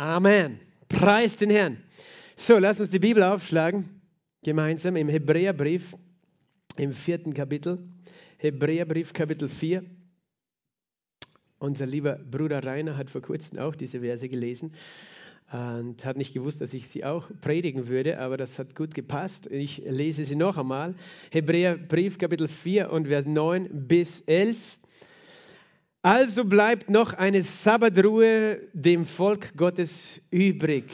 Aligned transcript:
Amen. 0.00 0.58
Preis 0.88 1.36
den 1.36 1.50
Herrn. 1.50 1.76
So, 2.34 2.56
lass 2.56 2.80
uns 2.80 2.88
die 2.88 2.98
Bibel 2.98 3.22
aufschlagen, 3.22 4.00
gemeinsam 4.42 4.96
im 4.96 5.10
Hebräerbrief, 5.10 5.94
im 6.78 6.94
vierten 6.94 7.34
Kapitel. 7.34 7.86
Hebräerbrief, 8.38 9.12
Kapitel 9.12 9.50
4. 9.50 9.84
Unser 11.58 11.84
lieber 11.84 12.14
Bruder 12.14 12.64
Rainer 12.64 12.96
hat 12.96 13.10
vor 13.10 13.20
kurzem 13.20 13.58
auch 13.58 13.74
diese 13.74 14.00
Verse 14.00 14.26
gelesen 14.26 14.72
und 15.52 16.02
hat 16.06 16.16
nicht 16.16 16.32
gewusst, 16.32 16.62
dass 16.62 16.72
ich 16.72 16.88
sie 16.88 17.04
auch 17.04 17.28
predigen 17.42 17.86
würde, 17.88 18.20
aber 18.20 18.38
das 18.38 18.58
hat 18.58 18.74
gut 18.74 18.94
gepasst. 18.94 19.48
Ich 19.48 19.82
lese 19.84 20.24
sie 20.24 20.34
noch 20.34 20.56
einmal. 20.56 20.94
Hebräerbrief 21.30 22.16
Kapitel 22.16 22.48
4 22.48 22.90
und 22.90 23.08
Vers 23.08 23.26
9 23.26 23.68
bis 23.86 24.22
11. 24.22 24.79
Also 26.02 26.46
bleibt 26.46 26.88
noch 26.88 27.12
eine 27.12 27.42
Sabbatruhe 27.42 28.58
dem 28.72 29.04
Volk 29.04 29.54
Gottes 29.58 30.18
übrig. 30.30 30.84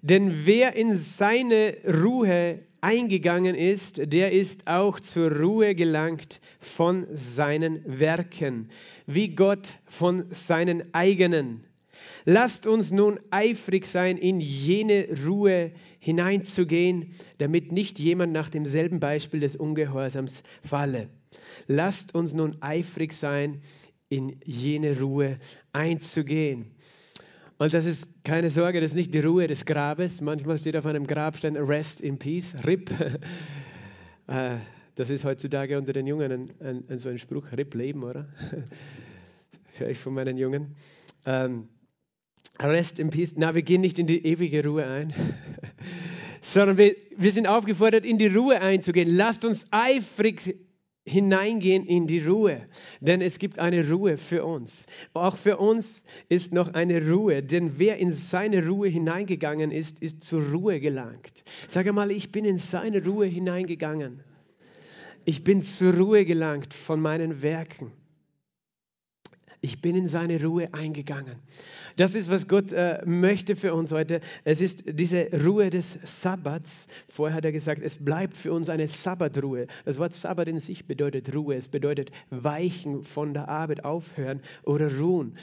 Denn 0.00 0.46
wer 0.46 0.76
in 0.76 0.94
seine 0.94 1.76
Ruhe 1.84 2.60
eingegangen 2.80 3.56
ist, 3.56 4.00
der 4.12 4.30
ist 4.30 4.68
auch 4.68 5.00
zur 5.00 5.32
Ruhe 5.32 5.74
gelangt 5.74 6.40
von 6.60 7.08
seinen 7.12 7.82
Werken, 7.84 8.68
wie 9.06 9.30
Gott 9.30 9.78
von 9.86 10.26
seinen 10.30 10.94
eigenen. 10.94 11.64
Lasst 12.24 12.68
uns 12.68 12.92
nun 12.92 13.18
eifrig 13.32 13.86
sein, 13.86 14.18
in 14.18 14.40
jene 14.40 15.08
Ruhe 15.26 15.72
hineinzugehen, 15.98 17.14
damit 17.38 17.72
nicht 17.72 17.98
jemand 17.98 18.32
nach 18.32 18.48
demselben 18.48 19.00
Beispiel 19.00 19.40
des 19.40 19.56
Ungehorsams 19.56 20.44
falle. 20.62 21.08
Lasst 21.66 22.14
uns 22.14 22.34
nun 22.34 22.56
eifrig 22.60 23.14
sein, 23.14 23.62
in 24.12 24.36
jene 24.44 25.00
Ruhe 25.00 25.38
einzugehen. 25.72 26.66
Und 27.56 27.72
das 27.72 27.86
ist 27.86 28.08
keine 28.24 28.50
Sorge, 28.50 28.82
das 28.82 28.90
ist 28.90 28.96
nicht 28.96 29.14
die 29.14 29.20
Ruhe 29.20 29.46
des 29.46 29.64
Grabes. 29.64 30.20
Manchmal 30.20 30.58
steht 30.58 30.76
auf 30.76 30.84
einem 30.84 31.06
Grabstein 31.06 31.56
Rest 31.56 32.02
in 32.02 32.18
Peace, 32.18 32.54
RIP. 32.64 32.90
Äh, 34.28 34.58
das 34.94 35.10
ist 35.10 35.24
heutzutage 35.24 35.76
unter 35.76 35.92
den 35.92 36.06
Jungen 36.06 36.30
ein, 36.30 36.50
ein, 36.60 36.84
ein 36.88 36.98
so 36.98 37.08
ein 37.08 37.18
Spruch, 37.18 37.50
RIP 37.56 37.74
Leben, 37.74 38.04
oder? 38.04 38.28
Höre 39.78 39.88
ich 39.88 39.98
von 39.98 40.14
meinen 40.14 40.36
Jungen. 40.36 40.76
Ähm, 41.26 41.68
Rest 42.60 43.00
in 43.00 43.10
Peace. 43.10 43.34
Na, 43.36 43.52
wir 43.56 43.62
gehen 43.62 43.80
nicht 43.80 43.98
in 43.98 44.06
die 44.06 44.24
ewige 44.24 44.64
Ruhe 44.64 44.86
ein, 44.86 45.12
sondern 46.40 46.78
wir, 46.78 46.94
wir 47.16 47.32
sind 47.32 47.48
aufgefordert, 47.48 48.04
in 48.04 48.16
die 48.16 48.28
Ruhe 48.28 48.60
einzugehen. 48.60 49.08
Lasst 49.12 49.44
uns 49.44 49.64
eifrig 49.72 50.54
hineingehen 51.04 51.84
in 51.84 52.06
die 52.06 52.20
Ruhe, 52.20 52.68
denn 53.00 53.20
es 53.20 53.38
gibt 53.38 53.58
eine 53.58 53.88
Ruhe 53.90 54.16
für 54.16 54.44
uns. 54.44 54.86
Auch 55.14 55.36
für 55.36 55.56
uns 55.56 56.04
ist 56.28 56.52
noch 56.52 56.74
eine 56.74 57.10
Ruhe, 57.10 57.42
denn 57.42 57.78
wer 57.78 57.98
in 57.98 58.12
seine 58.12 58.66
Ruhe 58.66 58.88
hineingegangen 58.88 59.72
ist, 59.72 60.00
ist 60.00 60.22
zur 60.22 60.42
Ruhe 60.50 60.78
gelangt. 60.80 61.44
Sage 61.66 61.92
mal, 61.92 62.10
ich 62.10 62.30
bin 62.30 62.44
in 62.44 62.58
seine 62.58 63.04
Ruhe 63.04 63.26
hineingegangen. 63.26 64.22
Ich 65.24 65.44
bin 65.44 65.62
zur 65.62 65.94
Ruhe 65.94 66.24
gelangt 66.24 66.74
von 66.74 67.00
meinen 67.00 67.42
Werken. 67.42 67.92
Ich 69.60 69.80
bin 69.80 69.94
in 69.94 70.08
seine 70.08 70.42
Ruhe 70.42 70.72
eingegangen. 70.72 71.36
Das 71.96 72.14
ist, 72.14 72.30
was 72.30 72.48
Gott 72.48 72.72
äh, 72.72 73.02
möchte 73.04 73.56
für 73.56 73.74
uns 73.74 73.92
heute. 73.92 74.20
Es 74.44 74.60
ist 74.60 74.84
diese 74.86 75.28
Ruhe 75.44 75.70
des 75.70 75.98
Sabbats. 76.02 76.86
Vorher 77.08 77.36
hat 77.36 77.44
er 77.44 77.52
gesagt, 77.52 77.82
es 77.82 78.02
bleibt 78.02 78.36
für 78.36 78.52
uns 78.52 78.68
eine 78.68 78.88
Sabbatruhe. 78.88 79.66
Das 79.84 79.98
Wort 79.98 80.14
Sabbat 80.14 80.48
in 80.48 80.58
sich 80.58 80.86
bedeutet 80.86 81.34
Ruhe. 81.34 81.56
Es 81.56 81.68
bedeutet 81.68 82.10
weichen 82.30 83.04
von 83.04 83.34
der 83.34 83.48
Arbeit, 83.48 83.84
aufhören 83.84 84.40
oder 84.64 84.96
ruhen. 84.98 85.36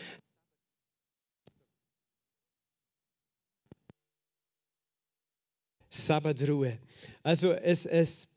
Sabbatruhe. 5.89 6.79
Also 7.23 7.51
es, 7.51 7.85
es, 7.85 8.27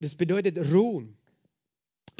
das 0.00 0.14
bedeutet 0.14 0.58
ruhen. 0.72 1.17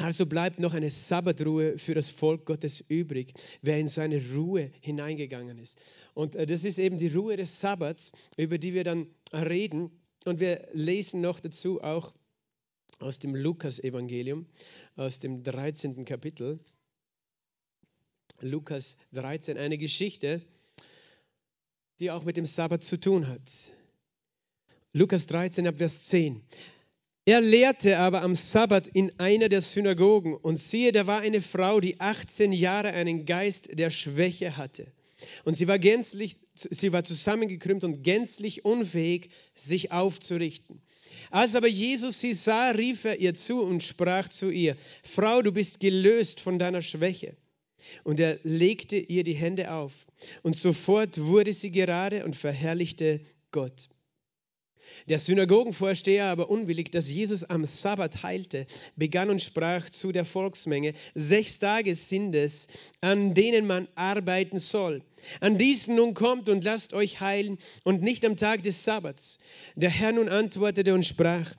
Also 0.01 0.25
bleibt 0.25 0.59
noch 0.59 0.73
eine 0.73 0.89
Sabbatruhe 0.89 1.77
für 1.77 1.93
das 1.93 2.09
Volk 2.09 2.45
Gottes 2.45 2.79
übrig, 2.87 3.33
wer 3.61 3.77
in 3.77 3.89
seine 3.89 4.21
Ruhe 4.33 4.71
hineingegangen 4.79 5.59
ist. 5.59 5.77
Und 6.13 6.35
äh, 6.35 6.45
das 6.45 6.63
ist 6.63 6.79
eben 6.79 6.97
die 6.97 7.09
Ruhe 7.09 7.35
des 7.35 7.59
Sabbats, 7.59 8.13
über 8.37 8.57
die 8.57 8.73
wir 8.73 8.85
dann 8.85 9.07
reden. 9.33 9.91
Und 10.23 10.39
wir 10.39 10.65
lesen 10.71 11.19
noch 11.19 11.41
dazu 11.41 11.81
auch 11.81 12.13
aus 12.99 13.19
dem 13.19 13.35
Lukas-Evangelium, 13.35 14.45
aus 14.95 15.19
dem 15.19 15.43
13. 15.43 16.05
Kapitel. 16.05 16.59
Lukas 18.39 18.95
13, 19.11 19.57
eine 19.57 19.77
Geschichte, 19.77 20.41
die 21.99 22.09
auch 22.09 22.23
mit 22.23 22.37
dem 22.37 22.45
Sabbat 22.45 22.83
zu 22.83 22.97
tun 22.97 23.27
hat. 23.27 23.41
Lukas 24.93 25.27
13 25.27 25.67
ab 25.67 25.77
Vers 25.77 26.05
10. 26.05 26.41
Er 27.29 27.41
lehrte 27.41 27.99
aber 27.99 28.23
am 28.23 28.33
Sabbat 28.33 28.87
in 28.87 29.11
einer 29.19 29.49
der 29.49 29.61
Synagogen 29.61 30.33
und 30.33 30.55
siehe, 30.55 30.91
da 30.91 31.05
war 31.05 31.19
eine 31.19 31.41
Frau, 31.41 31.79
die 31.79 31.99
18 31.99 32.51
Jahre 32.51 32.89
einen 32.93 33.25
Geist 33.25 33.69
der 33.71 33.91
Schwäche 33.91 34.57
hatte. 34.57 34.91
Und 35.43 35.53
sie 35.53 35.67
war 35.67 35.77
gänzlich, 35.77 36.37
sie 36.55 36.91
war 36.91 37.03
zusammengekrümmt 37.03 37.83
und 37.83 38.01
gänzlich 38.01 38.65
unfähig, 38.65 39.29
sich 39.53 39.91
aufzurichten. 39.91 40.81
Als 41.29 41.53
aber 41.53 41.67
Jesus 41.67 42.19
sie 42.19 42.33
sah, 42.33 42.71
rief 42.71 43.05
er 43.05 43.19
ihr 43.19 43.35
zu 43.35 43.61
und 43.61 43.83
sprach 43.83 44.27
zu 44.27 44.49
ihr, 44.49 44.75
Frau, 45.03 45.43
du 45.43 45.51
bist 45.51 45.79
gelöst 45.79 46.39
von 46.39 46.57
deiner 46.57 46.81
Schwäche. 46.81 47.37
Und 48.03 48.19
er 48.19 48.39
legte 48.41 48.97
ihr 48.97 49.23
die 49.23 49.35
Hände 49.35 49.71
auf. 49.71 50.07
Und 50.41 50.55
sofort 50.55 51.19
wurde 51.19 51.53
sie 51.53 51.69
gerade 51.69 52.25
und 52.25 52.35
verherrlichte 52.35 53.21
Gott. 53.51 53.87
Der 55.07 55.19
Synagogenvorsteher 55.19 56.25
aber 56.25 56.49
unwillig, 56.49 56.91
dass 56.91 57.11
Jesus 57.11 57.43
am 57.43 57.65
Sabbat 57.65 58.23
heilte, 58.23 58.67
begann 58.95 59.29
und 59.29 59.41
sprach 59.41 59.89
zu 59.89 60.11
der 60.11 60.25
Volksmenge, 60.25 60.93
sechs 61.15 61.59
Tage 61.59 61.95
sind 61.95 62.35
es, 62.35 62.67
an 63.01 63.33
denen 63.33 63.67
man 63.67 63.87
arbeiten 63.95 64.59
soll. 64.59 65.01
An 65.41 65.57
diesen 65.57 65.95
nun 65.95 66.13
kommt 66.13 66.49
und 66.49 66.63
lasst 66.63 66.93
euch 66.93 67.19
heilen 67.19 67.57
und 67.83 68.01
nicht 68.01 68.25
am 68.25 68.37
Tag 68.37 68.63
des 68.63 68.83
Sabbats. 68.83 69.39
Der 69.75 69.89
Herr 69.89 70.11
nun 70.11 70.29
antwortete 70.29 70.93
und 70.93 71.05
sprach, 71.05 71.53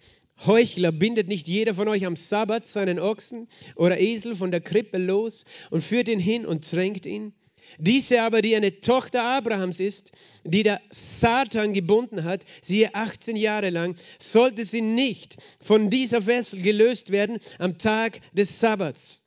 Heuchler, 0.47 0.91
bindet 0.91 1.29
nicht 1.29 1.49
jeder 1.49 1.75
von 1.75 1.87
euch 1.89 2.07
am 2.07 2.17
Sabbat 2.17 2.67
seinen 2.67 2.99
Ochsen 2.99 3.47
oder 3.77 4.01
Esel 4.01 4.35
von 4.35 4.51
der 4.51 4.63
Krippe 4.63 4.97
los 4.97 5.45
und 5.71 5.85
führt 5.85 6.09
ihn 6.09 6.19
hin 6.19 6.47
und 6.47 6.69
tränkt 6.69 7.05
ihn? 7.05 7.35
Diese 7.79 8.23
aber, 8.23 8.43
die 8.43 8.57
eine 8.57 8.81
Tochter 8.81 9.23
Abrahams 9.23 9.81
ist, 9.81 10.13
die 10.45 10.63
der 10.63 10.81
Satan 10.91 11.73
gebunden 11.73 12.25
hat, 12.25 12.43
siehe 12.63 12.95
18 12.95 13.37
Jahre 13.37 13.71
lang, 13.71 13.97
sollte 14.19 14.65
sie 14.65 14.83
nicht 14.83 15.37
von 15.61 15.91
dieser 15.91 16.23
Fessel 16.23 16.63
gelöst 16.63 17.11
werden 17.11 17.39
am 17.59 17.79
Tag 17.79 18.21
des 18.33 18.61
Sabbats. 18.61 19.23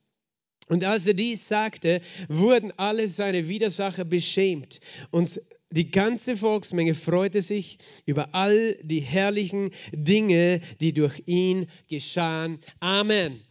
Und 0.69 0.85
als 0.85 1.05
er 1.07 1.13
dies 1.13 1.47
sagte, 1.47 2.01
wurden 2.29 2.71
alle 2.77 3.07
seine 3.07 3.49
Widersacher 3.49 4.05
beschämt 4.05 4.79
und 5.11 5.41
die 5.73 5.89
ganze 5.89 6.37
Volksmenge 6.37 6.93
freute 6.93 7.41
sich 7.41 7.79
über 8.05 8.35
all 8.35 8.77
die 8.83 8.99
herrlichen 8.99 9.71
Dinge, 9.91 10.61
die 10.81 10.93
durch 10.93 11.23
ihn 11.25 11.65
geschahen. 11.89 12.59
Amen. 12.79 13.41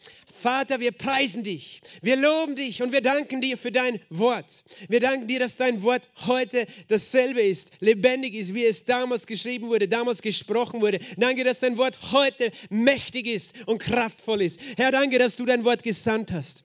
Vater, 0.43 0.81
wir 0.81 0.91
preisen 0.91 1.45
dich, 1.45 1.81
wir 2.03 2.17
loben 2.17 2.57
dich 2.57 2.83
und 2.83 2.93
wir 2.93 3.01
danken 3.01 3.41
dir 3.41 3.57
für 3.57 3.71
dein 3.71 4.01
Wort. 4.11 4.65
Wir 4.89 4.99
danken 4.99 5.29
dir, 5.29 5.39
dass 5.39 5.55
dein 5.55 5.83
Wort 5.83 6.09
heute 6.27 6.67
dasselbe 6.89 7.41
ist, 7.41 7.71
lebendig 7.79 8.35
ist, 8.35 8.53
wie 8.53 8.65
es 8.65 8.85
damals 8.85 9.27
geschrieben 9.27 9.69
wurde, 9.69 9.87
damals 9.87 10.21
gesprochen 10.21 10.81
wurde. 10.81 10.99
Danke, 11.17 11.45
dass 11.45 11.61
dein 11.61 11.77
Wort 11.77 11.97
heute 12.11 12.51
mächtig 12.71 13.29
ist 13.29 13.55
und 13.67 13.79
kraftvoll 13.79 14.43
ist. 14.43 14.61
Herr, 14.77 14.91
danke, 14.91 15.21
dass 15.21 15.37
du 15.37 15.47
dein 15.47 15.65
Wort 15.65 15.85
gesandt 15.85 16.33
hast. 16.33 16.65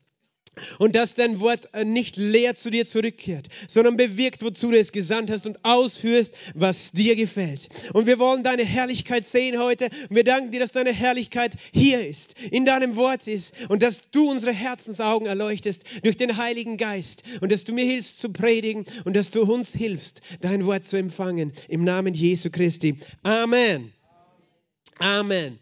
Und 0.79 0.95
dass 0.95 1.13
dein 1.13 1.40
Wort 1.40 1.73
äh, 1.73 1.85
nicht 1.85 2.18
leer 2.18 2.56
zu 2.56 2.69
dir 2.69 2.85
zurückkehrt, 2.85 3.47
sondern 3.68 3.97
bewirkt, 3.97 4.44
wozu 4.44 4.72
du 4.72 4.78
es 4.78 4.91
gesandt 4.91 5.29
hast 5.29 5.45
und 5.45 5.63
ausführst, 5.63 6.34
was 6.54 6.92
dir 6.92 7.15
gefällt. 7.15 7.69
Und 7.94 8.07
wir 8.07 8.19
wollen 8.19 8.44
deine 8.44 8.63
Herrlichkeit 8.65 9.25
sehen 9.25 9.59
heute. 9.59 9.86
Und 10.09 10.15
wir 10.15 10.24
danken 10.24 10.51
dir, 10.51 10.59
dass 10.59 10.71
deine 10.71 10.94
Herrlichkeit 10.94 11.54
hier 11.74 12.06
ist, 12.07 12.36
in 12.51 12.65
deinem 12.65 12.95
Wort 12.95 13.27
ist 13.27 13.54
und 13.69 13.83
dass 13.83 14.09
du 14.12 14.30
unsere 14.30 14.54
Herzensaugen 14.54 15.27
erleuchtest 15.27 15.83
durch 16.04 16.18
den 16.18 16.38
Heiligen 16.38 16.77
Geist 16.77 17.24
und 17.42 17.51
dass 17.51 17.63
du 17.63 17.74
mir 17.74 17.86
hilfst 17.86 18.19
zu 18.19 18.30
predigen 18.30 18.86
und 19.06 19.15
dass 19.15 19.31
du 19.31 19.44
uns 19.44 19.74
hilfst, 19.74 20.21
dein 20.42 20.65
Wort 20.65 20.86
zu 20.86 20.98
empfangen. 20.98 21.51
Im 21.68 21.83
Namen 21.83 22.13
Jesu 22.13 22.50
Christi. 22.50 22.98
Amen. 23.24 23.92
Amen. 25.00 25.60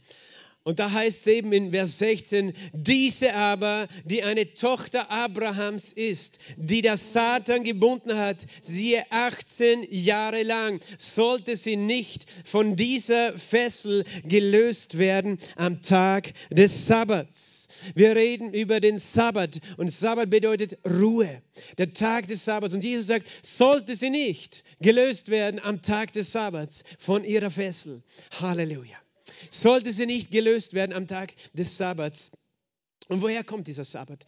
Und 0.66 0.80
da 0.80 0.92
heißt 0.92 1.22
es 1.22 1.28
eben 1.28 1.54
in 1.54 1.70
Vers 1.70 2.00
16, 2.00 2.54
diese 2.74 3.36
aber, 3.36 3.88
die 4.04 4.24
eine 4.24 4.52
Tochter 4.56 5.12
Abrahams 5.12 5.94
ist, 5.94 6.40
die 6.58 6.82
der 6.82 6.98
Satan 6.98 7.64
gebunden 7.64 8.18
hat, 8.18 8.38
siehe 8.62 9.06
18 9.12 9.86
Jahre 9.92 10.42
lang, 10.42 10.80
sollte 10.98 11.56
sie 11.56 11.76
nicht 11.76 12.26
von 12.46 12.76
dieser 12.76 13.38
Fessel 13.38 14.06
gelöst 14.24 14.98
werden 14.98 15.38
am 15.56 15.84
Tag 15.84 16.34
des 16.50 16.88
Sabbats. 16.88 17.68
Wir 17.94 18.16
reden 18.16 18.52
über 18.52 18.80
den 18.80 18.98
Sabbat 18.98 19.60
und 19.78 19.92
Sabbat 19.92 20.32
bedeutet 20.32 20.80
Ruhe, 20.84 21.44
der 21.78 21.94
Tag 21.94 22.26
des 22.26 22.44
Sabbats. 22.44 22.74
Und 22.74 22.84
Jesus 22.84 23.06
sagt, 23.06 23.28
sollte 23.46 23.96
sie 23.96 24.10
nicht 24.10 24.64
gelöst 24.82 25.30
werden 25.30 25.60
am 25.64 25.84
Tag 25.84 26.12
des 26.14 26.32
Sabbats 26.32 26.84
von 26.98 27.24
ihrer 27.24 27.52
Fessel. 27.52 28.02
Halleluja. 28.42 29.05
Sollte 29.50 29.92
sie 29.92 30.06
nicht 30.06 30.32
gelöst 30.32 30.74
werden 30.74 30.94
am 30.94 31.08
Tag 31.08 31.34
des 31.54 31.78
Sabbats. 31.78 32.32
Und 33.08 33.22
woher 33.22 33.44
kommt 33.44 33.68
dieser 33.68 33.86
Sabbat? 33.86 34.26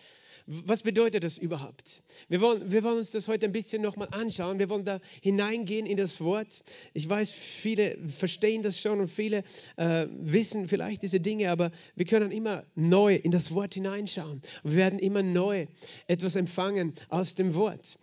Was 0.49 0.83
bedeutet 0.83 1.25
das 1.25 1.37
überhaupt? 1.37 2.03
Wir 2.29 2.39
wollen, 2.39 2.71
wir 2.71 2.81
wollen 2.81 2.99
uns 2.99 3.11
das 3.11 3.27
heute 3.27 3.45
ein 3.45 3.51
bisschen 3.51 3.81
nochmal 3.81 4.07
anschauen. 4.11 4.59
Wir 4.59 4.69
wollen 4.69 4.85
da 4.85 5.01
hineingehen 5.21 5.85
in 5.85 5.97
das 5.97 6.21
Wort. 6.21 6.61
Ich 6.93 7.09
weiß, 7.09 7.31
viele 7.31 7.97
verstehen 8.07 8.63
das 8.63 8.79
schon 8.79 9.01
und 9.01 9.09
viele 9.09 9.43
äh, 9.75 10.07
wissen 10.09 10.69
vielleicht 10.69 11.01
diese 11.01 11.19
Dinge, 11.19 11.51
aber 11.51 11.71
wir 11.95 12.05
können 12.05 12.31
immer 12.31 12.63
neu 12.75 13.15
in 13.15 13.31
das 13.31 13.53
Wort 13.53 13.73
hineinschauen. 13.73 14.41
Wir 14.63 14.77
werden 14.77 14.99
immer 14.99 15.21
neu 15.21 15.67
etwas 16.07 16.37
empfangen 16.37 16.93
aus 17.09 17.35
dem 17.35 17.53
Wort. 17.53 17.97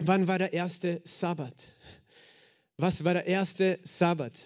Wann 0.00 0.28
war 0.28 0.38
der 0.38 0.52
erste 0.52 1.00
Sabbat? 1.04 1.72
Was 2.76 3.04
war 3.04 3.14
der 3.14 3.26
erste 3.26 3.80
Sabbat? 3.84 4.38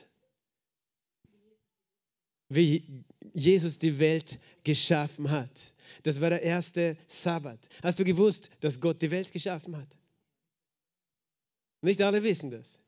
Wie 2.54 3.04
Jesus 3.32 3.78
die 3.78 3.98
Welt 3.98 4.38
geschaffen 4.62 5.30
hat. 5.30 5.74
Das 6.02 6.20
war 6.20 6.30
der 6.30 6.42
erste 6.42 6.96
Sabbat. 7.06 7.58
Hast 7.82 7.98
du 7.98 8.04
gewusst, 8.04 8.50
dass 8.60 8.80
Gott 8.80 9.00
die 9.00 9.10
Welt 9.10 9.32
geschaffen 9.32 9.76
hat? 9.76 9.96
Nicht 11.80 12.02
alle 12.02 12.22
wissen 12.22 12.50
das. 12.50 12.80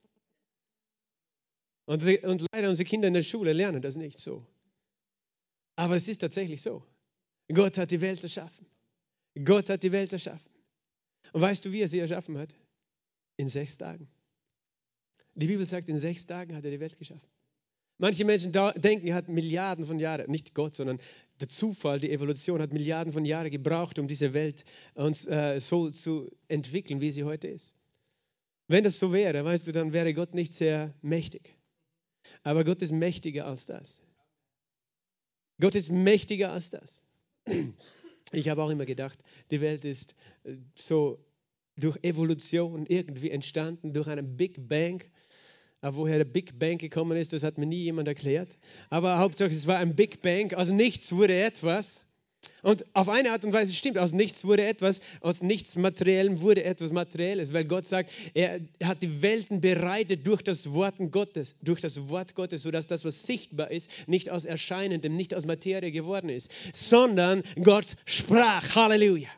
Und, 1.87 2.01
sie, 2.01 2.19
und 2.19 2.45
leider 2.53 2.69
unsere 2.69 2.89
Kinder 2.89 3.09
in 3.09 3.15
der 3.15 3.23
Schule 3.23 3.53
lernen 3.53 3.83
das 3.83 3.97
nicht 3.97 4.19
so. 4.19 4.47
Aber 5.77 5.97
es 5.97 6.09
ist 6.09 6.21
tatsächlich 6.21 6.63
so. 6.63 6.85
Gott 7.53 7.79
hat 7.79 7.91
die 7.91 8.01
Welt 8.01 8.23
erschaffen. 8.23 8.67
Gott 9.45 9.69
hat 9.69 9.83
die 9.83 9.93
Welt 9.93 10.13
erschaffen. 10.13 10.51
Und 11.33 11.41
weißt 11.41 11.65
du, 11.65 11.73
wie 11.73 11.81
er 11.81 11.89
sie 11.89 11.99
erschaffen 11.99 12.39
hat? 12.39 12.55
In 13.37 13.49
sechs 13.49 13.77
Tagen. 13.79 14.09
Die 15.35 15.47
Bibel 15.47 15.67
sagt, 15.67 15.89
in 15.89 15.99
sechs 15.99 16.27
Tagen 16.27 16.55
hat 16.55 16.65
er 16.65 16.71
die 16.71 16.81
Welt 16.81 16.97
geschaffen. 16.97 17.34
Manche 17.99 18.25
Menschen 18.25 18.53
denken, 18.53 19.07
er 19.07 19.15
hat 19.15 19.29
Milliarden 19.29 19.87
von 19.87 19.99
Jahren, 19.99 20.31
nicht 20.31 20.55
Gott, 20.55 20.75
sondern 20.75 20.99
der 21.41 21.49
Zufall, 21.49 22.01
die 22.01 22.11
Evolution 22.11 22.61
hat 22.61 22.73
Milliarden 22.73 23.13
von 23.13 23.25
Jahren 23.25 23.51
gebraucht, 23.51 23.99
um 23.99 24.09
diese 24.09 24.35
Welt 24.35 24.65
uns 24.95 25.27
äh, 25.27 25.61
so 25.61 25.91
zu 25.91 26.31
entwickeln, 26.49 27.01
wie 27.01 27.11
sie 27.11 27.25
heute 27.25 27.49
ist. 27.49 27.77
Wenn 28.67 28.85
das 28.85 28.99
so 28.99 29.13
wäre, 29.13 29.45
weißt 29.45 29.67
du, 29.67 29.73
dann 29.73 29.93
wäre 29.93 30.15
Gott 30.15 30.35
nicht 30.35 30.55
sehr 30.55 30.95
mächtig. 31.03 31.57
Aber 32.43 32.65
Gott 32.65 32.83
ist 32.83 32.93
mächtiger 32.93 33.47
als 33.47 33.67
das. 33.67 34.07
Gott 35.61 35.75
ist 35.75 35.91
mächtiger 35.91 36.53
als 36.53 36.71
das. 36.71 37.07
Ich 38.33 38.49
habe 38.49 38.63
auch 38.63 38.71
immer 38.71 38.87
gedacht, 38.87 39.19
die 39.51 39.61
Welt 39.61 39.85
ist 39.85 40.17
äh, 40.45 40.57
so 40.75 41.25
durch 41.77 41.99
Evolution 42.03 42.87
irgendwie 42.87 43.31
entstanden, 43.31 43.93
durch 43.93 44.09
einen 44.09 44.37
Big 44.37 44.69
Bang. 44.69 45.05
Aber 45.85 45.99
woher 45.99 46.17
der 46.17 46.25
Big 46.25 46.59
Bang 46.59 46.79
gekommen 46.79 47.19
ist, 47.19 47.35
das 47.35 47.43
hat 47.43 47.59
mir 47.59 47.67
nie 47.67 47.83
jemand 47.83 48.09
erklärt. 48.09 48.57
Aber 48.89 49.19
Hauptsache, 49.19 49.51
es 49.51 49.67
war 49.67 49.77
ein 49.77 49.95
Big 49.95 50.23
Bang. 50.23 50.55
Aus 50.55 50.71
nichts 50.71 51.13
wurde 51.13 51.39
etwas. 51.39 52.01
Und 52.63 52.87
auf 52.95 53.11
eine 53.11 53.33
Art 53.33 53.45
und 53.45 53.53
Weise 53.53 53.75
stimmt, 53.75 53.99
aus 53.99 54.13
nichts 54.13 54.47
wurde 54.47 54.65
etwas, 54.65 55.03
aus 55.21 55.43
nichts 55.43 55.77
Materiellem 55.77 56.41
wurde 56.41 56.65
etwas 56.65 56.91
Materielles, 56.91 57.53
weil 57.53 57.67
Gott 57.67 57.85
sagt, 57.85 58.11
er 58.33 58.61
hat 58.83 59.03
die 59.03 59.21
Welten 59.21 59.61
bereitet 59.61 60.27
durch 60.27 60.41
das 60.41 60.73
Wort 60.73 60.95
Gottes, 61.11 61.55
durch 61.63 61.83
das 61.83 62.09
Wort 62.09 62.35
Gottes, 62.35 62.63
sodass 62.63 62.87
das, 62.87 63.05
was 63.05 63.25
sichtbar 63.25 63.71
ist, 63.71 63.91
nicht 64.07 64.31
aus 64.31 64.47
Erscheinendem, 64.47 65.15
nicht 65.15 65.35
aus 65.35 65.45
Materie 65.45 65.91
geworden 65.91 66.31
ist, 66.31 66.51
sondern 66.73 67.43
Gott 67.63 67.97
sprach. 68.07 68.75
Halleluja. 68.75 69.29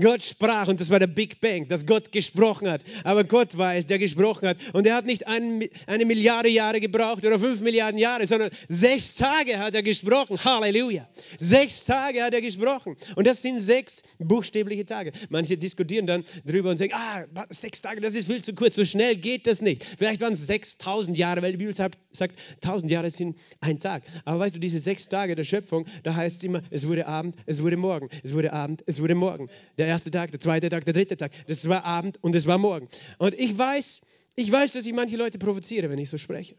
Gott 0.00 0.22
sprach 0.22 0.68
und 0.68 0.80
das 0.80 0.90
war 0.90 0.98
der 0.98 1.06
Big 1.06 1.40
Bang, 1.40 1.68
dass 1.68 1.86
Gott 1.86 2.12
gesprochen 2.12 2.68
hat. 2.70 2.82
Aber 3.04 3.24
Gott 3.24 3.58
war 3.58 3.74
es, 3.74 3.86
der 3.86 3.98
gesprochen 3.98 4.48
hat. 4.48 4.56
Und 4.72 4.86
er 4.86 4.94
hat 4.94 5.06
nicht 5.06 5.26
ein, 5.26 5.64
eine 5.86 6.04
Milliarde 6.04 6.48
Jahre 6.48 6.80
gebraucht 6.80 7.24
oder 7.24 7.38
fünf 7.38 7.60
Milliarden 7.60 7.98
Jahre, 7.98 8.26
sondern 8.26 8.50
sechs 8.68 9.14
Tage 9.14 9.58
hat 9.58 9.74
er 9.74 9.82
gesprochen. 9.82 10.42
Halleluja. 10.42 11.08
Sechs 11.38 11.84
Tage 11.84 12.22
hat 12.22 12.34
er 12.34 12.40
gesprochen. 12.40 12.96
Und 13.16 13.26
das 13.26 13.42
sind 13.42 13.60
sechs 13.60 14.02
buchstäbliche 14.18 14.84
Tage. 14.84 15.12
Manche 15.28 15.56
diskutieren 15.56 16.06
dann 16.06 16.24
darüber 16.44 16.70
und 16.70 16.76
sagen, 16.76 16.92
ah, 16.94 17.24
sechs 17.50 17.80
Tage, 17.80 18.00
das 18.00 18.14
ist 18.14 18.26
viel 18.26 18.42
zu 18.42 18.54
kurz, 18.54 18.74
so 18.74 18.84
schnell 18.84 19.16
geht 19.16 19.46
das 19.46 19.60
nicht. 19.60 19.84
Vielleicht 19.84 20.20
waren 20.20 20.32
es 20.32 20.46
6000 20.46 21.16
Jahre, 21.16 21.42
weil 21.42 21.52
die 21.52 21.58
Bibel 21.58 21.74
sagt, 21.74 21.98
sagt 22.12 22.38
1000 22.62 22.90
Jahre 22.90 23.10
sind 23.10 23.38
ein 23.60 23.78
Tag. 23.78 24.02
Aber 24.24 24.40
weißt 24.40 24.54
du, 24.54 24.60
diese 24.60 24.80
sechs 24.80 25.08
Tage 25.08 25.34
der 25.34 25.44
Schöpfung, 25.44 25.86
da 26.02 26.14
heißt 26.14 26.38
es 26.38 26.44
immer, 26.44 26.62
es 26.70 26.86
wurde 26.86 27.06
Abend, 27.06 27.36
es 27.46 27.62
wurde 27.62 27.76
Morgen, 27.76 28.08
es 28.22 28.32
wurde 28.32 28.52
Abend, 28.52 28.82
es 28.86 29.00
wurde 29.00 29.14
Morgen 29.14 29.48
der 29.78 29.86
erste 29.86 30.10
Tag, 30.10 30.30
der 30.30 30.40
zweite 30.40 30.68
Tag, 30.68 30.84
der 30.84 30.94
dritte 30.94 31.16
Tag. 31.16 31.32
Das 31.46 31.68
war 31.68 31.84
Abend 31.84 32.22
und 32.22 32.34
es 32.34 32.46
war 32.46 32.58
Morgen. 32.58 32.88
Und 33.18 33.34
ich 33.34 33.56
weiß, 33.56 34.00
ich 34.36 34.50
weiß, 34.50 34.72
dass 34.72 34.86
ich 34.86 34.92
manche 34.92 35.16
Leute 35.16 35.38
provoziere, 35.38 35.90
wenn 35.90 35.98
ich 35.98 36.10
so 36.10 36.18
spreche. 36.18 36.56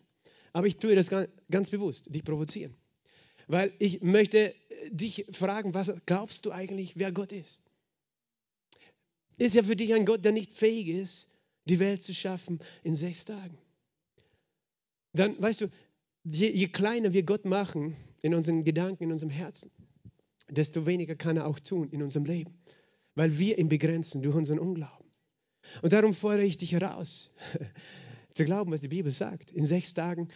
Aber 0.54 0.68
ich 0.68 0.78
tue 0.78 0.96
das 0.96 1.10
ganz 1.50 1.70
bewusst, 1.70 2.14
dich 2.14 2.24
provozieren. 2.24 2.76
Weil 3.48 3.74
ich 3.80 4.02
möchte 4.02 4.54
dich 4.90 5.26
fragen, 5.32 5.74
was 5.74 5.94
glaubst 6.06 6.46
du 6.46 6.52
eigentlich, 6.52 6.98
wer 6.98 7.12
Gott 7.12 7.32
ist? 7.32 7.70
Ist 9.38 9.56
ja 9.56 9.64
für 9.64 9.76
dich 9.76 9.94
ein 9.94 10.06
Gott, 10.06 10.24
der 10.24 10.32
nicht 10.32 10.54
fähig 10.54 10.88
ist, 10.88 11.28
die 11.66 11.80
Welt 11.80 12.02
zu 12.02 12.14
schaffen 12.14 12.60
in 12.84 12.96
sechs 12.96 13.26
Tagen. 13.26 13.58
Dann, 15.14 15.42
weißt 15.42 15.62
du, 15.62 15.68
je, 16.24 16.50
je 16.50 16.68
kleiner 16.68 17.14
wir 17.14 17.24
Gott 17.24 17.46
machen 17.46 17.96
in 18.22 18.34
unseren 18.34 18.64
Gedanken, 18.64 19.06
in 19.06 19.12
unserem 19.12 19.32
Herzen, 19.32 19.72
desto 20.50 20.86
weniger 20.86 21.16
kann 21.16 21.38
er 21.38 21.48
auch 21.48 21.60
tun 21.60 21.90
in 21.90 22.04
unserem 22.04 22.26
Leben 22.26 22.62
weil 23.16 23.38
wir 23.38 23.58
ihn 23.58 23.70
begrenzen 23.70 24.22
durch 24.22 24.36
unseren 24.36 24.60
Unglauben. 24.60 25.08
Und 25.82 25.94
darum 25.94 26.14
fordere 26.14 26.46
ich 26.46 26.58
dich 26.58 26.72
heraus, 26.74 27.36
zu 28.34 28.46
glauben, 28.46 28.72
was 28.72 28.82
die 28.82 28.88
Bibel 28.88 29.12
sagt. 29.12 29.52
In 29.52 29.66
sechs 29.66 29.94
Tagen 29.94 30.30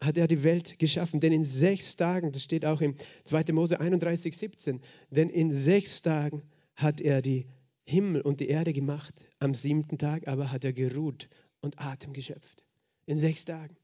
hat 0.00 0.18
er 0.18 0.28
die 0.28 0.42
Welt 0.42 0.78
geschaffen. 0.78 1.20
Denn 1.20 1.32
in 1.32 1.44
sechs 1.44 1.96
Tagen, 1.96 2.32
das 2.32 2.42
steht 2.42 2.64
auch 2.64 2.80
im 2.80 2.94
2. 3.24 3.52
Mose 3.52 3.80
31, 3.80 4.36
17, 4.36 4.80
denn 5.10 5.30
in 5.30 5.52
sechs 5.52 6.02
Tagen 6.02 6.42
hat 6.74 7.00
er 7.00 7.22
die 7.22 7.46
Himmel 7.84 8.20
und 8.20 8.40
die 8.40 8.48
Erde 8.48 8.72
gemacht. 8.72 9.28
Am 9.38 9.54
siebten 9.54 9.98
Tag 9.98 10.28
aber 10.28 10.50
hat 10.50 10.64
er 10.64 10.72
geruht 10.72 11.28
und 11.60 11.78
Atem 11.78 12.12
geschöpft. 12.12 12.64
In 13.06 13.16
sechs 13.16 13.44
Tagen 13.44 13.76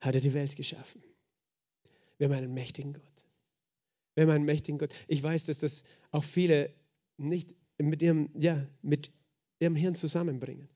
hat 0.00 0.14
er 0.14 0.20
die 0.20 0.34
Welt 0.34 0.56
geschaffen. 0.56 1.02
Wir 2.18 2.28
haben 2.28 2.34
einen 2.34 2.54
mächtigen 2.54 2.94
Gott. 2.94 3.26
Wir 4.14 4.24
haben 4.24 4.30
einen 4.30 4.44
mächtigen 4.44 4.78
Gott. 4.78 4.94
Ich 5.08 5.22
weiß, 5.22 5.46
dass 5.46 5.58
das 5.60 5.84
auch 6.10 6.24
viele 6.24 6.72
nicht 7.16 7.54
mit 7.78 8.02
ihrem, 8.02 8.30
ja, 8.34 8.66
mit 8.82 9.10
ihrem 9.58 9.76
Hirn 9.76 9.94
zusammenbringen. 9.94 10.68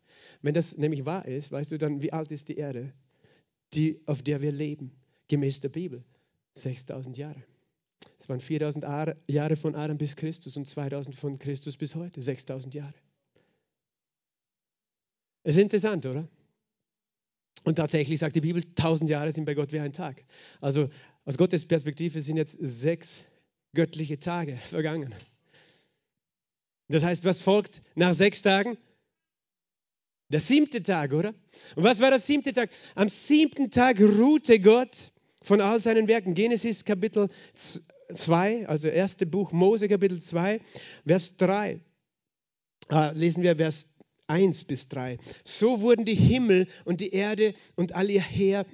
Wenn 0.42 0.54
das 0.54 0.76
nämlich 0.76 1.04
wahr 1.04 1.26
ist, 1.26 1.52
weißt 1.52 1.72
du 1.72 1.78
dann, 1.78 2.02
wie 2.02 2.12
alt 2.12 2.32
ist 2.32 2.48
die 2.48 2.56
Erde, 2.56 2.92
die, 3.74 4.00
auf 4.06 4.22
der 4.22 4.42
wir 4.42 4.52
leben, 4.52 4.92
gemäß 5.28 5.60
der 5.60 5.68
Bibel? 5.70 6.04
6000 6.54 7.18
Jahre. 7.18 7.42
Es 8.18 8.28
waren 8.28 8.40
4000 8.40 8.84
Jahre 9.28 9.56
von 9.56 9.74
Adam 9.74 9.98
bis 9.98 10.16
Christus 10.16 10.56
und 10.56 10.66
2000 10.66 11.14
von 11.14 11.38
Christus 11.38 11.76
bis 11.76 11.94
heute, 11.94 12.22
6000 12.22 12.74
Jahre. 12.74 12.94
Es 15.42 15.56
ist 15.56 15.62
interessant, 15.62 16.06
oder? 16.06 16.26
Und 17.64 17.76
tatsächlich 17.76 18.20
sagt 18.20 18.36
die 18.36 18.40
Bibel, 18.40 18.62
1000 18.62 19.10
Jahre 19.10 19.32
sind 19.32 19.44
bei 19.44 19.54
Gott 19.54 19.72
wie 19.72 19.80
ein 19.80 19.92
Tag. 19.92 20.24
Also 20.60 20.88
aus 21.24 21.36
Gottes 21.36 21.66
Perspektive 21.66 22.20
sind 22.20 22.36
jetzt 22.36 22.58
sechs 22.60 23.24
göttliche 23.74 24.18
Tage 24.18 24.56
vergangen. 24.68 25.14
Das 26.88 27.04
heißt, 27.04 27.24
was 27.24 27.40
folgt 27.40 27.82
nach 27.94 28.14
sechs 28.14 28.42
Tagen? 28.42 28.78
Der 30.28 30.40
siebte 30.40 30.82
Tag, 30.82 31.12
oder? 31.12 31.34
Und 31.76 31.84
was 31.84 32.00
war 32.00 32.10
der 32.10 32.18
siebte 32.18 32.52
Tag? 32.52 32.70
Am 32.94 33.08
siebten 33.08 33.70
Tag 33.70 34.00
ruhte 34.00 34.60
Gott 34.60 35.12
von 35.42 35.60
all 35.60 35.80
seinen 35.80 36.08
Werken. 36.08 36.34
Genesis 36.34 36.84
Kapitel 36.84 37.28
2, 38.12 38.68
also 38.68 38.88
erste 38.88 39.26
Buch 39.26 39.52
Mose 39.52 39.88
Kapitel 39.88 40.20
2, 40.20 40.60
Vers 41.06 41.36
3. 41.36 41.80
Ah, 42.88 43.12
lesen 43.14 43.42
wir 43.42 43.56
Vers 43.56 43.96
1 44.26 44.64
bis 44.64 44.88
3. 44.88 45.18
So 45.44 45.80
wurden 45.80 46.04
die 46.04 46.14
Himmel 46.14 46.66
und 46.84 47.00
die 47.00 47.12
Erde 47.12 47.54
und 47.76 47.92
all 47.92 48.10
ihr 48.10 48.22
Heer 48.22 48.66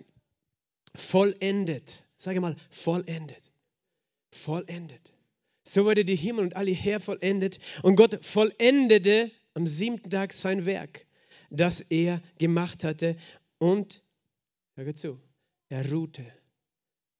vollendet. 0.94 2.06
Sage 2.16 2.40
mal, 2.40 2.56
vollendet. 2.70 3.50
Vollendet. 4.30 5.12
So 5.64 5.84
wurde 5.84 6.04
die 6.04 6.16
Himmel 6.16 6.44
und 6.44 6.56
alle 6.56 6.72
Heer 6.72 7.00
vollendet. 7.00 7.58
Und 7.82 7.96
Gott 7.96 8.24
vollendete 8.24 9.30
am 9.54 9.66
siebten 9.66 10.10
Tag 10.10 10.32
sein 10.32 10.66
Werk, 10.66 11.06
das 11.50 11.80
er 11.80 12.22
gemacht 12.38 12.84
hatte. 12.84 13.16
Und, 13.58 14.02
hör 14.74 14.94
zu, 14.94 15.20
er 15.68 15.90
ruhte 15.90 16.24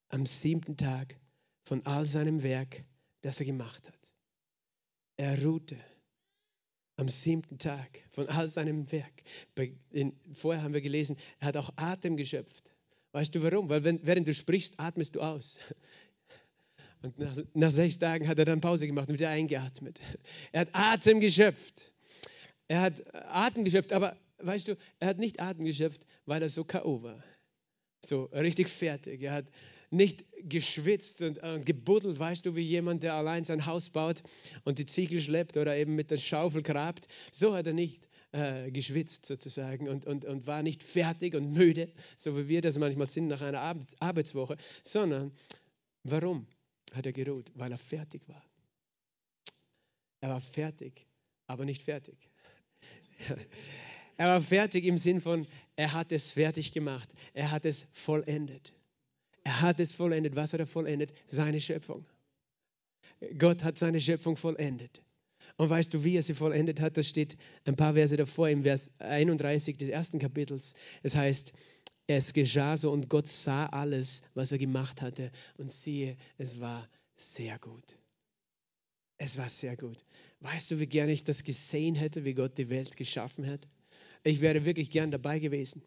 am 0.08 0.26
siebten 0.26 0.76
Tag 0.76 1.16
von 1.64 1.86
all 1.86 2.04
seinem 2.04 2.42
Werk, 2.42 2.84
das 3.22 3.40
er 3.40 3.46
gemacht 3.46 3.88
hat. 3.88 4.12
Er 5.16 5.42
ruhte 5.42 5.76
am 6.96 7.08
siebten 7.08 7.58
Tag 7.58 8.02
von 8.10 8.28
all 8.28 8.48
seinem 8.48 8.90
Werk. 8.92 9.22
vorher 10.34 10.62
haben 10.62 10.74
wir 10.74 10.80
gelesen, 10.80 11.16
er 11.38 11.48
hat 11.48 11.56
auch 11.56 11.70
Atem 11.76 12.16
geschöpft. 12.16 12.72
Weißt 13.12 13.34
du 13.34 13.42
warum? 13.42 13.68
Weil 13.68 13.84
wenn, 13.84 14.04
während 14.06 14.26
du 14.26 14.34
sprichst, 14.34 14.80
atmest 14.80 15.14
du 15.14 15.20
aus. 15.20 15.58
Und 17.02 17.18
nach, 17.18 17.36
nach 17.54 17.70
sechs 17.70 17.98
Tagen 17.98 18.28
hat 18.28 18.38
er 18.38 18.44
dann 18.44 18.60
Pause 18.60 18.86
gemacht 18.86 19.08
und 19.08 19.14
wieder 19.14 19.28
eingeatmet. 19.28 20.00
Er 20.52 20.62
hat 20.62 20.68
Atem 20.72 21.20
geschöpft. 21.20 21.92
Er 22.68 22.80
hat 22.80 23.02
Atem 23.14 23.64
geschöpft, 23.64 23.92
aber 23.92 24.16
weißt 24.38 24.68
du, 24.68 24.76
er 25.00 25.08
hat 25.08 25.18
nicht 25.18 25.40
Atem 25.40 25.64
geschöpft, 25.64 26.06
weil 26.26 26.42
er 26.42 26.48
so 26.48 26.64
K.O. 26.64 27.02
war. 27.02 27.22
So 28.04 28.24
richtig 28.24 28.68
fertig. 28.68 29.22
Er 29.22 29.32
hat 29.32 29.46
nicht 29.90 30.24
geschwitzt 30.38 31.22
und, 31.22 31.38
und 31.38 31.66
gebuddelt, 31.66 32.18
weißt 32.18 32.46
du, 32.46 32.56
wie 32.56 32.62
jemand, 32.62 33.02
der 33.02 33.14
allein 33.14 33.44
sein 33.44 33.66
Haus 33.66 33.90
baut 33.90 34.22
und 34.64 34.78
die 34.78 34.86
Ziegel 34.86 35.20
schleppt 35.20 35.56
oder 35.56 35.76
eben 35.76 35.94
mit 35.94 36.10
der 36.10 36.16
Schaufel 36.16 36.62
grabt. 36.62 37.06
So 37.30 37.54
hat 37.54 37.66
er 37.66 37.74
nicht 37.74 38.08
äh, 38.32 38.70
geschwitzt 38.70 39.26
sozusagen 39.26 39.88
und, 39.88 40.06
und, 40.06 40.24
und 40.24 40.46
war 40.46 40.62
nicht 40.62 40.82
fertig 40.82 41.34
und 41.34 41.52
müde, 41.52 41.92
so 42.16 42.36
wie 42.36 42.48
wir 42.48 42.62
das 42.62 42.78
manchmal 42.78 43.06
sind 43.06 43.28
nach 43.28 43.42
einer 43.42 43.60
Arbeitswoche, 44.00 44.56
sondern 44.82 45.32
warum 46.04 46.46
hat 46.94 47.06
er 47.06 47.12
geruht? 47.12 47.50
Weil 47.54 47.72
er 47.72 47.78
fertig 47.78 48.22
war. 48.28 48.44
Er 50.20 50.30
war 50.30 50.40
fertig, 50.40 51.06
aber 51.46 51.64
nicht 51.64 51.82
fertig. 51.82 52.16
er 54.16 54.28
war 54.28 54.42
fertig 54.42 54.84
im 54.84 54.98
Sinn 54.98 55.20
von, 55.20 55.46
er 55.76 55.92
hat 55.92 56.12
es 56.12 56.30
fertig 56.30 56.72
gemacht. 56.72 57.08
Er 57.34 57.50
hat 57.50 57.64
es 57.64 57.86
vollendet. 57.92 58.72
Er 59.44 59.60
hat 59.60 59.80
es 59.80 59.92
vollendet. 59.92 60.36
Was 60.36 60.52
hat 60.52 60.60
er 60.60 60.66
vollendet? 60.66 61.12
Seine 61.26 61.60
Schöpfung. 61.60 62.06
Gott 63.38 63.62
hat 63.62 63.78
seine 63.78 64.00
Schöpfung 64.00 64.36
vollendet. 64.36 65.02
Und 65.56 65.70
weißt 65.70 65.92
du, 65.94 66.04
wie 66.04 66.16
er 66.16 66.22
sie 66.22 66.34
vollendet 66.34 66.80
hat? 66.80 66.96
Das 66.96 67.08
steht 67.08 67.36
ein 67.64 67.76
paar 67.76 67.94
Verse 67.94 68.16
davor 68.16 68.48
im 68.48 68.62
Vers 68.62 68.90
31 69.00 69.76
des 69.76 69.90
ersten 69.90 70.18
Kapitels. 70.18 70.74
Es 71.02 71.14
heißt, 71.14 71.52
es 72.06 72.32
geschah 72.32 72.76
so 72.76 72.90
und 72.90 73.08
Gott 73.08 73.28
sah 73.28 73.66
alles, 73.66 74.22
was 74.34 74.52
er 74.52 74.58
gemacht 74.58 75.02
hatte. 75.02 75.30
Und 75.56 75.70
siehe, 75.70 76.16
es 76.38 76.60
war 76.60 76.88
sehr 77.16 77.58
gut. 77.58 77.96
Es 79.18 79.36
war 79.36 79.48
sehr 79.48 79.76
gut. 79.76 80.04
Weißt 80.40 80.70
du, 80.70 80.80
wie 80.80 80.86
gerne 80.86 81.12
ich 81.12 81.24
das 81.24 81.44
gesehen 81.44 81.94
hätte, 81.94 82.24
wie 82.24 82.34
Gott 82.34 82.58
die 82.58 82.68
Welt 82.68 82.96
geschaffen 82.96 83.46
hat? 83.46 83.68
Ich 84.24 84.40
wäre 84.40 84.64
wirklich 84.64 84.90
gern 84.90 85.10
dabei 85.10 85.38
gewesen. 85.38 85.82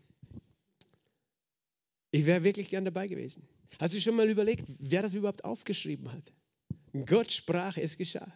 Ich 2.11 2.25
wäre 2.25 2.43
wirklich 2.43 2.69
gern 2.69 2.85
dabei 2.85 3.07
gewesen. 3.07 3.43
Hast 3.79 3.93
du 3.93 3.99
schon 3.99 4.15
mal 4.15 4.29
überlegt, 4.29 4.65
wer 4.79 5.01
das 5.01 5.13
überhaupt 5.13 5.43
aufgeschrieben 5.43 6.11
hat? 6.11 6.31
Gott 7.05 7.31
sprach, 7.31 7.77
es 7.77 7.97
geschah. 7.97 8.31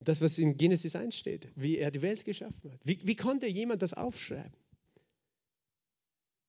Das, 0.00 0.20
was 0.22 0.38
in 0.38 0.56
Genesis 0.56 0.96
1 0.96 1.16
steht, 1.16 1.48
wie 1.54 1.76
er 1.76 1.90
die 1.90 2.02
Welt 2.02 2.24
geschaffen 2.24 2.72
hat. 2.72 2.80
Wie, 2.84 2.98
wie 3.02 3.16
konnte 3.16 3.46
jemand 3.46 3.82
das 3.82 3.92
aufschreiben? 3.92 4.52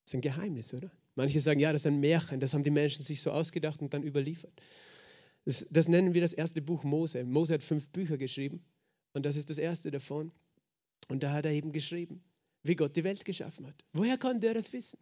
Das 0.06 0.14
ist 0.14 0.16
ein 0.16 0.22
Geheimnis, 0.22 0.74
oder? 0.74 0.92
Manche 1.16 1.42
sagen, 1.42 1.60
ja, 1.60 1.74
das 1.74 1.82
ist 1.82 1.88
ein 1.88 2.00
Märchen, 2.00 2.40
das 2.40 2.54
haben 2.54 2.64
die 2.64 2.70
Menschen 2.70 3.04
sich 3.04 3.22
so 3.22 3.32
ausgedacht 3.32 3.82
und 3.82 3.94
dann 3.94 4.04
überliefert. 4.04 4.54
Das, 5.46 5.68
das 5.70 5.88
nennen 5.88 6.14
wir 6.14 6.22
das 6.22 6.34
erste 6.34 6.62
Buch 6.62 6.84
Mose. 6.84 7.24
Mose 7.24 7.56
hat 7.56 7.64
fünf 7.64 7.90
Bücher 7.90 8.18
geschrieben 8.18 8.64
und 9.14 9.26
das 9.26 9.36
ist 9.36 9.50
das 9.50 9.58
erste 9.58 9.92
davon. 9.92 10.32
Und 11.08 11.24
da 11.24 11.32
hat 11.32 11.46
er 11.46 11.52
eben 11.52 11.72
geschrieben, 11.72 12.24
wie 12.64 12.76
Gott 12.76 12.96
die 12.96 13.04
Welt 13.04 13.26
geschaffen 13.26 13.66
hat. 13.66 13.76
Woher 13.94 14.18
konnte 14.18 14.48
er 14.48 14.54
das 14.54 14.74
wissen? 14.74 15.00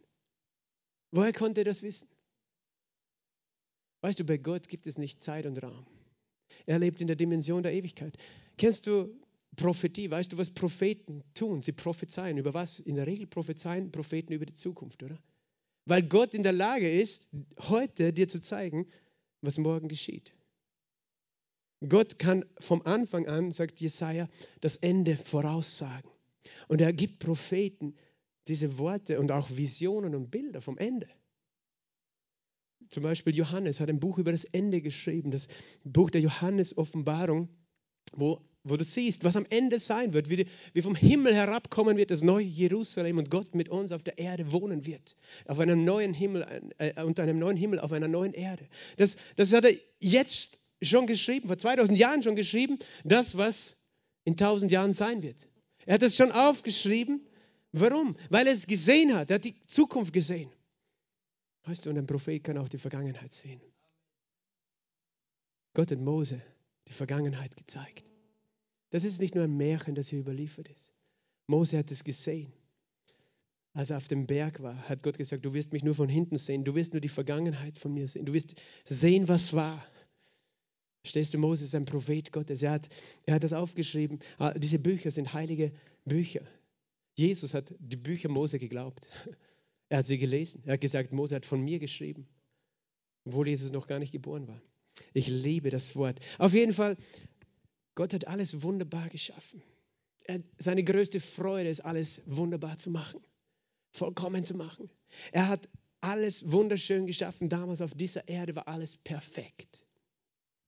Woher 1.10 1.32
konnte 1.32 1.62
er 1.62 1.64
das 1.64 1.82
wissen? 1.82 2.08
Weißt 4.00 4.20
du, 4.20 4.24
bei 4.24 4.36
Gott 4.36 4.68
gibt 4.68 4.86
es 4.86 4.98
nicht 4.98 5.22
Zeit 5.22 5.46
und 5.46 5.62
Raum. 5.62 5.86
Er 6.66 6.78
lebt 6.78 7.00
in 7.00 7.06
der 7.06 7.16
Dimension 7.16 7.62
der 7.62 7.72
Ewigkeit. 7.72 8.16
Kennst 8.56 8.86
du 8.86 9.14
Prophetie? 9.56 10.10
Weißt 10.10 10.32
du, 10.32 10.38
was 10.38 10.50
Propheten 10.50 11.22
tun? 11.34 11.62
Sie 11.62 11.72
prophezeien. 11.72 12.38
Über 12.38 12.54
was? 12.54 12.78
In 12.78 12.96
der 12.96 13.06
Regel 13.06 13.26
prophezeien 13.26 13.90
Propheten 13.90 14.32
über 14.32 14.46
die 14.46 14.52
Zukunft, 14.52 15.02
oder? 15.02 15.18
Weil 15.86 16.02
Gott 16.02 16.34
in 16.34 16.42
der 16.42 16.52
Lage 16.52 16.90
ist, 16.90 17.28
heute 17.68 18.12
dir 18.12 18.28
zu 18.28 18.40
zeigen, 18.40 18.86
was 19.42 19.58
morgen 19.58 19.88
geschieht. 19.88 20.34
Gott 21.86 22.18
kann 22.18 22.44
vom 22.58 22.82
Anfang 22.82 23.26
an, 23.26 23.52
sagt 23.52 23.80
Jesaja, 23.80 24.28
das 24.60 24.76
Ende 24.76 25.18
voraussagen. 25.18 26.10
Und 26.68 26.80
er 26.80 26.92
gibt 26.92 27.18
Propheten 27.18 27.94
diese 28.48 28.78
Worte 28.78 29.20
und 29.20 29.32
auch 29.32 29.50
Visionen 29.50 30.14
und 30.14 30.30
Bilder 30.30 30.60
vom 30.60 30.78
Ende. 30.78 31.08
Zum 32.90 33.02
Beispiel 33.02 33.34
Johannes 33.34 33.80
hat 33.80 33.88
ein 33.88 34.00
Buch 34.00 34.18
über 34.18 34.32
das 34.32 34.44
Ende 34.44 34.80
geschrieben, 34.80 35.30
das 35.30 35.48
Buch 35.84 36.10
der 36.10 36.20
Johannes-Offenbarung, 36.20 37.48
wo, 38.12 38.40
wo 38.64 38.76
du 38.78 38.84
siehst, 38.84 39.24
was 39.24 39.36
am 39.36 39.46
Ende 39.50 39.78
sein 39.78 40.14
wird, 40.14 40.30
wie, 40.30 40.46
wie 40.72 40.82
vom 40.82 40.94
Himmel 40.94 41.34
herabkommen 41.34 41.98
wird, 41.98 42.10
das 42.10 42.22
neue 42.22 42.44
Jerusalem 42.44 43.18
und 43.18 43.30
Gott 43.30 43.54
mit 43.54 43.68
uns 43.68 43.92
auf 43.92 44.02
der 44.02 44.18
Erde 44.18 44.52
wohnen 44.52 44.86
wird. 44.86 45.16
Auf 45.46 45.60
einem 45.60 45.84
neuen 45.84 46.14
Himmel, 46.14 46.72
äh, 46.78 47.02
unter 47.02 47.22
einem 47.22 47.38
neuen 47.38 47.58
Himmel, 47.58 47.78
auf 47.78 47.92
einer 47.92 48.08
neuen 48.08 48.32
Erde. 48.32 48.66
Das, 48.96 49.16
das 49.36 49.52
hat 49.52 49.66
er 49.66 49.74
jetzt 50.00 50.58
schon 50.82 51.06
geschrieben, 51.06 51.46
vor 51.46 51.58
2000 51.58 51.98
Jahren 51.98 52.22
schon 52.22 52.36
geschrieben, 52.36 52.78
das, 53.04 53.36
was 53.36 53.76
in 54.24 54.32
1000 54.32 54.72
Jahren 54.72 54.94
sein 54.94 55.22
wird. 55.22 55.46
Er 55.84 55.94
hat 55.94 56.02
es 56.02 56.16
schon 56.16 56.32
aufgeschrieben. 56.32 57.26
Warum? 57.72 58.16
Weil 58.30 58.46
er 58.46 58.54
es 58.54 58.66
gesehen 58.66 59.14
hat. 59.14 59.30
Er 59.30 59.36
hat 59.36 59.44
die 59.44 59.54
Zukunft 59.66 60.12
gesehen. 60.12 60.50
Weißt 61.64 61.84
du, 61.84 61.90
und 61.90 61.98
ein 61.98 62.06
Prophet 62.06 62.42
kann 62.42 62.56
auch 62.56 62.68
die 62.68 62.78
Vergangenheit 62.78 63.32
sehen. 63.32 63.60
Gott 65.74 65.90
hat 65.90 65.98
Mose 65.98 66.40
die 66.88 66.92
Vergangenheit 66.92 67.56
gezeigt. 67.56 68.13
Das 68.94 69.02
ist 69.02 69.20
nicht 69.20 69.34
nur 69.34 69.42
ein 69.42 69.56
Märchen, 69.56 69.96
das 69.96 70.06
hier 70.06 70.20
überliefert 70.20 70.68
ist. 70.68 70.92
Mose 71.48 71.76
hat 71.76 71.90
es 71.90 72.04
gesehen. 72.04 72.52
Als 73.72 73.90
er 73.90 73.96
auf 73.96 74.06
dem 74.06 74.28
Berg 74.28 74.62
war, 74.62 74.88
hat 74.88 75.02
Gott 75.02 75.18
gesagt, 75.18 75.44
du 75.44 75.52
wirst 75.52 75.72
mich 75.72 75.82
nur 75.82 75.96
von 75.96 76.08
hinten 76.08 76.38
sehen, 76.38 76.64
du 76.64 76.76
wirst 76.76 76.92
nur 76.92 77.00
die 77.00 77.08
Vergangenheit 77.08 77.76
von 77.76 77.92
mir 77.92 78.06
sehen, 78.06 78.24
du 78.24 78.32
wirst 78.32 78.54
sehen, 78.84 79.26
was 79.26 79.52
war. 79.52 79.84
Stehst 81.04 81.34
du, 81.34 81.38
Mose 81.38 81.64
ist 81.64 81.74
ein 81.74 81.86
Prophet 81.86 82.30
Gottes, 82.30 82.62
er 82.62 82.70
hat, 82.70 82.88
er 83.26 83.34
hat 83.34 83.42
das 83.42 83.52
aufgeschrieben. 83.52 84.20
Ah, 84.38 84.54
diese 84.56 84.78
Bücher 84.78 85.10
sind 85.10 85.34
heilige 85.34 85.72
Bücher. 86.04 86.42
Jesus 87.18 87.52
hat 87.52 87.74
die 87.80 87.96
Bücher 87.96 88.28
Mose 88.28 88.60
geglaubt. 88.60 89.08
Er 89.88 89.98
hat 89.98 90.06
sie 90.06 90.18
gelesen. 90.18 90.62
Er 90.66 90.74
hat 90.74 90.80
gesagt, 90.80 91.10
Mose 91.10 91.34
hat 91.34 91.46
von 91.46 91.60
mir 91.60 91.80
geschrieben, 91.80 92.28
obwohl 93.24 93.48
Jesus 93.48 93.72
noch 93.72 93.88
gar 93.88 93.98
nicht 93.98 94.12
geboren 94.12 94.46
war. 94.46 94.62
Ich 95.12 95.28
liebe 95.28 95.70
das 95.70 95.96
Wort. 95.96 96.20
Auf 96.38 96.54
jeden 96.54 96.72
Fall, 96.72 96.96
Gott 97.94 98.14
hat 98.14 98.26
alles 98.26 98.62
wunderbar 98.62 99.08
geschaffen. 99.08 99.62
Er, 100.24 100.42
seine 100.58 100.82
größte 100.82 101.20
Freude 101.20 101.68
ist, 101.68 101.80
alles 101.80 102.22
wunderbar 102.26 102.78
zu 102.78 102.90
machen, 102.90 103.20
vollkommen 103.92 104.44
zu 104.44 104.56
machen. 104.56 104.90
Er 105.32 105.48
hat 105.48 105.68
alles 106.00 106.50
wunderschön 106.50 107.06
geschaffen. 107.06 107.48
Damals 107.48 107.80
auf 107.80 107.94
dieser 107.94 108.26
Erde 108.28 108.56
war 108.56 108.68
alles 108.68 108.96
perfekt. 108.96 109.83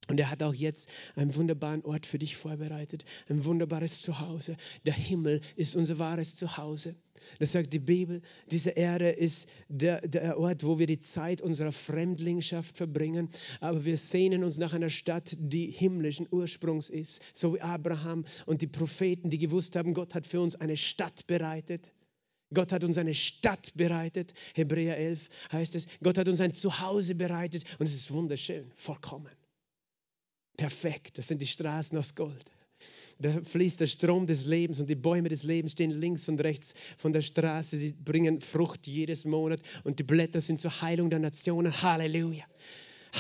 Und 0.08 0.20
er 0.20 0.30
hat 0.30 0.42
auch 0.42 0.54
jetzt 0.54 0.88
einen 1.16 1.34
wunderbaren 1.34 1.84
Ort 1.84 2.06
für 2.06 2.18
dich 2.18 2.36
vorbereitet, 2.36 3.04
ein 3.28 3.44
wunderbares 3.44 4.02
Zuhause. 4.02 4.56
Der 4.84 4.94
Himmel 4.94 5.40
ist 5.56 5.75
unser 5.75 5.98
wahres 5.98 6.36
Zuhause. 6.36 6.94
Das 7.38 7.52
sagt 7.52 7.72
die 7.72 7.80
Bibel. 7.80 8.22
Diese 8.50 8.70
Erde 8.70 9.10
ist 9.10 9.48
der, 9.68 10.00
der 10.06 10.38
Ort, 10.38 10.64
wo 10.64 10.78
wir 10.78 10.86
die 10.86 11.00
Zeit 11.00 11.40
unserer 11.40 11.72
Fremdlingschaft 11.72 12.76
verbringen. 12.76 13.28
Aber 13.60 13.84
wir 13.84 13.98
sehnen 13.98 14.44
uns 14.44 14.58
nach 14.58 14.75
einer 14.75 14.90
Stadt, 14.90 15.36
die 15.38 15.70
himmlischen 15.70 16.28
Ursprungs 16.30 16.88
ist. 16.88 17.20
So 17.32 17.54
wie 17.54 17.60
Abraham 17.60 18.25
und 18.46 18.62
die 18.62 18.66
Propheten, 18.66 19.30
die 19.30 19.38
gewusst 19.38 19.76
haben, 19.76 19.94
Gott 19.94 20.14
hat 20.14 20.26
für 20.26 20.40
uns 20.40 20.56
eine 20.56 20.76
Stadt 20.76 21.26
bereitet. 21.26 21.92
Gott 22.54 22.70
hat 22.70 22.84
uns 22.84 22.96
eine 22.96 23.14
Stadt 23.14 23.72
bereitet. 23.75 24.32
Hebräer 24.54 24.96
11 24.96 25.28
heißt 25.50 25.75
es. 25.75 25.88
Gott 26.02 26.16
hat 26.16 26.28
uns 26.28 26.40
ein 26.40 26.52
Zuhause 26.52 27.16
bereitet. 27.16 27.64
Und 27.78 27.86
es 27.86 27.94
ist 27.94 28.12
wunderschön, 28.12 28.70
vollkommen. 28.76 29.32
Perfekt. 30.56 31.18
Das 31.18 31.28
sind 31.28 31.42
die 31.42 31.46
Straßen 31.46 31.96
aus 31.98 32.14
Gold. 32.14 32.44
Da 33.18 33.30
fließt 33.42 33.80
der 33.80 33.86
Strom 33.86 34.26
des 34.26 34.44
Lebens 34.44 34.78
und 34.78 34.90
die 34.90 34.94
Bäume 34.94 35.30
des 35.30 35.42
Lebens 35.42 35.72
stehen 35.72 35.90
links 35.90 36.28
und 36.28 36.40
rechts 36.40 36.75
von 36.98 37.12
der 37.14 37.22
Straße. 37.22 37.78
Sie 37.78 37.92
bringen 37.92 38.40
Frucht 38.42 38.86
jedes 38.86 39.25
Monat 39.25 39.60
und 39.84 39.98
die 39.98 40.02
Blätter 40.02 40.40
sind 40.40 40.60
zur 40.60 40.82
Heilung 40.82 41.08
der 41.08 41.18
Nationen. 41.18 41.72
Halleluja. 41.82 42.44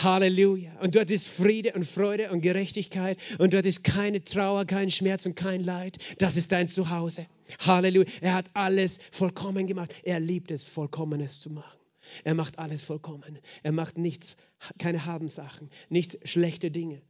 Halleluja. 0.02 0.78
Und 0.80 0.96
dort 0.96 1.10
ist 1.10 1.28
Friede 1.28 1.72
und 1.72 1.86
Freude 1.86 2.30
und 2.30 2.42
Gerechtigkeit 2.42 3.18
und 3.38 3.54
dort 3.54 3.64
ist 3.64 3.84
keine 3.84 4.22
Trauer, 4.22 4.66
kein 4.66 4.90
Schmerz 4.90 5.24
und 5.24 5.34
kein 5.34 5.62
Leid. 5.62 5.96
Das 6.18 6.36
ist 6.36 6.52
dein 6.52 6.68
Zuhause. 6.68 7.26
Halleluja. 7.60 8.06
Er 8.20 8.34
hat 8.34 8.50
alles 8.52 8.98
vollkommen 9.10 9.66
gemacht. 9.66 9.94
Er 10.02 10.20
liebt 10.20 10.50
es, 10.50 10.64
Vollkommenes 10.64 11.40
zu 11.40 11.48
machen. 11.48 11.78
Er 12.24 12.34
macht 12.34 12.58
alles 12.58 12.82
vollkommen. 12.82 13.38
Er 13.62 13.72
macht 13.72 13.96
nichts, 13.96 14.36
keine 14.78 15.06
Habensachen, 15.06 15.70
nichts 15.88 16.18
schlechte 16.24 16.70
Dinge. 16.70 17.00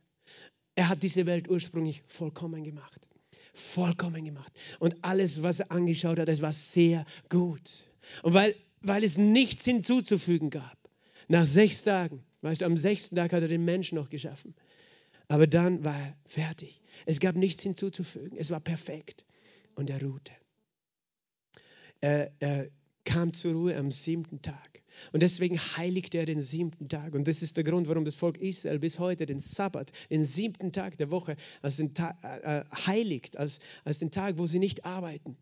Er 0.76 0.88
hat 0.90 1.02
diese 1.02 1.26
Welt 1.26 1.48
ursprünglich 1.48 2.02
vollkommen 2.06 2.62
gemacht. 2.62 3.08
Vollkommen 3.54 4.24
gemacht. 4.24 4.52
Und 4.78 5.02
alles, 5.02 5.42
was 5.42 5.60
er 5.60 5.72
angeschaut 5.72 6.18
hat, 6.18 6.28
das 6.28 6.42
war 6.42 6.52
sehr 6.52 7.06
gut. 7.30 7.88
Und 8.22 8.34
weil, 8.34 8.54
weil 8.82 9.02
es 9.02 9.16
nichts 9.16 9.64
hinzuzufügen 9.64 10.50
gab, 10.50 10.76
nach 11.28 11.46
sechs 11.46 11.82
Tagen, 11.82 12.22
weißt 12.42 12.60
du, 12.60 12.66
am 12.66 12.76
sechsten 12.76 13.16
Tag 13.16 13.32
hat 13.32 13.42
er 13.42 13.48
den 13.48 13.64
Menschen 13.64 13.96
noch 13.96 14.10
geschaffen. 14.10 14.54
Aber 15.28 15.46
dann 15.46 15.82
war 15.82 15.98
er 15.98 16.16
fertig. 16.26 16.82
Es 17.06 17.18
gab 17.18 17.34
nichts 17.34 17.62
hinzuzufügen. 17.62 18.36
Es 18.38 18.50
war 18.50 18.60
perfekt. 18.60 19.24
Und 19.74 19.88
er 19.88 20.02
ruhte. 20.02 20.32
Er, 22.02 22.30
er 22.38 22.68
kam 23.04 23.32
zur 23.32 23.54
Ruhe 23.54 23.76
am 23.76 23.90
siebten 23.90 24.42
Tag. 24.42 24.75
Und 25.12 25.22
deswegen 25.22 25.58
heiligt 25.58 26.14
er 26.14 26.26
den 26.26 26.40
siebten 26.40 26.88
Tag. 26.88 27.14
Und 27.14 27.28
das 27.28 27.42
ist 27.42 27.56
der 27.56 27.64
Grund, 27.64 27.88
warum 27.88 28.04
das 28.04 28.14
Volk 28.14 28.38
Israel 28.38 28.78
bis 28.78 28.98
heute 28.98 29.26
den 29.26 29.40
Sabbat, 29.40 29.90
den 30.10 30.24
siebten 30.24 30.72
Tag 30.72 30.96
der 30.96 31.10
Woche, 31.10 31.36
als 31.62 31.76
den 31.76 31.94
Tag, 31.94 32.16
äh, 32.22 32.60
äh, 32.60 32.64
heiligt, 32.86 33.36
als, 33.36 33.60
als 33.84 33.98
den 33.98 34.10
Tag, 34.10 34.38
wo 34.38 34.46
sie 34.46 34.58
nicht 34.58 34.84
arbeiten. 34.84 35.36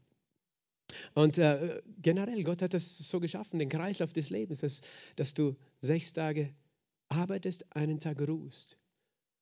Und 1.15 1.39
äh, 1.39 1.83
generell, 2.01 2.43
Gott 2.45 2.63
hat 2.63 2.75
das 2.75 2.99
so 2.99 3.21
geschaffen, 3.21 3.59
den 3.59 3.69
Kreislauf 3.69 4.13
des 4.13 4.31
Lebens, 4.31 4.61
dass, 4.61 4.83
dass 5.17 5.35
du 5.35 5.57
sechs 5.81 6.13
Tage 6.13 6.55
arbeitest, 7.09 7.75
einen 7.77 7.99
Tag 7.99 8.21
ruhst. 8.27 8.79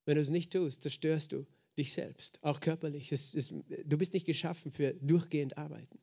Wenn 0.04 0.16
du 0.16 0.20
es 0.20 0.30
nicht 0.30 0.52
tust, 0.52 0.82
zerstörst 0.82 1.32
du 1.32 1.46
dich 1.78 1.92
selbst, 1.92 2.38
auch 2.42 2.60
körperlich. 2.60 3.12
Es, 3.12 3.34
es, 3.34 3.48
du 3.48 3.98
bist 3.98 4.14
nicht 4.14 4.26
geschaffen 4.26 4.70
für 4.70 4.94
durchgehend 4.94 5.56
Arbeiten. 5.56 5.98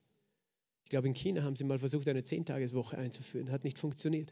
Ich 0.89 0.91
glaube, 0.91 1.07
in 1.07 1.13
China 1.13 1.43
haben 1.43 1.55
sie 1.55 1.65
mal 1.65 1.77
versucht, 1.77 2.07
eine 2.07 2.23
Zehntageswoche 2.23 2.97
einzuführen. 2.97 3.51
Hat 3.51 3.63
nicht 3.63 3.77
funktioniert. 3.77 4.31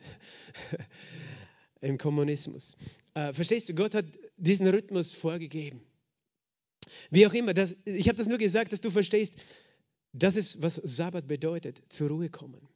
Im 1.81 1.99
Kommunismus. 1.99 2.77
Äh, 3.13 3.31
verstehst 3.31 3.69
du, 3.69 3.75
Gott 3.75 3.93
hat 3.93 4.05
diesen 4.37 4.65
Rhythmus 4.65 5.13
vorgegeben. 5.13 5.81
Wie 7.11 7.27
auch 7.27 7.33
immer, 7.33 7.53
das, 7.53 7.75
ich 7.85 8.07
habe 8.07 8.17
das 8.17 8.25
nur 8.25 8.39
gesagt, 8.39 8.73
dass 8.73 8.81
du 8.81 8.89
verstehst, 8.89 9.35
das 10.13 10.35
ist, 10.35 10.59
was 10.63 10.81
Sabbat 10.83 11.27
bedeutet, 11.27 11.83
zur 11.89 12.09
Ruhe 12.09 12.29
kommen. 12.29 12.67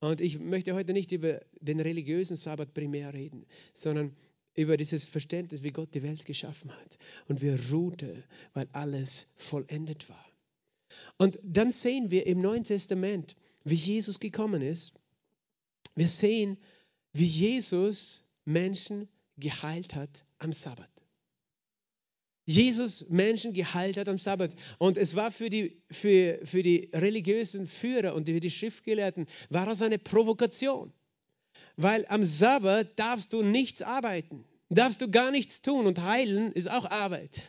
Und 0.00 0.20
ich 0.20 0.38
möchte 0.38 0.74
heute 0.74 0.92
nicht 0.92 1.10
über 1.10 1.40
den 1.58 1.80
religiösen 1.80 2.36
Sabbat 2.36 2.74
primär 2.74 3.14
reden, 3.14 3.46
sondern 3.72 4.14
über 4.54 4.76
dieses 4.76 5.08
Verständnis, 5.08 5.62
wie 5.62 5.70
Gott 5.70 5.94
die 5.94 6.02
Welt 6.02 6.26
geschaffen 6.26 6.70
hat. 6.70 6.98
Und 7.28 7.40
wir 7.40 7.58
ruhte, 7.72 8.22
weil 8.52 8.68
alles 8.72 9.32
vollendet 9.38 10.10
war. 10.10 10.29
Und 11.20 11.38
dann 11.42 11.70
sehen 11.70 12.10
wir 12.10 12.26
im 12.26 12.40
Neuen 12.40 12.64
Testament, 12.64 13.36
wie 13.62 13.74
Jesus 13.74 14.20
gekommen 14.20 14.62
ist. 14.62 15.02
Wir 15.94 16.08
sehen, 16.08 16.56
wie 17.12 17.26
Jesus 17.26 18.24
Menschen 18.46 19.06
geheilt 19.36 19.94
hat 19.94 20.24
am 20.38 20.54
Sabbat. 20.54 20.88
Jesus 22.46 23.10
Menschen 23.10 23.52
geheilt 23.52 23.98
hat 23.98 24.08
am 24.08 24.16
Sabbat. 24.16 24.54
Und 24.78 24.96
es 24.96 25.14
war 25.14 25.30
für 25.30 25.50
die, 25.50 25.82
für, 25.90 26.40
für 26.44 26.62
die 26.62 26.88
religiösen 26.94 27.68
Führer 27.68 28.14
und 28.14 28.24
für 28.24 28.40
die 28.40 28.50
Schriftgelehrten, 28.50 29.26
war 29.50 29.66
das 29.66 29.82
eine 29.82 29.98
Provokation. 29.98 30.90
Weil 31.76 32.06
am 32.08 32.24
Sabbat 32.24 32.98
darfst 32.98 33.34
du 33.34 33.42
nichts 33.42 33.82
arbeiten, 33.82 34.46
darfst 34.70 35.02
du 35.02 35.10
gar 35.10 35.30
nichts 35.32 35.60
tun 35.60 35.86
und 35.86 36.00
heilen 36.00 36.50
ist 36.52 36.70
auch 36.70 36.90
Arbeit. 36.90 37.42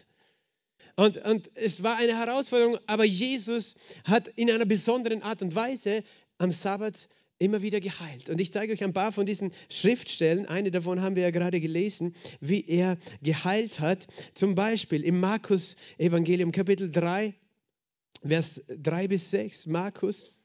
Und, 1.01 1.17
und 1.25 1.49
es 1.55 1.81
war 1.81 1.97
eine 1.97 2.15
Herausforderung, 2.15 2.77
aber 2.85 3.05
Jesus 3.05 3.73
hat 4.03 4.27
in 4.27 4.51
einer 4.51 4.65
besonderen 4.65 5.23
Art 5.23 5.41
und 5.41 5.55
Weise 5.55 6.03
am 6.37 6.51
Sabbat 6.51 7.09
immer 7.39 7.63
wieder 7.63 7.79
geheilt. 7.79 8.29
Und 8.29 8.39
ich 8.39 8.53
zeige 8.53 8.73
euch 8.73 8.83
ein 8.83 8.93
paar 8.93 9.11
von 9.11 9.25
diesen 9.25 9.51
Schriftstellen. 9.67 10.45
Eine 10.45 10.69
davon 10.69 11.01
haben 11.01 11.15
wir 11.15 11.23
ja 11.23 11.31
gerade 11.31 11.59
gelesen, 11.59 12.13
wie 12.39 12.63
er 12.67 12.99
geheilt 13.23 13.79
hat. 13.79 14.05
Zum 14.35 14.53
Beispiel 14.53 15.03
im 15.03 15.19
Markus 15.19 15.75
Evangelium 15.97 16.51
Kapitel 16.51 16.91
3, 16.91 17.33
Vers 18.23 18.67
3 18.67 19.07
bis 19.07 19.31
6. 19.31 19.65
Markus 19.65 20.35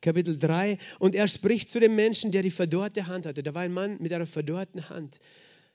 Kapitel 0.00 0.36
3. 0.36 0.78
Und 0.98 1.14
er 1.14 1.28
spricht 1.28 1.70
zu 1.70 1.78
dem 1.78 1.94
Menschen, 1.94 2.32
der 2.32 2.42
die 2.42 2.50
verdorrte 2.50 3.06
Hand 3.06 3.26
hatte. 3.26 3.44
Da 3.44 3.54
war 3.54 3.62
ein 3.62 3.72
Mann 3.72 3.98
mit 4.00 4.12
einer 4.12 4.26
verdorrten 4.26 4.88
Hand. 4.88 5.20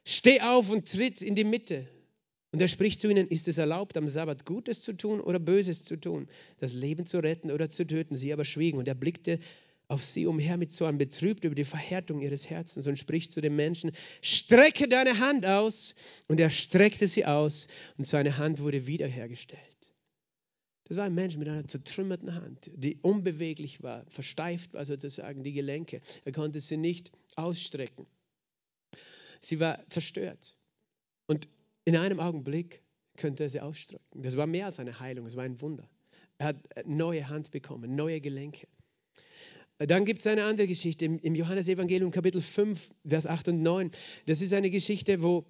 Steh 0.04 0.42
auf 0.42 0.70
und 0.70 0.92
tritt 0.92 1.22
in 1.22 1.36
die 1.36 1.46
Mitte. 1.46 1.88
Und 2.51 2.62
er 2.62 2.68
spricht 2.68 3.01
zu 3.01 3.10
ihnen, 3.10 3.27
ist 3.27 3.48
es 3.48 3.58
erlaubt, 3.58 3.98
am 3.98 4.08
Sabbat 4.08 4.46
Gutes 4.46 4.82
zu 4.82 4.94
tun 4.94 5.20
oder 5.20 5.39
Böses 5.39 5.84
zu 5.84 5.98
tun, 5.98 6.27
das 6.60 6.74
Leben 6.74 7.06
zu 7.06 7.20
retten 7.20 7.51
oder 7.51 7.70
zu 7.70 7.86
töten? 7.86 8.16
Sie 8.16 8.32
aber 8.32 8.46
schwiegen. 8.46 8.77
Und 8.77 8.88
er 8.88 8.96
blickte 8.96 9.39
auf 9.89 10.04
sie 10.04 10.27
umher 10.27 10.58
mit 10.58 10.72
Zorn, 10.72 10.98
betrübt 10.98 11.44
über 11.44 11.56
die 11.56 11.63
Verhärtung 11.63 12.22
ihres 12.22 12.50
Herzens 12.50 12.88
und 12.88 12.98
spricht 12.98 13.32
zu 13.32 13.42
dem 13.42 13.56
Menschen, 13.56 13.92
strecke 14.22 14.88
deine 14.88 15.20
Hand 15.20 15.46
aus. 15.46 15.96
Und 16.27 16.39
er 16.39 16.50
streckte 16.50 17.08
sie 17.08 17.25
aus 17.25 17.68
und 17.98 18.06
seine 18.06 18.38
Hand 18.38 18.60
wurde 18.60 18.88
wiederhergestellt. 18.88 19.62
Das 20.86 20.96
war 20.96 21.04
ein 21.04 21.16
Mensch 21.16 21.36
mit 21.36 21.50
einer 21.50 21.68
zertrümmerten 21.68 22.34
Hand, 22.34 22.72
die 22.74 22.98
unbeweglich 23.01 23.84
war, 23.84 24.06
versteift 24.10 24.74
war 24.74 24.86
sozusagen 24.86 25.44
die 25.44 25.51
Gelenke. 25.51 26.00
Er 26.24 26.32
konnte 26.32 26.62
sie 26.62 26.77
nicht 26.77 27.12
ausstrecken. 27.36 28.08
Sie 29.41 29.60
war 29.60 29.84
zerstört. 29.89 30.56
Und 31.28 31.50
in 31.88 31.95
einem 31.95 32.19
Augenblick 32.19 32.84
könnte 33.15 33.43
er 33.43 33.50
sie 33.50 33.62
ausstrecken. 33.62 34.21
Das 34.21 34.36
war 34.36 34.45
mehr 34.45 34.65
als 34.65 34.78
eine 34.78 35.00
Heilung, 35.00 35.26
es 35.26 35.38
war 35.38 35.45
ein 35.45 35.62
Wunder. 35.62 35.89
Er 36.38 36.47
hat 36.47 36.58
neue 36.86 37.30
Hand 37.30 37.50
bekommen, 37.50 37.95
neue 37.95 38.19
Gelenke. 38.19 38.67
Dann 39.78 40.04
gibt 40.04 40.19
es 40.19 40.28
eine 40.28 40.43
andere 40.43 40.67
Geschichte 40.67 41.06
im, 41.06 41.34
Johannesevangelium 41.34 42.12
Kapitel 42.12 42.41
5, 42.41 42.89
Vers 43.08 43.26
8 43.26 43.47
und 43.47 43.62
9. 43.62 43.91
Das 44.26 44.41
ist 44.41 44.52
eine 44.52 44.69
Geschichte, 44.69 45.21
wo 45.23 45.45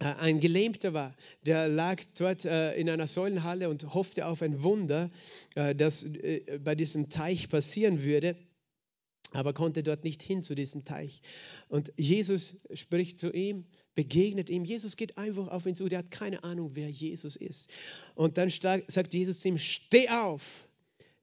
äh, 0.00 0.06
ein 0.14 0.40
Gelähmter 0.40 0.92
war, 0.92 1.14
der 1.46 1.68
lag 1.68 2.02
dort 2.18 2.44
äh, 2.44 2.74
in 2.74 2.90
einer 2.90 3.06
Säulenhalle 3.06 3.68
und 3.68 3.94
hoffte 3.94 4.26
auf 4.26 4.42
ein 4.42 4.64
Wunder, 4.64 5.08
äh, 5.54 5.72
das 5.76 6.04
bei 6.64 6.74
diesem 6.74 7.10
Teich 7.10 7.48
passieren 7.48 8.02
würde, 8.02 8.36
aber 9.30 9.52
konnte 9.52 9.84
dort 9.84 10.02
nicht 10.02 10.20
hin 10.20 10.42
zu 10.42 10.56
diesem 10.56 10.84
Teich. 10.84 11.22
Und 11.68 11.92
Jesus 11.96 12.56
spricht 12.72 13.20
zu 13.20 13.30
ihm, 13.30 13.66
begegnet 13.94 14.50
ihm. 14.50 14.64
Jesus 14.64 14.96
geht 14.96 15.18
einfach 15.18 15.48
auf 15.48 15.66
ihn 15.66 15.74
zu, 15.74 15.88
der 15.88 16.00
hat 16.00 16.10
keine 16.10 16.44
Ahnung, 16.44 16.70
wer 16.74 16.90
Jesus 16.90 17.36
ist. 17.36 17.70
Und 18.14 18.38
dann 18.38 18.50
sagt 18.50 19.14
Jesus 19.14 19.40
zu 19.40 19.48
ihm, 19.48 19.58
steh 19.58 20.08
auf 20.08 20.66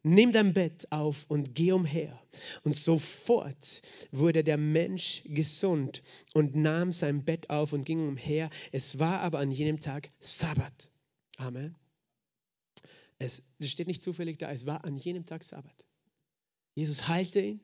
nimm 0.03 0.31
dein 0.31 0.53
Bett 0.53 0.91
auf 0.91 1.25
und 1.29 1.55
geh 1.55 1.71
umher. 1.71 2.19
Und 2.63 2.75
sofort 2.75 3.81
wurde 4.11 4.43
der 4.43 4.57
Mensch 4.57 5.21
gesund 5.25 6.01
und 6.33 6.55
nahm 6.55 6.93
sein 6.93 7.23
Bett 7.23 7.49
auf 7.49 7.73
und 7.73 7.83
ging 7.83 8.07
umher. 8.07 8.49
Es 8.71 8.99
war 8.99 9.21
aber 9.21 9.39
an 9.39 9.51
jenem 9.51 9.79
Tag 9.79 10.09
Sabbat. 10.19 10.89
Amen. 11.37 11.75
Es 13.19 13.43
steht 13.61 13.87
nicht 13.87 14.01
zufällig 14.01 14.39
da, 14.39 14.51
es 14.51 14.65
war 14.65 14.83
an 14.83 14.97
jenem 14.97 15.25
Tag 15.25 15.43
Sabbat. 15.43 15.85
Jesus 16.73 17.07
heilte 17.07 17.39
ihn, 17.39 17.61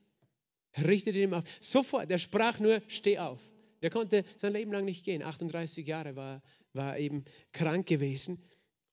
richtete 0.77 1.19
ihn 1.19 1.33
auf. 1.33 1.43
Sofort, 1.61 2.11
er 2.11 2.19
sprach 2.19 2.59
nur, 2.59 2.81
steh 2.87 3.17
auf. 3.17 3.39
Der 3.81 3.89
konnte 3.89 4.23
sein 4.37 4.53
Leben 4.53 4.71
lang 4.71 4.85
nicht 4.85 5.03
gehen. 5.03 5.23
38 5.23 5.85
Jahre 5.85 6.15
war, 6.15 6.41
war 6.73 6.97
eben 6.97 7.25
krank 7.51 7.87
gewesen. 7.87 8.41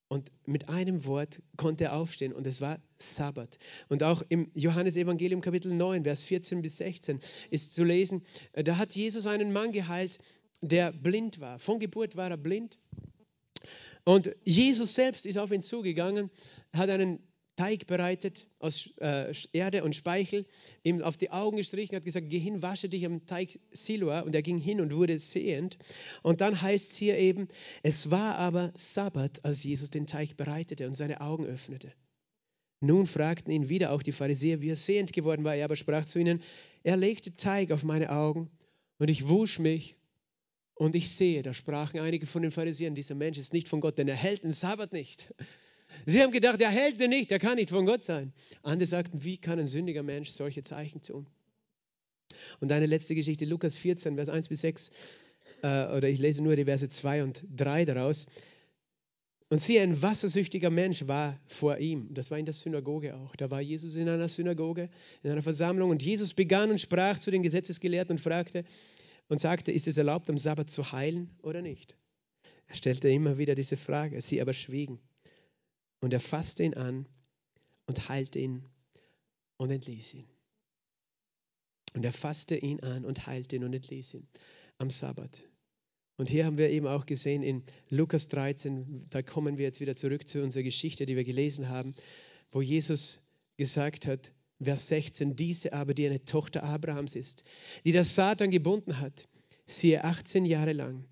Und 0.09 0.31
mit 0.44 0.68
einem 0.68 1.07
Wort 1.07 1.42
konnte 1.57 1.85
er 1.85 1.97
aufstehen 1.97 2.33
und 2.33 2.47
es 2.47 2.61
war 2.61 2.79
Sabbat. 2.97 3.59
Und 3.88 4.03
auch 4.03 4.23
im 4.29 4.51
Johannesevangelium 4.55 5.40
Kapitel 5.40 5.73
9, 5.73 6.05
Vers 6.05 6.25
14 6.25 6.62
bis 6.62 6.77
16 6.77 7.20
ist 7.51 7.73
zu 7.73 7.85
lesen, 7.85 8.23
äh, 8.53 8.62
da 8.62 8.77
hat 8.77 8.94
Jesus 8.94 9.27
einen 9.27 9.53
Mann 9.53 9.73
geheilt, 9.73 10.18
der 10.61 10.92
blind 10.92 11.40
war. 11.40 11.59
Von 11.59 11.81
Geburt 11.81 12.16
war 12.16 12.31
er 12.31 12.37
blind. 12.37 12.79
Und 14.05 14.31
Jesus 14.44 14.94
selbst 14.94 15.25
ist 15.25 15.38
auf 15.38 15.51
ihn 15.51 15.62
zugegangen, 15.62 16.31
hat 16.75 16.90
einen 16.90 17.18
Teig 17.56 17.86
bereitet 17.86 18.46
aus 18.58 18.90
äh, 19.00 19.32
Erde 19.52 19.84
und 19.84 19.94
Speichel, 19.94 20.44
ihm 20.82 21.02
auf 21.02 21.16
die 21.16 21.30
Augen 21.30 21.56
gestrichen, 21.56 21.94
hat 21.94 22.04
gesagt, 22.04 22.28
geh 22.28 22.38
hin, 22.38 22.62
wasche 22.62 22.88
dich 22.88 23.06
am 23.06 23.26
Teig 23.26 23.60
Siloa. 23.72 24.20
Und 24.20 24.34
er 24.34 24.42
ging 24.42 24.58
hin 24.58 24.80
und 24.80 24.92
wurde 24.94 25.18
sehend. 25.18 25.78
Und 26.22 26.40
dann 26.40 26.60
heißt 26.60 26.90
es 26.90 26.96
hier 26.96 27.16
eben, 27.16 27.48
es 27.82 28.10
war 28.10 28.36
aber 28.36 28.72
Sabbat, 28.76 29.44
als 29.44 29.62
Jesus 29.62 29.90
den 29.90 30.06
Teig 30.06 30.36
bereitete 30.36 30.86
und 30.86 30.94
seine 30.94 31.20
Augen 31.20 31.46
öffnete. 31.46 31.92
Nun 32.80 33.06
fragten 33.06 33.52
ihn 33.52 33.68
wieder 33.68 33.92
auch 33.92 34.02
die 34.02 34.12
Pharisäer, 34.12 34.60
wie 34.60 34.70
er 34.70 34.76
sehend 34.76 35.12
geworden 35.12 35.44
war. 35.44 35.54
Er 35.54 35.64
aber 35.64 35.76
sprach 35.76 36.04
zu 36.04 36.18
ihnen, 36.18 36.42
er 36.82 36.96
legte 36.96 37.34
Teig 37.34 37.70
auf 37.70 37.84
meine 37.84 38.10
Augen 38.10 38.50
und 38.98 39.08
ich 39.08 39.28
wusch 39.28 39.58
mich 39.58 39.96
und 40.74 40.94
ich 40.94 41.10
sehe. 41.10 41.42
Da 41.42 41.54
sprachen 41.54 42.00
einige 42.00 42.26
von 42.26 42.42
den 42.42 42.50
Pharisäern, 42.50 42.94
dieser 42.94 43.14
Mensch 43.14 43.38
ist 43.38 43.52
nicht 43.52 43.68
von 43.68 43.80
Gott, 43.80 43.96
denn 43.96 44.08
er 44.08 44.16
hält 44.16 44.44
den 44.44 44.52
Sabbat 44.52 44.92
nicht. 44.92 45.32
Sie 46.07 46.22
haben 46.22 46.33
gedacht, 46.33 46.61
er 46.61 46.70
hält 46.70 47.00
den 47.00 47.11
nicht, 47.11 47.30
der 47.30 47.38
kann 47.38 47.57
nicht 47.57 47.70
von 47.70 47.87
Gott 47.87 48.04
sein. 48.04 48.33
Andere 48.62 48.87
sagten, 48.87 49.24
wie 49.24 49.38
kann 49.38 49.59
ein 49.59 49.66
sündiger 49.66 50.02
Mensch 50.02 50.30
solche 50.30 50.62
Zeichen 50.62 51.00
tun? 51.02 51.26
Und 52.61 52.72
eine 52.72 52.87
letzte 52.87 53.14
Geschichte, 53.14 53.44
Lukas 53.44 53.76
14, 53.76 54.16
Vers 54.16 54.28
1 54.28 54.48
bis 54.48 54.61
6, 54.61 54.90
äh, 55.62 55.87
oder 55.96 56.09
ich 56.09 56.18
lese 56.18 56.42
nur 56.42 56.57
die 56.57 56.64
Verse 56.64 56.88
2 56.88 57.22
und 57.22 57.44
3 57.57 57.85
daraus. 57.85 58.26
Und 59.50 59.61
siehe, 59.61 59.83
ein 59.83 60.00
wassersüchtiger 60.00 60.70
Mensch 60.70 61.07
war 61.07 61.38
vor 61.46 61.78
ihm. 61.78 62.12
Das 62.12 62.30
war 62.30 62.38
in 62.38 62.44
der 62.44 62.54
Synagoge 62.54 63.14
auch. 63.14 63.37
Da 63.37 63.50
war 63.50 63.61
Jesus 63.61 63.94
in 63.94 64.09
einer 64.09 64.28
Synagoge, 64.28 64.88
in 65.22 65.30
einer 65.30 65.42
Versammlung. 65.42 65.90
Und 65.90 66.02
Jesus 66.02 66.35
begann 66.35 66.70
und 66.70 66.80
sprach 66.80 67.18
zu 67.18 67.30
den 67.30 67.42
Gesetzesgelehrten 67.42 68.16
und 68.16 68.18
fragte 68.20 68.64
und 69.28 69.40
sagte, 69.40 69.70
ist 69.70 69.87
es 69.87 69.96
erlaubt, 69.96 70.28
am 70.30 70.38
Sabbat 70.38 70.70
zu 70.70 70.92
heilen 70.92 71.30
oder 71.42 71.62
nicht? 71.62 71.96
Er 72.66 72.74
stellte 72.74 73.09
immer 73.11 73.38
wieder 73.38 73.54
diese 73.54 73.76
Frage. 73.76 74.20
Sie 74.20 74.40
aber 74.40 74.54
schwiegen. 74.54 74.98
Und 76.04 76.12
er 76.12 76.20
fasste 76.20 76.62
ihn 76.62 76.74
an 76.74 77.08
und 77.86 78.10
heilte 78.10 78.38
ihn 78.38 78.62
und 79.56 79.70
entließ 79.70 80.12
ihn. 80.12 80.28
Und 81.94 82.04
er 82.04 82.12
fasste 82.12 82.56
ihn 82.56 82.80
an 82.80 83.06
und 83.06 83.26
heilte 83.26 83.56
ihn 83.56 83.64
und 83.64 83.72
entließ 83.72 84.12
ihn 84.12 84.28
am 84.76 84.90
Sabbat. 84.90 85.42
Und 86.18 86.28
hier 86.28 86.44
haben 86.44 86.58
wir 86.58 86.68
eben 86.68 86.86
auch 86.86 87.06
gesehen 87.06 87.42
in 87.42 87.62
Lukas 87.88 88.28
13, 88.28 89.06
da 89.08 89.22
kommen 89.22 89.56
wir 89.56 89.64
jetzt 89.64 89.80
wieder 89.80 89.96
zurück 89.96 90.28
zu 90.28 90.42
unserer 90.42 90.64
Geschichte, 90.64 91.06
die 91.06 91.16
wir 91.16 91.24
gelesen 91.24 91.70
haben, 91.70 91.94
wo 92.50 92.60
Jesus 92.60 93.30
gesagt 93.56 94.06
hat, 94.06 94.30
Vers 94.60 94.88
16, 94.88 95.36
diese 95.36 95.72
aber, 95.72 95.94
die 95.94 96.04
eine 96.04 96.22
Tochter 96.22 96.64
Abrahams 96.64 97.16
ist, 97.16 97.44
die 97.86 97.92
der 97.92 98.04
Satan 98.04 98.50
gebunden 98.50 99.00
hat, 99.00 99.26
siehe 99.64 100.04
18 100.04 100.44
Jahre 100.44 100.74
lang, 100.74 101.08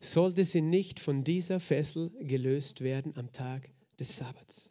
sollte 0.00 0.44
sie 0.44 0.60
nicht 0.60 1.00
von 1.00 1.24
dieser 1.24 1.60
Fessel 1.60 2.10
gelöst 2.20 2.80
werden 2.80 3.16
am 3.16 3.32
Tag 3.32 3.70
des 3.98 4.16
Sabbats. 4.16 4.70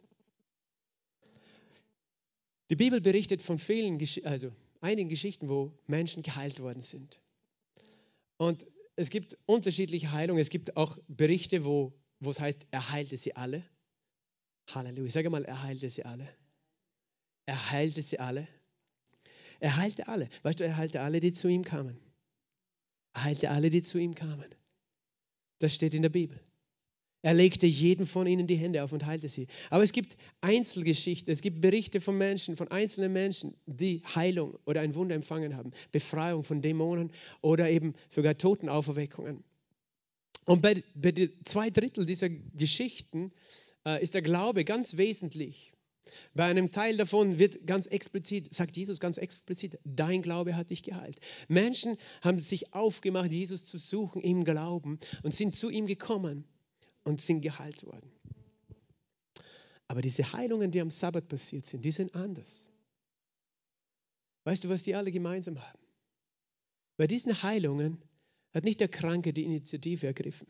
Die 2.70 2.76
Bibel 2.76 3.00
berichtet 3.00 3.42
von 3.42 3.58
vielen, 3.58 4.00
also 4.24 4.52
einigen 4.80 5.08
Geschichten, 5.08 5.48
wo 5.48 5.72
Menschen 5.86 6.22
geheilt 6.22 6.60
worden 6.60 6.82
sind. 6.82 7.20
Und 8.38 8.66
es 8.96 9.10
gibt 9.10 9.36
unterschiedliche 9.46 10.12
Heilungen. 10.12 10.40
Es 10.40 10.50
gibt 10.50 10.76
auch 10.76 10.98
Berichte, 11.06 11.64
wo, 11.64 11.92
wo 12.18 12.30
es 12.30 12.40
heißt, 12.40 12.66
er 12.70 12.90
heilte 12.90 13.16
sie 13.16 13.36
alle. 13.36 13.62
Halleluja. 14.68 15.10
Sag 15.10 15.30
mal, 15.30 15.44
er 15.44 15.62
heilte 15.62 15.88
sie 15.88 16.04
alle. 16.04 16.28
Er 17.46 17.70
heilte 17.70 18.02
sie 18.02 18.18
alle. 18.18 18.48
Er 19.60 19.76
heilte 19.76 20.08
alle. 20.08 20.28
Weißt 20.42 20.60
du, 20.60 20.64
er 20.64 20.76
heilte 20.76 21.00
alle, 21.00 21.20
die 21.20 21.32
zu 21.32 21.48
ihm 21.48 21.64
kamen. 21.64 21.98
Er 23.14 23.24
heilte 23.24 23.50
alle, 23.50 23.70
die 23.70 23.82
zu 23.82 23.98
ihm 23.98 24.14
kamen. 24.14 24.54
Das 25.58 25.74
steht 25.74 25.94
in 25.94 26.02
der 26.02 26.08
Bibel. 26.10 26.40
Er 27.22 27.34
legte 27.34 27.66
jedem 27.66 28.06
von 28.06 28.26
ihnen 28.26 28.46
die 28.46 28.56
Hände 28.56 28.84
auf 28.84 28.92
und 28.92 29.04
heilte 29.04 29.28
sie. 29.28 29.48
Aber 29.70 29.82
es 29.82 29.92
gibt 29.92 30.16
Einzelgeschichten, 30.42 31.32
es 31.32 31.42
gibt 31.42 31.60
Berichte 31.60 32.00
von 32.00 32.16
Menschen, 32.16 32.56
von 32.56 32.68
einzelnen 32.68 33.12
Menschen, 33.12 33.56
die 33.66 34.02
Heilung 34.14 34.56
oder 34.64 34.80
ein 34.80 34.94
Wunder 34.94 35.16
empfangen 35.16 35.56
haben, 35.56 35.72
Befreiung 35.90 36.44
von 36.44 36.62
Dämonen 36.62 37.10
oder 37.40 37.68
eben 37.68 37.94
sogar 38.08 38.38
Totenauferweckungen. 38.38 39.42
Und 40.44 40.62
bei, 40.62 40.84
bei 40.94 41.30
zwei 41.44 41.70
Drittel 41.70 42.06
dieser 42.06 42.28
Geschichten 42.28 43.32
äh, 43.84 44.00
ist 44.00 44.14
der 44.14 44.22
Glaube 44.22 44.64
ganz 44.64 44.96
wesentlich. 44.96 45.72
Bei 46.34 46.44
einem 46.44 46.70
Teil 46.70 46.96
davon 46.96 47.38
wird 47.38 47.66
ganz 47.66 47.86
explizit, 47.86 48.54
sagt 48.54 48.76
Jesus 48.76 49.00
ganz 49.00 49.18
explizit, 49.18 49.78
dein 49.84 50.22
Glaube 50.22 50.56
hat 50.56 50.70
dich 50.70 50.82
geheilt. 50.82 51.18
Menschen 51.48 51.96
haben 52.22 52.40
sich 52.40 52.72
aufgemacht, 52.72 53.32
Jesus 53.32 53.66
zu 53.66 53.78
suchen 53.78 54.22
im 54.22 54.44
Glauben 54.44 54.98
und 55.22 55.34
sind 55.34 55.56
zu 55.56 55.70
ihm 55.70 55.86
gekommen 55.86 56.44
und 57.04 57.20
sind 57.20 57.40
geheilt 57.40 57.84
worden. 57.84 58.10
Aber 59.88 60.02
diese 60.02 60.32
Heilungen, 60.32 60.70
die 60.70 60.80
am 60.80 60.90
Sabbat 60.90 61.28
passiert 61.28 61.66
sind, 61.66 61.84
die 61.84 61.92
sind 61.92 62.14
anders. 62.14 62.70
Weißt 64.44 64.64
du, 64.64 64.68
was 64.68 64.82
die 64.82 64.94
alle 64.94 65.12
gemeinsam 65.12 65.60
haben? 65.60 65.78
Bei 66.96 67.06
diesen 67.06 67.42
Heilungen 67.42 68.02
hat 68.52 68.64
nicht 68.64 68.80
der 68.80 68.88
Kranke 68.88 69.32
die 69.32 69.44
Initiative 69.44 70.06
ergriffen. 70.06 70.46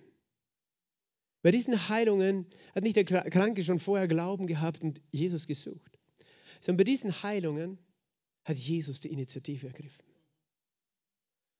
Bei 1.47 1.53
diesen 1.53 1.89
Heilungen 1.89 2.45
hat 2.75 2.83
nicht 2.83 2.97
der 2.97 3.05
Kranke 3.05 3.63
schon 3.63 3.79
vorher 3.79 4.09
Glauben 4.09 4.49
gehabt 4.49 4.83
und 4.83 5.01
Jesus 5.13 5.47
gesucht, 5.47 5.97
sondern 6.61 6.79
bei 6.79 6.83
diesen 6.91 7.23
Heilungen 7.23 7.79
hat 8.45 8.57
Jesus 8.57 8.99
die 8.99 9.13
Initiative 9.13 9.69
ergriffen 9.69 10.05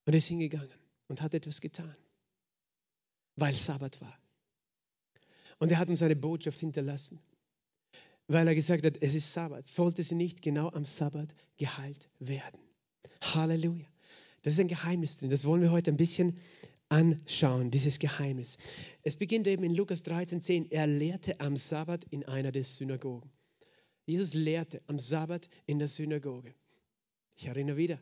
und 0.05 0.13
ist 0.13 0.27
hingegangen 0.27 0.75
und 1.07 1.23
hat 1.23 1.35
etwas 1.35 1.61
getan, 1.61 1.95
weil 3.37 3.53
Sabbat 3.53 4.01
war. 4.01 4.19
Und 5.61 5.71
er 5.71 5.79
hat 5.79 5.89
uns 5.89 6.03
eine 6.03 6.17
Botschaft 6.17 6.59
hinterlassen, 6.59 7.21
weil 8.27 8.49
er 8.49 8.57
gesagt 8.57 8.85
hat, 8.85 9.01
es 9.01 9.15
ist 9.15 9.33
Sabbat. 9.33 9.69
Sollte 9.69 10.03
sie 10.03 10.17
nicht 10.17 10.43
genau 10.43 10.69
am 10.71 10.85
Sabbat 10.85 11.33
geheilt 11.59 12.09
werden. 12.19 12.59
Halleluja. 13.23 13.87
Das 14.43 14.55
ist 14.55 14.59
ein 14.59 14.67
Geheimnis 14.67 15.19
drin. 15.19 15.31
Das 15.31 15.45
wollen 15.45 15.63
wir 15.63 15.71
heute 15.71 15.93
ein 15.93 15.97
bisschen 15.97 16.41
anschauen, 16.89 17.71
dieses 17.71 17.99
Geheimnis. 17.99 18.59
Es 19.03 19.17
beginnt 19.17 19.47
eben 19.47 19.65
in 19.65 19.75
Lukas 19.75 20.05
13,10. 20.05 20.69
Er 20.71 20.87
lehrte 20.87 21.41
am 21.41 21.57
Sabbat 21.57 22.05
in 22.11 22.25
einer 22.25 22.53
der 22.53 22.65
Synagogen. 22.65 23.31
Jesus 24.05 24.35
lehrte 24.35 24.83
am 24.87 24.99
Sabbat 24.99 25.49
in 25.67 25.79
der 25.79 25.89
Synagoge. 25.89 26.55
Ich 27.35 27.47
erinnere 27.47 27.77
wieder, 27.77 27.99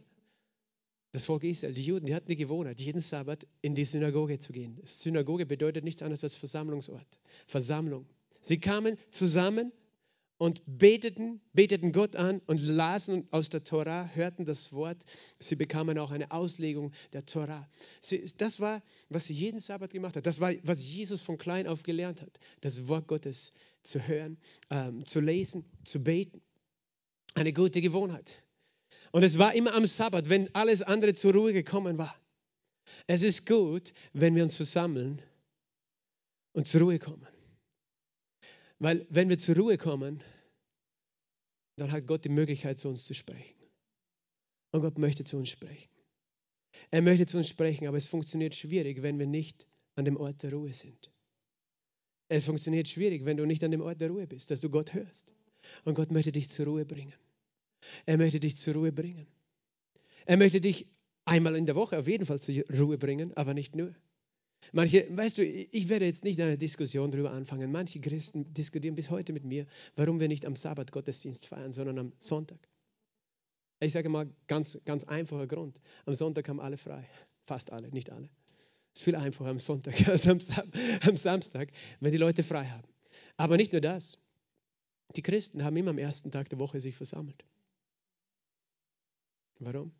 das 1.12 1.24
Volk 1.24 1.44
Israel, 1.44 1.72
die 1.72 1.84
Juden, 1.84 2.06
die 2.06 2.14
hatten 2.14 2.28
die 2.28 2.36
Gewohnheit, 2.36 2.80
jeden 2.80 3.00
Sabbat 3.00 3.46
in 3.62 3.74
die 3.74 3.84
Synagoge 3.84 4.38
zu 4.38 4.52
gehen. 4.52 4.80
Synagoge 4.84 5.46
bedeutet 5.46 5.84
nichts 5.84 6.02
anderes 6.02 6.24
als 6.24 6.34
Versammlungsort, 6.34 7.06
Versammlung. 7.46 8.06
Sie 8.40 8.58
kamen 8.58 8.98
zusammen 9.10 9.72
und 10.38 10.62
beteten, 10.66 11.40
beteten 11.52 11.92
Gott 11.92 12.16
an 12.16 12.40
und 12.46 12.60
lasen 12.60 13.28
aus 13.30 13.48
der 13.48 13.64
Tora, 13.64 14.10
hörten 14.14 14.44
das 14.44 14.72
Wort. 14.72 15.04
Sie 15.38 15.54
bekamen 15.54 15.98
auch 15.98 16.10
eine 16.10 16.30
Auslegung 16.32 16.92
der 17.12 17.24
Tora. 17.24 17.68
Sie, 18.00 18.24
das 18.36 18.60
war, 18.60 18.82
was 19.08 19.26
sie 19.26 19.34
jeden 19.34 19.60
Sabbat 19.60 19.92
gemacht 19.92 20.16
hat. 20.16 20.26
Das 20.26 20.40
war, 20.40 20.52
was 20.62 20.84
Jesus 20.84 21.22
von 21.22 21.38
klein 21.38 21.66
auf 21.66 21.82
gelernt 21.82 22.20
hat. 22.20 22.38
Das 22.60 22.88
Wort 22.88 23.06
Gottes 23.06 23.52
zu 23.82 24.06
hören, 24.06 24.38
ähm, 24.70 25.06
zu 25.06 25.20
lesen, 25.20 25.64
zu 25.84 26.02
beten. 26.02 26.40
Eine 27.34 27.52
gute 27.52 27.80
Gewohnheit. 27.80 28.42
Und 29.12 29.22
es 29.22 29.38
war 29.38 29.54
immer 29.54 29.74
am 29.74 29.86
Sabbat, 29.86 30.28
wenn 30.28 30.52
alles 30.54 30.82
andere 30.82 31.14
zur 31.14 31.34
Ruhe 31.34 31.52
gekommen 31.52 31.98
war. 31.98 32.14
Es 33.06 33.22
ist 33.22 33.46
gut, 33.46 33.92
wenn 34.12 34.34
wir 34.34 34.42
uns 34.42 34.56
versammeln 34.56 35.22
und 36.52 36.66
zur 36.66 36.82
Ruhe 36.82 36.98
kommen. 36.98 37.26
Weil 38.84 39.06
wenn 39.08 39.30
wir 39.30 39.38
zur 39.38 39.56
Ruhe 39.56 39.78
kommen, 39.78 40.22
dann 41.76 41.90
hat 41.90 42.06
Gott 42.06 42.26
die 42.26 42.28
Möglichkeit, 42.28 42.78
zu 42.78 42.90
uns 42.90 43.06
zu 43.06 43.14
sprechen. 43.14 43.56
Und 44.72 44.82
Gott 44.82 44.98
möchte 44.98 45.24
zu 45.24 45.38
uns 45.38 45.48
sprechen. 45.48 45.88
Er 46.90 47.00
möchte 47.00 47.24
zu 47.24 47.38
uns 47.38 47.48
sprechen, 47.48 47.86
aber 47.86 47.96
es 47.96 48.06
funktioniert 48.06 48.54
schwierig, 48.54 49.00
wenn 49.00 49.18
wir 49.18 49.26
nicht 49.26 49.66
an 49.96 50.04
dem 50.04 50.18
Ort 50.18 50.42
der 50.42 50.52
Ruhe 50.52 50.74
sind. 50.74 51.10
Es 52.28 52.44
funktioniert 52.44 52.86
schwierig, 52.86 53.24
wenn 53.24 53.38
du 53.38 53.46
nicht 53.46 53.64
an 53.64 53.70
dem 53.70 53.80
Ort 53.80 54.02
der 54.02 54.10
Ruhe 54.10 54.26
bist, 54.26 54.50
dass 54.50 54.60
du 54.60 54.68
Gott 54.68 54.92
hörst. 54.92 55.32
Und 55.86 55.94
Gott 55.94 56.10
möchte 56.10 56.30
dich 56.30 56.50
zur 56.50 56.66
Ruhe 56.66 56.84
bringen. 56.84 57.14
Er 58.04 58.18
möchte 58.18 58.38
dich 58.38 58.58
zur 58.58 58.74
Ruhe 58.74 58.92
bringen. 58.92 59.26
Er 60.26 60.36
möchte 60.36 60.60
dich 60.60 60.88
einmal 61.24 61.56
in 61.56 61.64
der 61.64 61.74
Woche 61.74 61.98
auf 61.98 62.06
jeden 62.06 62.26
Fall 62.26 62.38
zur 62.38 62.62
Ruhe 62.78 62.98
bringen, 62.98 63.32
aber 63.34 63.54
nicht 63.54 63.74
nur. 63.74 63.96
Manche, 64.72 65.06
weißt 65.10 65.38
du, 65.38 65.44
ich 65.44 65.88
werde 65.88 66.06
jetzt 66.06 66.24
nicht 66.24 66.40
eine 66.40 66.58
Diskussion 66.58 67.10
darüber 67.10 67.30
anfangen. 67.30 67.70
Manche 67.70 68.00
Christen 68.00 68.44
diskutieren 68.54 68.94
bis 68.94 69.10
heute 69.10 69.32
mit 69.32 69.44
mir, 69.44 69.66
warum 69.96 70.20
wir 70.20 70.28
nicht 70.28 70.46
am 70.46 70.56
Sabbat 70.56 70.92
Gottesdienst 70.92 71.46
feiern, 71.46 71.72
sondern 71.72 71.98
am 71.98 72.12
Sonntag. 72.18 72.58
Ich 73.80 73.92
sage 73.92 74.08
mal 74.08 74.28
ganz, 74.46 74.82
ganz 74.84 75.04
einfacher 75.04 75.46
Grund. 75.46 75.80
Am 76.06 76.14
Sonntag 76.14 76.48
haben 76.48 76.60
alle 76.60 76.78
frei. 76.78 77.06
Fast 77.46 77.70
alle, 77.70 77.88
nicht 77.90 78.10
alle. 78.10 78.28
Es 78.94 79.00
ist 79.00 79.04
viel 79.04 79.16
einfacher 79.16 79.50
am 79.50 79.60
Sonntag 79.60 80.08
als 80.08 80.26
am, 80.26 80.38
am 81.06 81.16
Samstag, 81.16 81.70
wenn 82.00 82.12
die 82.12 82.18
Leute 82.18 82.42
frei 82.42 82.64
haben. 82.66 82.88
Aber 83.36 83.56
nicht 83.56 83.72
nur 83.72 83.80
das. 83.80 84.18
Die 85.16 85.22
Christen 85.22 85.64
haben 85.64 85.76
immer 85.76 85.90
am 85.90 85.98
ersten 85.98 86.30
Tag 86.30 86.48
der 86.48 86.58
Woche 86.58 86.80
sich 86.80 86.94
versammelt. 86.94 87.44
Warum? 89.58 89.92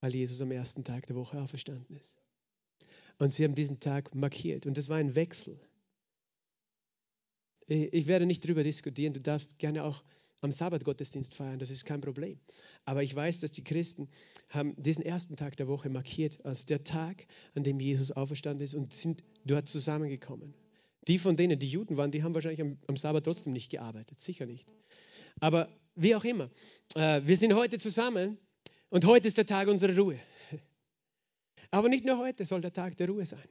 Weil 0.00 0.14
Jesus 0.14 0.40
am 0.40 0.52
ersten 0.52 0.84
Tag 0.84 1.06
der 1.06 1.16
Woche 1.16 1.40
auferstanden 1.40 1.96
ist. 1.96 2.16
Und 3.18 3.32
sie 3.32 3.44
haben 3.44 3.54
diesen 3.54 3.80
Tag 3.80 4.14
markiert. 4.14 4.66
Und 4.66 4.78
das 4.78 4.88
war 4.88 4.96
ein 4.96 5.14
Wechsel. 5.14 5.60
Ich 7.66 8.06
werde 8.06 8.26
nicht 8.26 8.44
darüber 8.44 8.62
diskutieren. 8.62 9.12
Du 9.12 9.20
darfst 9.20 9.58
gerne 9.58 9.84
auch 9.84 10.02
am 10.40 10.52
Sabbat 10.52 10.84
Gottesdienst 10.84 11.34
feiern, 11.34 11.58
das 11.58 11.70
ist 11.70 11.84
kein 11.84 12.00
Problem. 12.00 12.38
Aber 12.84 13.02
ich 13.02 13.14
weiß, 13.14 13.40
dass 13.40 13.50
die 13.50 13.64
Christen 13.64 14.08
haben 14.48 14.80
diesen 14.80 15.04
ersten 15.04 15.36
Tag 15.36 15.56
der 15.56 15.68
Woche 15.68 15.90
markiert 15.90 16.44
als 16.44 16.66
der 16.66 16.84
Tag, 16.84 17.26
an 17.54 17.64
dem 17.64 17.80
Jesus 17.80 18.12
auferstanden 18.12 18.64
ist 18.64 18.74
und 18.74 18.92
sind 18.92 19.24
dort 19.44 19.68
zusammengekommen. 19.68 20.54
Die 21.08 21.18
von 21.18 21.36
denen, 21.36 21.58
die 21.58 21.68
Juden 21.68 21.96
waren, 21.96 22.10
die 22.10 22.22
haben 22.22 22.34
wahrscheinlich 22.34 22.60
am, 22.60 22.78
am 22.86 22.96
Sabbat 22.96 23.24
trotzdem 23.24 23.52
nicht 23.52 23.70
gearbeitet, 23.70 24.20
sicher 24.20 24.46
nicht. 24.46 24.68
Aber 25.40 25.68
wie 25.94 26.14
auch 26.14 26.24
immer, 26.24 26.50
äh, 26.94 27.22
wir 27.24 27.36
sind 27.36 27.54
heute 27.54 27.78
zusammen 27.78 28.38
und 28.90 29.04
heute 29.06 29.28
ist 29.28 29.38
der 29.38 29.46
Tag 29.46 29.68
unserer 29.68 29.96
Ruhe. 29.96 30.18
Aber 31.70 31.88
nicht 31.88 32.04
nur 32.04 32.18
heute 32.18 32.44
soll 32.44 32.60
der 32.60 32.72
Tag 32.72 32.96
der 32.96 33.08
Ruhe 33.08 33.26
sein. 33.26 33.48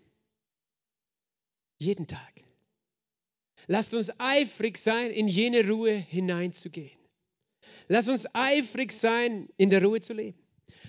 Jeden 1.80 2.08
Tag. 2.08 2.34
Lasst 3.68 3.94
uns 3.94 4.12
eifrig 4.20 4.78
sein, 4.78 5.12
in 5.12 5.28
jene 5.28 5.68
Ruhe 5.68 5.92
hineinzugehen. 5.92 6.98
Lasst 7.88 8.10
uns 8.10 8.34
eifrig 8.34 8.92
sein, 8.92 9.50
in 9.58 9.70
der 9.70 9.84
Ruhe 9.84 10.02
zu 10.02 10.14
leben. 10.14 10.40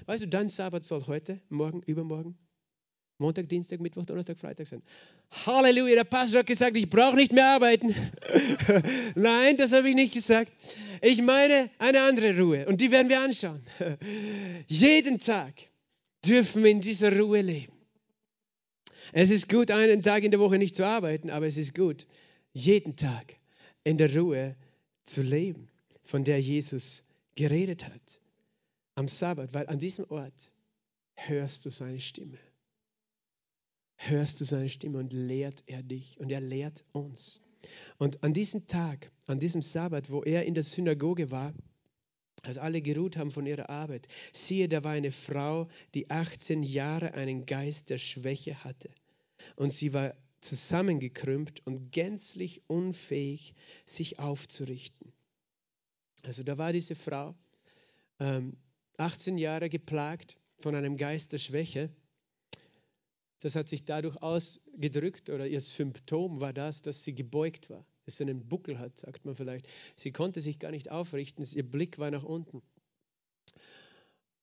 Weißt 0.07 0.23
du, 0.23 0.29
dein 0.29 0.49
Sabbat 0.49 0.85
soll 0.85 1.07
heute, 1.07 1.41
morgen, 1.49 1.83
übermorgen, 1.83 2.39
Montag, 3.19 3.49
Dienstag, 3.49 3.81
Mittwoch, 3.81 4.07
Donnerstag, 4.07 4.39
Freitag 4.39 4.69
sein. 4.69 4.83
Halleluja, 5.45 5.97
der 5.97 6.05
Pastor 6.05 6.41
hat 6.41 6.47
gesagt, 6.47 6.77
ich 6.77 6.89
brauche 6.89 7.17
nicht 7.17 7.33
mehr 7.33 7.49
arbeiten. 7.49 7.95
Nein, 9.17 9.57
das 9.57 9.73
habe 9.73 9.89
ich 9.89 9.97
nicht 9.97 10.15
gesagt. 10.15 10.53
Ich 11.03 11.21
meine 11.21 11.69
eine 11.79 12.03
andere 12.03 12.39
Ruhe 12.39 12.67
und 12.67 12.81
die 12.81 12.93
werden 12.93 13.09
wir 13.09 13.21
anschauen. 13.21 13.61
Jeden 14.69 15.19
Tag 15.19 15.55
dürfen 16.29 16.65
in 16.65 16.81
dieser 16.81 17.17
Ruhe 17.19 17.41
leben. 17.41 17.73
Es 19.13 19.31
ist 19.31 19.49
gut, 19.49 19.71
einen 19.71 20.03
Tag 20.03 20.23
in 20.23 20.31
der 20.31 20.41
Woche 20.41 20.59
nicht 20.59 20.75
zu 20.75 20.85
arbeiten, 20.85 21.31
aber 21.31 21.47
es 21.47 21.57
ist 21.57 21.75
gut, 21.75 22.07
jeden 22.53 22.97
Tag 22.97 23.37
in 23.85 23.97
der 23.97 24.15
Ruhe 24.15 24.57
zu 25.05 25.23
leben, 25.23 25.69
von 26.03 26.25
der 26.25 26.41
Jesus 26.41 27.03
geredet 27.35 27.87
hat. 27.87 28.21
Am 28.95 29.09
Sabbat, 29.09 29.55
weil 29.55 29.67
an 29.69 29.79
diesem 29.79 30.05
Ort 30.11 30.53
hörst 31.15 31.65
du 31.65 31.71
seine 31.71 32.01
Stimme 32.01 32.39
hörst 33.99 34.41
du 34.41 34.45
seine 34.45 34.69
Stimme 34.69 34.99
und 34.99 35.13
lehrt 35.13 35.65
er 35.67 35.83
dich 35.83 36.19
und 36.21 36.31
er 36.31 36.41
lehrt 36.41 36.85
uns. 36.93 37.45
Und 37.99 38.23
an 38.23 38.33
diesem 38.33 38.67
Tag, 38.69 39.11
an 39.27 39.41
diesem 39.41 39.61
Sabbat, 39.61 40.11
wo 40.11 40.23
er 40.23 40.47
in 40.47 40.55
der 40.55 40.63
Synagoge 40.63 41.31
war, 41.31 41.53
als 42.43 42.59
alle 42.59 42.83
geruht 42.83 43.17
haben 43.17 43.31
von 43.31 43.47
ihrer 43.47 43.69
Arbeit, 43.69 44.09
siehe, 44.33 44.69
da 44.69 44.85
war 44.85 44.93
eine 44.93 45.13
Frau, 45.13 45.69
die 45.95 46.11
18 46.11 46.63
Jahre 46.63 47.15
einen 47.15 47.47
Geist 47.47 47.91
der 47.91 47.99
Schwäche 47.99 48.63
hatte. 48.65 48.91
Und 49.57 49.73
sie 49.73 49.93
war 49.93 50.15
zusammengekrümmt 50.41 51.67
und 51.67 51.91
gänzlich 51.91 52.63
unfähig, 52.69 53.55
sich 53.85 54.19
aufzurichten. 54.19 55.13
Also 56.23 56.43
da 56.43 56.59
war 56.59 56.73
diese 56.73 56.95
Frau, 56.95 57.35
ähm, 58.21 58.57
18 58.97 59.39
Jahre 59.39 59.69
geplagt 59.69 60.37
von 60.59 60.75
einem 60.75 60.97
Geist 60.97 61.33
der 61.33 61.39
Schwäche. 61.39 61.91
Das 63.41 63.55
hat 63.55 63.69
sich 63.69 63.85
dadurch 63.85 64.21
ausgedrückt 64.21 65.31
oder 65.31 65.47
ihr 65.47 65.61
Symptom 65.61 66.41
war 66.41 66.53
das, 66.53 66.83
dass 66.83 67.05
sie 67.05 67.15
gebeugt 67.15 67.71
war, 67.71 67.85
dass 68.09 68.17
sie 68.17 68.25
einen 68.25 68.49
Buckel 68.49 68.79
hat, 68.79 68.99
sagt 68.99 69.27
man 69.27 69.37
vielleicht. 69.37 69.69
Sie 69.95 70.13
konnte 70.13 70.41
sich 70.41 70.59
gar 70.59 70.71
nicht 70.71 70.91
aufrichten, 70.91 71.47
ihr 71.53 71.69
Blick 71.69 71.99
war 71.99 72.11
nach 72.11 72.25
unten. 72.25 72.63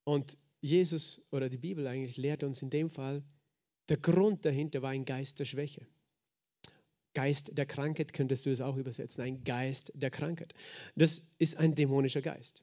Und 0.04 0.38
Jesus 0.60 1.26
oder 1.32 1.48
die 1.48 1.58
Bibel 1.58 1.86
eigentlich 1.88 2.16
lehrt 2.16 2.44
uns 2.44 2.62
in 2.62 2.70
dem 2.70 2.90
Fall, 2.90 3.24
der 3.88 3.96
Grund 3.96 4.44
dahinter 4.44 4.82
war 4.82 4.90
ein 4.90 5.04
Geist 5.04 5.40
der 5.40 5.44
Schwäche. 5.44 5.86
Geist 7.12 7.58
der 7.58 7.66
Krankheit 7.66 8.12
könntest 8.12 8.46
du 8.46 8.50
es 8.50 8.60
auch 8.60 8.76
übersetzen, 8.76 9.22
ein 9.22 9.42
Geist 9.42 9.90
der 9.94 10.10
Krankheit. 10.10 10.54
Das 10.94 11.32
ist 11.38 11.56
ein 11.56 11.74
dämonischer 11.74 12.22
Geist. 12.22 12.62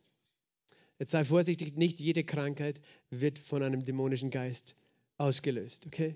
Jetzt 0.99 1.11
sei 1.11 1.25
vorsichtig, 1.25 1.75
nicht 1.75 1.99
jede 1.99 2.23
Krankheit 2.23 2.79
wird 3.09 3.39
von 3.39 3.61
einem 3.61 3.83
dämonischen 3.83 4.29
Geist 4.29 4.77
ausgelöst, 5.17 5.85
okay? 5.85 6.15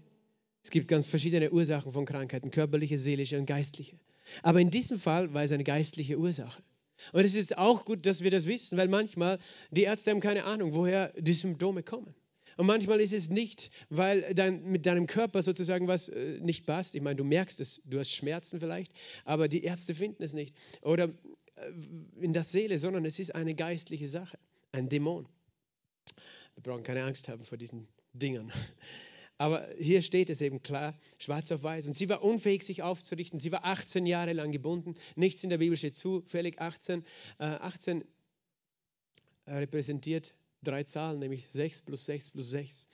Es 0.63 0.71
gibt 0.71 0.87
ganz 0.87 1.07
verschiedene 1.07 1.51
Ursachen 1.51 1.91
von 1.91 2.05
Krankheiten, 2.05 2.51
körperliche, 2.51 2.99
seelische 2.99 3.39
und 3.39 3.45
geistliche. 3.45 3.97
Aber 4.43 4.59
in 4.59 4.71
diesem 4.71 4.99
Fall 4.99 5.33
war 5.33 5.43
es 5.43 5.51
eine 5.51 5.63
geistliche 5.63 6.17
Ursache. 6.17 6.61
Und 7.13 7.23
es 7.23 7.35
ist 7.35 7.57
auch 7.57 7.85
gut, 7.85 8.05
dass 8.05 8.21
wir 8.21 8.31
das 8.31 8.45
wissen, 8.47 8.77
weil 8.77 8.87
manchmal 8.87 9.37
die 9.71 9.83
Ärzte 9.83 10.11
haben 10.11 10.19
keine 10.19 10.45
Ahnung, 10.45 10.73
woher 10.73 11.13
die 11.17 11.33
Symptome 11.33 11.83
kommen. 11.83 12.13
Und 12.57 12.65
manchmal 12.65 12.99
ist 12.99 13.13
es 13.13 13.29
nicht, 13.29 13.69
weil 13.89 14.33
dein, 14.33 14.63
mit 14.63 14.87
deinem 14.87 15.05
Körper 15.05 15.43
sozusagen 15.43 15.87
was 15.87 16.09
äh, 16.09 16.39
nicht 16.41 16.65
passt. 16.65 16.95
Ich 16.95 17.01
meine, 17.01 17.15
du 17.15 17.23
merkst 17.23 17.59
es, 17.59 17.81
du 17.85 17.99
hast 17.99 18.11
Schmerzen 18.11 18.59
vielleicht, 18.59 18.91
aber 19.25 19.47
die 19.47 19.63
Ärzte 19.63 19.93
finden 19.93 20.23
es 20.23 20.33
nicht. 20.33 20.55
Oder 20.81 21.05
äh, 21.05 21.71
in 22.19 22.33
der 22.33 22.43
Seele, 22.43 22.79
sondern 22.79 23.05
es 23.05 23.19
ist 23.19 23.35
eine 23.35 23.53
geistliche 23.53 24.07
Sache, 24.07 24.39
ein 24.71 24.89
Dämon. 24.89 25.27
Wir 26.55 26.63
brauchen 26.63 26.81
keine 26.83 27.03
Angst 27.03 27.29
haben 27.29 27.45
vor 27.45 27.59
diesen 27.59 27.87
Dingern. 28.13 28.51
Aber 29.37 29.67
hier 29.77 30.01
steht 30.01 30.29
es 30.29 30.41
eben 30.41 30.63
klar, 30.63 30.97
schwarz 31.19 31.51
auf 31.51 31.61
weiß. 31.61 31.85
Und 31.87 31.93
sie 31.93 32.09
war 32.09 32.23
unfähig, 32.23 32.63
sich 32.63 32.81
aufzurichten. 32.81 33.39
Sie 33.39 33.51
war 33.51 33.65
18 33.65 34.05
Jahre 34.05 34.33
lang 34.33 34.51
gebunden. 34.51 34.95
Nichts 35.15 35.43
in 35.43 35.51
der 35.51 35.59
Bibel 35.59 35.77
steht 35.77 35.95
zufällig 35.95 36.59
18. 36.59 37.03
Äh, 37.37 37.43
18 37.45 38.03
repräsentiert 39.45 40.33
drei 40.63 40.83
Zahlen, 40.83 41.19
nämlich 41.19 41.47
6 41.49 41.83
plus 41.83 42.05
6 42.05 42.31
plus 42.31 42.49
6. 42.49 42.87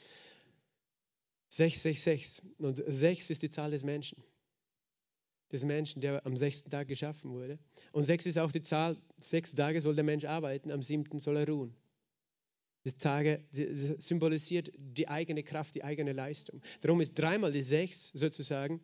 6, 1.49 1.81
6, 1.81 2.03
6. 2.03 2.41
Und 2.57 2.83
6 2.85 3.29
ist 3.29 3.41
die 3.41 3.49
Zahl 3.49 3.71
des 3.71 3.83
Menschen. 3.83 4.21
Des 5.51 5.63
Menschen, 5.63 6.01
der 6.01 6.25
am 6.25 6.35
sechsten 6.35 6.69
Tag 6.71 6.87
geschaffen 6.87 7.31
wurde. 7.31 7.59
Und 7.91 8.03
6 8.03 8.25
ist 8.25 8.37
auch 8.37 8.51
die 8.51 8.63
Zahl, 8.63 8.97
sechs 9.17 9.53
Tage 9.53 9.79
soll 9.79 9.95
der 9.95 10.03
Mensch 10.03 10.25
arbeiten, 10.25 10.71
am 10.71 10.81
siebten 10.81 11.19
soll 11.19 11.37
er 11.37 11.47
ruhen. 11.47 11.75
Das 12.83 12.97
Tage 12.97 13.43
symbolisiert 13.97 14.71
die 14.77 15.07
eigene 15.07 15.43
Kraft, 15.43 15.75
die 15.75 15.83
eigene 15.83 16.11
Leistung. 16.11 16.61
Darum 16.81 16.99
ist 17.01 17.17
dreimal 17.17 17.51
die 17.51 17.63
6 17.63 18.11
sozusagen 18.13 18.81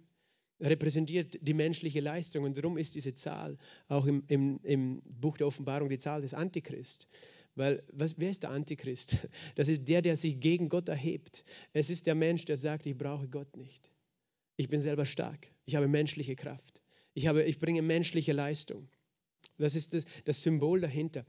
repräsentiert 0.62 1.38
die 1.42 1.54
menschliche 1.54 2.02
Leistung 2.02 2.44
und 2.44 2.58
darum 2.58 2.78
ist 2.78 2.96
diese 2.96 3.14
Zahl 3.14 3.58
auch 3.88 4.06
im, 4.06 4.24
im, 4.28 4.60
im 4.64 5.02
Buch 5.06 5.38
der 5.38 5.48
Offenbarung 5.48 5.90
die 5.90 5.98
Zahl 5.98 6.22
des 6.22 6.34
Antichrist. 6.34 7.08
Weil 7.56 7.84
was, 7.92 8.18
wer 8.18 8.30
ist 8.30 8.44
der 8.44 8.52
Antichrist? 8.52 9.28
Das 9.56 9.68
ist 9.68 9.88
der, 9.88 10.02
der 10.02 10.16
sich 10.16 10.40
gegen 10.40 10.70
Gott 10.70 10.88
erhebt. 10.88 11.44
Es 11.74 11.90
ist 11.90 12.08
der 12.08 12.16
Mensch, 12.16 12.46
der 12.46 12.58
sagt, 12.58 12.86
ich 12.86 12.98
brauche 12.98 13.28
Gott 13.28 13.58
nicht. 13.58 13.92
Ich 14.56 14.70
bin 14.70 14.80
selber 14.80 15.06
stark. 15.06 15.52
Ich 15.66 15.76
habe 15.76 15.88
menschliche 15.88 16.36
Kraft. 16.36 16.82
Ich, 17.14 17.28
habe, 17.28 17.44
ich 17.44 17.60
bringe 17.60 17.82
menschliche 17.82 18.34
Leistung. 18.34 18.90
Das 19.58 19.76
ist 19.76 19.94
das, 19.94 20.06
das 20.26 20.42
Symbol 20.42 20.82
dahinter. 20.82 21.26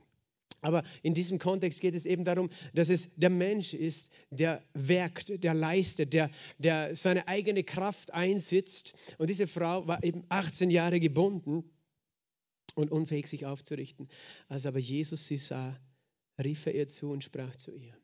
Aber 0.63 0.83
in 1.03 1.15
diesem 1.15 1.39
Kontext 1.39 1.81
geht 1.81 1.95
es 1.95 2.07
eben 2.07 2.25
darum, 2.25 2.51
dass 2.75 2.91
es 2.91 3.15
der 3.17 3.31
Mensch 3.31 3.73
ist, 3.73 4.13
der 4.31 4.63
werkt, 4.75 5.43
der 5.43 5.55
leistet, 5.55 6.13
der, 6.13 6.31
der 6.59 6.95
seine 6.97 7.29
eigene 7.29 7.65
Kraft 7.65 8.13
einsitzt. 8.13 8.95
Und 9.19 9.31
diese 9.31 9.47
Frau 9.47 9.87
war 9.87 10.05
eben 10.05 10.25
18 10.29 10.71
Jahre 10.71 11.01
gebunden 11.01 11.65
und 12.75 12.91
unfähig, 12.91 13.27
sich 13.27 13.47
aufzurichten. 13.47 14.09
Als 14.49 14.67
aber 14.67 14.79
Jesus 14.79 15.27
sie 15.27 15.39
sah, 15.39 15.79
rief 16.43 16.67
er 16.67 16.75
ihr 16.75 16.89
zu 16.89 17.11
und 17.11 17.25
sprach 17.25 17.57
zu 17.57 17.73
ihr. 17.73 17.97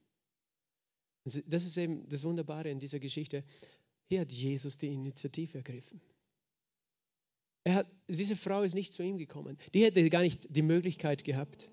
Das 1.25 1.65
ist 1.65 1.77
eben 1.77 2.09
das 2.09 2.25
Wunderbare 2.25 2.71
in 2.71 2.79
dieser 2.79 3.01
Geschichte. 3.01 3.45
Hier 4.09 4.21
hat 4.21 4.33
Jesus 4.33 4.79
die 4.79 4.87
Initiative 4.87 5.59
ergriffen. 5.59 6.01
Er 7.65 7.75
hat, 7.75 7.87
diese 8.07 8.37
Frau 8.37 8.63
ist 8.63 8.75
nicht 8.75 8.93
zu 8.93 9.03
ihm 9.03 9.19
gekommen. 9.19 9.59
Die 9.75 9.83
hätte 9.83 10.09
gar 10.09 10.23
nicht 10.23 10.47
die 10.49 10.63
Möglichkeit 10.63 11.25
gehabt. 11.25 11.73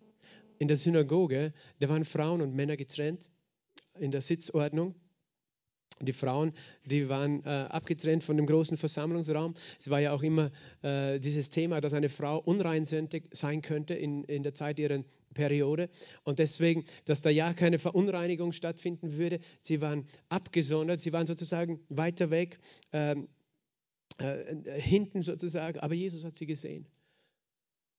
In 0.63 0.69
der 0.69 0.77
Synagoge, 0.77 1.51
da 1.79 1.89
waren 1.89 2.05
Frauen 2.05 2.39
und 2.41 2.55
Männer 2.55 2.77
getrennt 2.77 3.29
in 3.99 4.11
der 4.11 4.21
Sitzordnung. 4.21 4.95
Die 5.99 6.13
Frauen, 6.13 6.53
die 6.85 7.09
waren 7.09 7.43
äh, 7.43 7.49
abgetrennt 7.49 8.23
von 8.23 8.37
dem 8.37 8.45
großen 8.45 8.77
Versammlungsraum. 8.77 9.55
Es 9.77 9.89
war 9.89 9.99
ja 9.99 10.13
auch 10.13 10.23
immer 10.23 10.51
äh, 10.81 11.19
dieses 11.19 11.49
Thema, 11.49 11.81
dass 11.81 11.93
eine 11.93 12.07
Frau 12.07 12.37
unrein 12.39 12.85
sein 12.85 13.61
könnte 13.61 13.93
in, 13.95 14.23
in 14.23 14.41
der 14.41 14.53
Zeit 14.53 14.79
ihrer 14.79 15.03
Periode. 15.33 15.89
Und 16.23 16.39
deswegen, 16.39 16.85
dass 17.03 17.21
da 17.21 17.29
ja 17.29 17.53
keine 17.53 17.77
Verunreinigung 17.77 18.53
stattfinden 18.53 19.17
würde. 19.17 19.41
Sie 19.59 19.81
waren 19.81 20.05
abgesondert, 20.29 21.01
sie 21.01 21.11
waren 21.11 21.25
sozusagen 21.25 21.81
weiter 21.89 22.29
weg, 22.29 22.57
äh, 22.93 23.17
äh, 24.17 24.79
hinten 24.79 25.23
sozusagen. 25.23 25.81
Aber 25.81 25.93
Jesus 25.93 26.23
hat 26.23 26.37
sie 26.37 26.45
gesehen. 26.45 26.87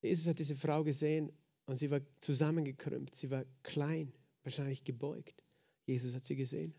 Jesus 0.01 0.27
hat 0.27 0.39
diese 0.39 0.57
Frau 0.57 0.83
gesehen 0.83 1.31
und 1.67 1.77
sie 1.77 1.91
war 1.91 2.01
zusammengekrümmt, 2.21 3.15
sie 3.15 3.31
war 3.31 3.45
klein, 3.63 4.13
wahrscheinlich 4.43 4.85
gebeugt. 4.85 5.43
Jesus 5.87 6.15
hat 6.15 6.25
sie 6.25 6.37
gesehen. 6.37 6.75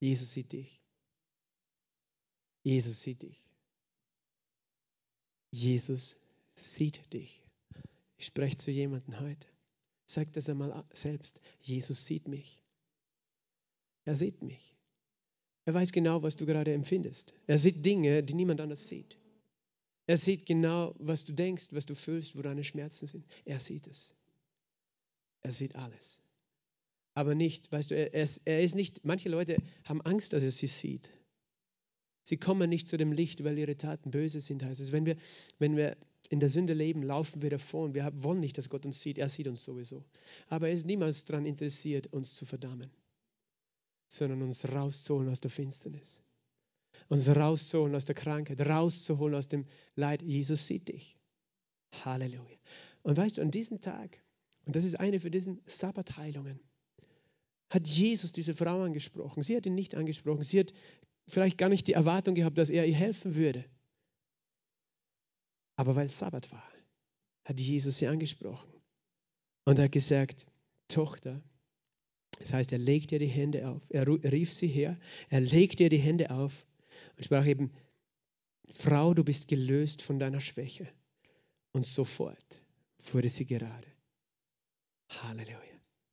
Jesus 0.00 0.32
sieht 0.32 0.52
dich. 0.52 0.80
Jesus 2.64 3.00
sieht 3.00 3.22
dich. 3.22 3.48
Jesus 5.50 6.16
sieht 6.54 7.12
dich. 7.12 7.42
Ich 8.16 8.26
spreche 8.26 8.56
zu 8.56 8.70
jemandem 8.70 9.20
heute. 9.20 9.48
Sag 10.06 10.32
das 10.32 10.48
einmal 10.48 10.84
selbst. 10.92 11.40
Jesus 11.60 12.06
sieht 12.06 12.28
mich. 12.28 12.62
Er 14.04 14.16
sieht 14.16 14.42
mich. 14.42 14.76
Er 15.64 15.74
weiß 15.74 15.92
genau, 15.92 16.22
was 16.22 16.36
du 16.36 16.46
gerade 16.46 16.72
empfindest. 16.72 17.34
Er 17.46 17.58
sieht 17.58 17.84
Dinge, 17.84 18.22
die 18.22 18.34
niemand 18.34 18.60
anders 18.60 18.88
sieht. 18.88 19.16
Er 20.12 20.18
sieht 20.18 20.44
genau, 20.46 20.94
was 20.98 21.24
du 21.24 21.32
denkst, 21.32 21.68
was 21.72 21.86
du 21.86 21.94
fühlst, 21.94 22.36
wo 22.36 22.42
deine 22.42 22.64
Schmerzen 22.64 23.06
sind. 23.06 23.24
Er 23.44 23.60
sieht 23.60 23.86
es. 23.86 24.14
Er 25.40 25.52
sieht 25.52 25.74
alles 25.74 26.22
aber 27.14 27.34
nicht, 27.34 27.70
weißt 27.70 27.90
du, 27.90 27.96
er, 27.96 28.28
er 28.44 28.62
ist 28.62 28.74
nicht, 28.74 29.04
manche 29.04 29.28
Leute 29.28 29.56
haben 29.84 30.00
Angst, 30.02 30.32
dass 30.32 30.42
er 30.42 30.50
sie 30.50 30.66
sieht. 30.66 31.10
Sie 32.24 32.36
kommen 32.36 32.70
nicht 32.70 32.86
zu 32.86 32.96
dem 32.96 33.12
Licht, 33.12 33.42
weil 33.42 33.58
ihre 33.58 33.76
Taten 33.76 34.10
böse 34.10 34.40
sind, 34.40 34.62
heißt 34.62 34.80
es. 34.80 34.92
Wenn 34.92 35.06
wir, 35.06 35.16
wenn 35.58 35.76
wir 35.76 35.96
in 36.28 36.38
der 36.38 36.50
Sünde 36.50 36.72
leben, 36.72 37.02
laufen 37.02 37.42
wir 37.42 37.50
davon. 37.50 37.94
Wir 37.94 38.10
wollen 38.22 38.40
nicht, 38.40 38.56
dass 38.56 38.70
Gott 38.70 38.86
uns 38.86 39.00
sieht. 39.00 39.18
Er 39.18 39.28
sieht 39.28 39.48
uns 39.48 39.64
sowieso. 39.64 40.04
Aber 40.48 40.68
er 40.68 40.74
ist 40.74 40.86
niemals 40.86 41.24
daran 41.24 41.46
interessiert, 41.46 42.06
uns 42.12 42.34
zu 42.34 42.46
verdammen, 42.46 42.90
sondern 44.08 44.40
uns 44.42 44.66
rauszuholen 44.66 45.28
aus 45.28 45.40
der 45.40 45.50
Finsternis. 45.50 46.22
Uns 47.08 47.28
rauszuholen 47.28 47.94
aus 47.94 48.04
der 48.04 48.14
Krankheit, 48.14 48.60
rauszuholen 48.60 49.34
aus 49.34 49.48
dem 49.48 49.66
Leid. 49.94 50.22
Jesus 50.22 50.66
sieht 50.66 50.88
dich. 50.88 51.18
Halleluja. 52.04 52.56
Und 53.02 53.16
weißt 53.16 53.38
du, 53.38 53.42
an 53.42 53.50
diesem 53.50 53.80
Tag, 53.80 54.22
und 54.64 54.76
das 54.76 54.84
ist 54.84 54.98
eine 54.98 55.20
für 55.20 55.30
diesen 55.30 55.60
Sabbatheilungen, 55.66 56.60
hat 57.68 57.88
Jesus 57.88 58.32
diese 58.32 58.54
Frau 58.54 58.82
angesprochen. 58.82 59.42
Sie 59.42 59.56
hat 59.56 59.66
ihn 59.66 59.74
nicht 59.74 59.94
angesprochen. 59.94 60.44
Sie 60.44 60.60
hat 60.60 60.72
vielleicht 61.26 61.58
gar 61.58 61.68
nicht 61.68 61.86
die 61.86 61.94
Erwartung 61.94 62.34
gehabt, 62.34 62.58
dass 62.58 62.70
er 62.70 62.86
ihr 62.86 62.94
helfen 62.94 63.34
würde. 63.34 63.64
Aber 65.76 65.96
weil 65.96 66.10
Sabbat 66.10 66.52
war, 66.52 66.72
hat 67.44 67.60
Jesus 67.60 67.98
sie 67.98 68.06
angesprochen 68.06 68.72
und 69.64 69.78
hat 69.78 69.90
gesagt, 69.92 70.46
Tochter, 70.88 71.42
das 72.38 72.52
heißt, 72.52 72.72
er 72.72 72.78
legt 72.78 73.12
ihr 73.12 73.18
die 73.18 73.26
Hände 73.26 73.68
auf. 73.68 73.82
Er 73.88 74.06
rief 74.06 74.52
sie 74.52 74.66
her, 74.66 74.98
er 75.28 75.40
legt 75.40 75.80
ihr 75.80 75.88
die 75.88 75.98
Hände 75.98 76.30
auf 76.30 76.66
und 77.16 77.24
sprach 77.24 77.46
eben, 77.46 77.72
Frau, 78.70 79.14
du 79.14 79.24
bist 79.24 79.48
gelöst 79.48 80.02
von 80.02 80.18
deiner 80.18 80.40
Schwäche. 80.40 80.88
Und 81.72 81.84
sofort 81.84 82.60
wurde 83.12 83.28
sie 83.28 83.46
gerade. 83.46 83.88
Halleluja. 85.08 85.58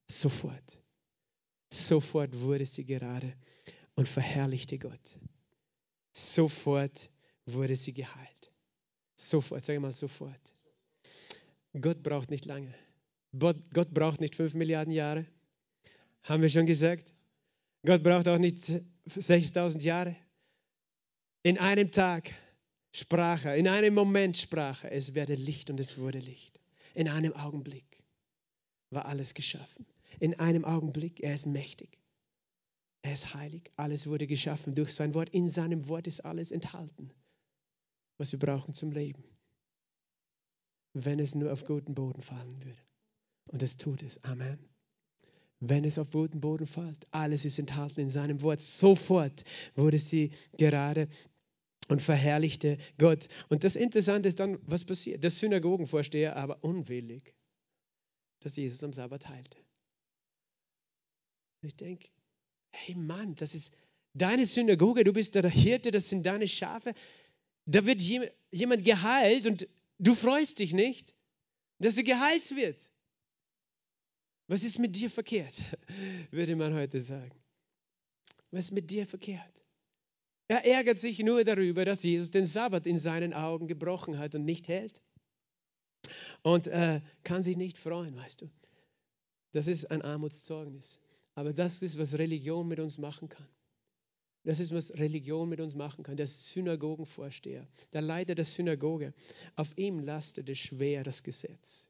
Sofort. 0.09 0.79
Sofort 1.71 2.39
wurde 2.39 2.65
sie 2.65 2.85
gerade 2.85 3.33
und 3.95 4.07
verherrlichte 4.07 4.79
Gott. 4.79 5.19
Sofort 6.13 7.09
wurde 7.45 7.75
sie 7.75 7.93
geheilt. 7.93 8.51
Sofort, 9.15 9.63
sage 9.63 9.79
mal 9.79 9.93
sofort. 9.93 10.55
Gott 11.79 12.01
braucht 12.01 12.31
nicht 12.31 12.45
lange. 12.45 12.73
Gott 13.37 13.93
braucht 13.93 14.21
nicht 14.21 14.35
fünf 14.35 14.55
Milliarden 14.55 14.91
Jahre. 14.91 15.27
Haben 16.23 16.41
wir 16.41 16.49
schon 16.49 16.65
gesagt? 16.65 17.13
Gott 17.85 18.01
braucht 18.03 18.27
auch 18.27 18.39
nicht 18.39 18.81
6000 19.05 19.83
Jahre. 19.83 20.15
In 21.43 21.57
einem 21.57 21.91
Tag 21.91 22.33
sprach 22.91 23.45
er, 23.45 23.55
in 23.55 23.67
einem 23.67 23.93
Moment 23.93 24.37
sprach 24.37 24.83
er, 24.83 24.91
es 24.91 25.13
werde 25.13 25.35
Licht 25.35 25.69
und 25.69 25.79
es 25.79 25.97
wurde 25.97 26.19
Licht. 26.19 26.59
In 26.93 27.07
einem 27.07 27.33
Augenblick 27.33 28.03
war 28.89 29.05
alles 29.05 29.33
geschaffen. 29.33 29.85
In 30.19 30.39
einem 30.39 30.65
Augenblick, 30.65 31.21
er 31.21 31.33
ist 31.35 31.45
mächtig. 31.45 31.99
Er 33.01 33.13
ist 33.13 33.33
heilig. 33.33 33.71
Alles 33.77 34.07
wurde 34.07 34.27
geschaffen 34.27 34.75
durch 34.75 34.93
sein 34.93 35.13
Wort. 35.13 35.29
In 35.29 35.47
seinem 35.47 35.87
Wort 35.87 36.07
ist 36.07 36.25
alles 36.25 36.51
enthalten, 36.51 37.11
was 38.17 38.33
wir 38.33 38.39
brauchen 38.39 38.73
zum 38.73 38.91
Leben. 38.91 39.23
Wenn 40.93 41.19
es 41.19 41.35
nur 41.35 41.53
auf 41.53 41.65
guten 41.65 41.95
Boden 41.95 42.21
fallen 42.21 42.61
würde. 42.63 42.81
Und 43.47 43.63
es 43.63 43.77
tut 43.77 44.03
es. 44.03 44.23
Amen. 44.23 44.68
Wenn 45.59 45.83
es 45.83 45.99
auf 45.99 46.11
guten 46.11 46.39
Boden 46.39 46.67
fällt, 46.67 47.07
alles 47.11 47.43
ist 47.43 47.59
enthalten 47.59 47.99
in 47.99 48.07
seinem 48.07 48.41
Wort. 48.41 48.61
Sofort 48.61 49.43
wurde 49.75 49.99
sie 49.99 50.31
gerade 50.57 51.09
und 51.89 52.01
verherrlichte 52.01 52.77
Gott. 52.97 53.27
Und 53.49 53.63
das 53.63 53.75
Interessante 53.75 54.29
ist 54.29 54.39
dann, 54.39 54.59
was 54.61 54.85
passiert. 54.85 55.23
Der 55.23 55.31
Synagogenvorsteher 55.31 56.37
aber 56.37 56.63
unwillig, 56.63 57.33
dass 58.41 58.55
Jesus 58.55 58.83
am 58.83 58.93
Sabbat 58.93 59.27
heilte. 59.27 59.57
Ich 61.61 61.75
denke, 61.75 62.07
hey 62.71 62.95
Mann, 62.95 63.35
das 63.35 63.53
ist 63.53 63.73
deine 64.13 64.45
Synagoge, 64.45 65.03
du 65.03 65.11
bist 65.11 65.35
der 65.35 65.49
Hirte, 65.49 65.91
das 65.91 66.07
sind 66.07 66.25
deine 66.25 66.47
Schafe. 66.47 66.93
Da 67.65 67.85
wird 67.85 68.01
jemand 68.01 68.85
geheilt 68.85 69.45
und 69.45 69.67
du 69.97 70.15
freust 70.15 70.59
dich 70.59 70.73
nicht, 70.73 71.13
dass 71.79 71.97
er 71.97 72.03
geheilt 72.03 72.55
wird. 72.55 72.89
Was 74.49 74.63
ist 74.63 74.79
mit 74.79 74.95
dir 74.95 75.11
verkehrt, 75.11 75.61
würde 76.31 76.55
man 76.55 76.73
heute 76.73 77.01
sagen. 77.01 77.39
Was 78.49 78.65
ist 78.65 78.71
mit 78.71 78.89
dir 78.89 79.05
verkehrt? 79.05 79.63
Er 80.47 80.65
ärgert 80.65 80.97
sich 80.97 81.19
nur 81.19 81.43
darüber, 81.43 81.85
dass 81.85 82.01
Jesus 82.01 82.31
den 82.31 82.47
Sabbat 82.47 82.87
in 82.87 82.97
seinen 82.97 83.35
Augen 83.35 83.67
gebrochen 83.67 84.17
hat 84.17 84.33
und 84.33 84.45
nicht 84.45 84.67
hält. 84.67 85.03
Und 86.41 86.65
äh, 86.65 87.01
kann 87.23 87.43
sich 87.43 87.57
nicht 87.57 87.77
freuen, 87.77 88.15
weißt 88.15 88.41
du. 88.41 88.49
Das 89.51 89.67
ist 89.67 89.91
ein 89.91 90.01
Armutszeugnis. 90.01 90.99
Aber 91.35 91.53
das 91.53 91.83
ist, 91.83 91.99
was 91.99 92.17
Religion 92.17 92.67
mit 92.67 92.79
uns 92.79 92.97
machen 92.97 93.29
kann. 93.29 93.47
Das 94.45 94.59
ist, 94.59 94.73
was 94.73 94.95
Religion 94.95 95.47
mit 95.47 95.59
uns 95.59 95.75
machen 95.75 96.03
kann. 96.03 96.17
Der 96.17 96.25
Synagogenvorsteher, 96.25 97.67
der 97.93 98.01
Leiter 98.01 98.33
der 98.33 98.45
Synagoge, 98.45 99.13
auf 99.55 99.77
ihm 99.77 99.99
lastete 99.99 100.55
schwer 100.55 101.03
das 101.03 101.21
Gesetz. 101.21 101.87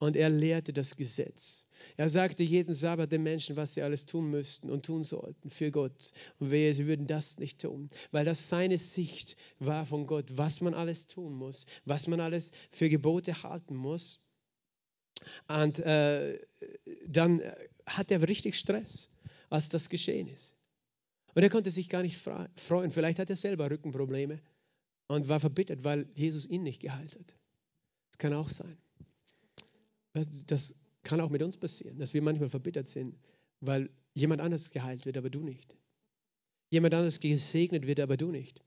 Und 0.00 0.16
er 0.16 0.30
lehrte 0.30 0.72
das 0.72 0.96
Gesetz. 0.96 1.65
Er 1.96 2.08
sagte 2.08 2.42
jeden 2.42 2.74
Sabbat 2.74 3.10
den 3.12 3.22
Menschen, 3.22 3.56
was 3.56 3.74
sie 3.74 3.82
alles 3.82 4.06
tun 4.06 4.30
müssten 4.30 4.70
und 4.70 4.84
tun 4.86 5.04
sollten 5.04 5.50
für 5.50 5.70
Gott. 5.70 6.12
Und 6.38 6.50
wehe, 6.50 6.74
sie 6.74 6.86
würden 6.86 7.06
das 7.06 7.38
nicht 7.38 7.60
tun, 7.60 7.88
weil 8.10 8.24
das 8.24 8.48
seine 8.48 8.78
Sicht 8.78 9.36
war 9.58 9.86
von 9.86 10.06
Gott, 10.06 10.26
was 10.36 10.60
man 10.60 10.74
alles 10.74 11.06
tun 11.06 11.34
muss, 11.34 11.66
was 11.84 12.06
man 12.06 12.20
alles 12.20 12.50
für 12.70 12.88
Gebote 12.88 13.42
halten 13.42 13.74
muss. 13.74 14.20
Und 15.48 15.78
äh, 15.80 16.38
dann 17.06 17.42
hat 17.86 18.10
er 18.10 18.26
richtig 18.28 18.56
Stress, 18.56 19.16
als 19.48 19.68
das 19.68 19.88
geschehen 19.88 20.28
ist. 20.28 20.54
Und 21.34 21.42
er 21.42 21.50
konnte 21.50 21.70
sich 21.70 21.88
gar 21.88 22.02
nicht 22.02 22.18
freuen. 22.56 22.90
Vielleicht 22.90 23.18
hat 23.18 23.30
er 23.30 23.36
selber 23.36 23.70
Rückenprobleme 23.70 24.40
und 25.08 25.28
war 25.28 25.40
verbittert, 25.40 25.84
weil 25.84 26.08
Jesus 26.14 26.46
ihn 26.46 26.62
nicht 26.62 26.80
geheilt 26.80 27.14
hat. 27.14 27.36
Das 28.10 28.18
kann 28.18 28.32
auch 28.32 28.48
sein. 28.48 28.76
Das 30.46 30.85
kann 31.06 31.20
auch 31.20 31.30
mit 31.30 31.42
uns 31.42 31.56
passieren, 31.56 31.98
dass 31.98 32.14
wir 32.14 32.20
manchmal 32.20 32.48
verbittert 32.48 32.86
sind, 32.86 33.16
weil 33.60 33.88
jemand 34.14 34.40
anders 34.42 34.70
geheilt 34.70 35.06
wird, 35.06 35.16
aber 35.16 35.30
du 35.30 35.40
nicht. 35.40 35.76
Jemand 36.70 36.94
anders 36.94 37.20
gesegnet 37.20 37.86
wird, 37.86 38.00
aber 38.00 38.16
du 38.16 38.30
nicht. 38.30 38.60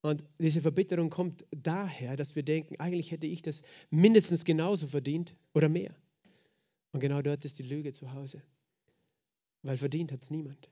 Und 0.00 0.24
diese 0.40 0.60
Verbitterung 0.60 1.08
kommt 1.08 1.46
daher, 1.52 2.16
dass 2.16 2.34
wir 2.34 2.42
denken, 2.42 2.80
eigentlich 2.80 3.12
hätte 3.12 3.28
ich 3.28 3.42
das 3.42 3.62
mindestens 3.90 4.44
genauso 4.44 4.88
verdient 4.88 5.36
oder 5.54 5.68
mehr. 5.68 5.94
Und 6.90 6.98
genau 6.98 7.22
dort 7.22 7.44
ist 7.44 7.60
die 7.60 7.62
Lüge 7.62 7.92
zu 7.92 8.12
Hause. 8.12 8.42
Weil 9.62 9.76
verdient 9.76 10.10
hat 10.10 10.22
es 10.22 10.30
niemand. 10.30 10.68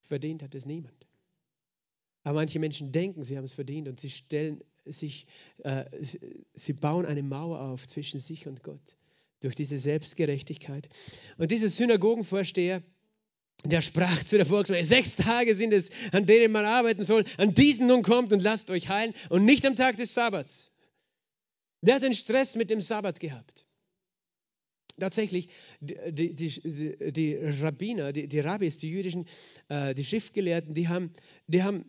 Verdient 0.00 0.42
hat 0.42 0.54
es 0.56 0.66
niemand. 0.66 1.06
Aber 2.24 2.40
manche 2.40 2.58
Menschen 2.58 2.90
denken, 2.90 3.22
sie 3.22 3.36
haben 3.36 3.44
es 3.44 3.52
verdient 3.52 3.86
und 3.86 4.00
sie 4.00 4.10
stellen 4.10 4.64
sich, 4.84 5.28
äh, 5.58 5.84
sie 6.54 6.72
bauen 6.72 7.06
eine 7.06 7.22
Mauer 7.22 7.60
auf 7.60 7.86
zwischen 7.86 8.18
sich 8.18 8.48
und 8.48 8.64
Gott 8.64 8.96
durch 9.44 9.54
diese 9.54 9.78
Selbstgerechtigkeit. 9.78 10.88
Und 11.36 11.50
dieser 11.50 11.68
Synagogenvorsteher, 11.68 12.82
der 13.64 13.82
sprach 13.82 14.24
zu 14.24 14.38
der 14.38 14.46
Volksmenge, 14.46 14.84
sechs 14.86 15.16
Tage 15.16 15.54
sind 15.54 15.72
es, 15.74 15.90
an 16.12 16.24
denen 16.24 16.50
man 16.50 16.64
arbeiten 16.64 17.04
soll, 17.04 17.24
an 17.36 17.52
diesen 17.52 17.86
nun 17.86 18.02
kommt 18.02 18.32
und 18.32 18.42
lasst 18.42 18.70
euch 18.70 18.88
heilen 18.88 19.14
und 19.28 19.44
nicht 19.44 19.66
am 19.66 19.76
Tag 19.76 19.98
des 19.98 20.14
Sabbats. 20.14 20.70
Der 21.82 21.96
hat 21.96 22.04
einen 22.04 22.14
Stress 22.14 22.56
mit 22.56 22.70
dem 22.70 22.80
Sabbat 22.80 23.20
gehabt. 23.20 23.66
Tatsächlich, 24.98 25.48
die, 25.80 25.96
die, 26.10 26.34
die, 26.34 27.12
die 27.12 27.36
Rabbiner, 27.36 28.12
die, 28.12 28.28
die, 28.28 28.40
Rabbis, 28.40 28.78
die 28.78 28.88
jüdischen, 28.88 29.26
äh, 29.68 29.94
die 29.94 30.04
Schriftgelehrten, 30.04 30.72
die 30.72 30.88
haben, 30.88 31.12
die 31.48 31.62
haben 31.62 31.84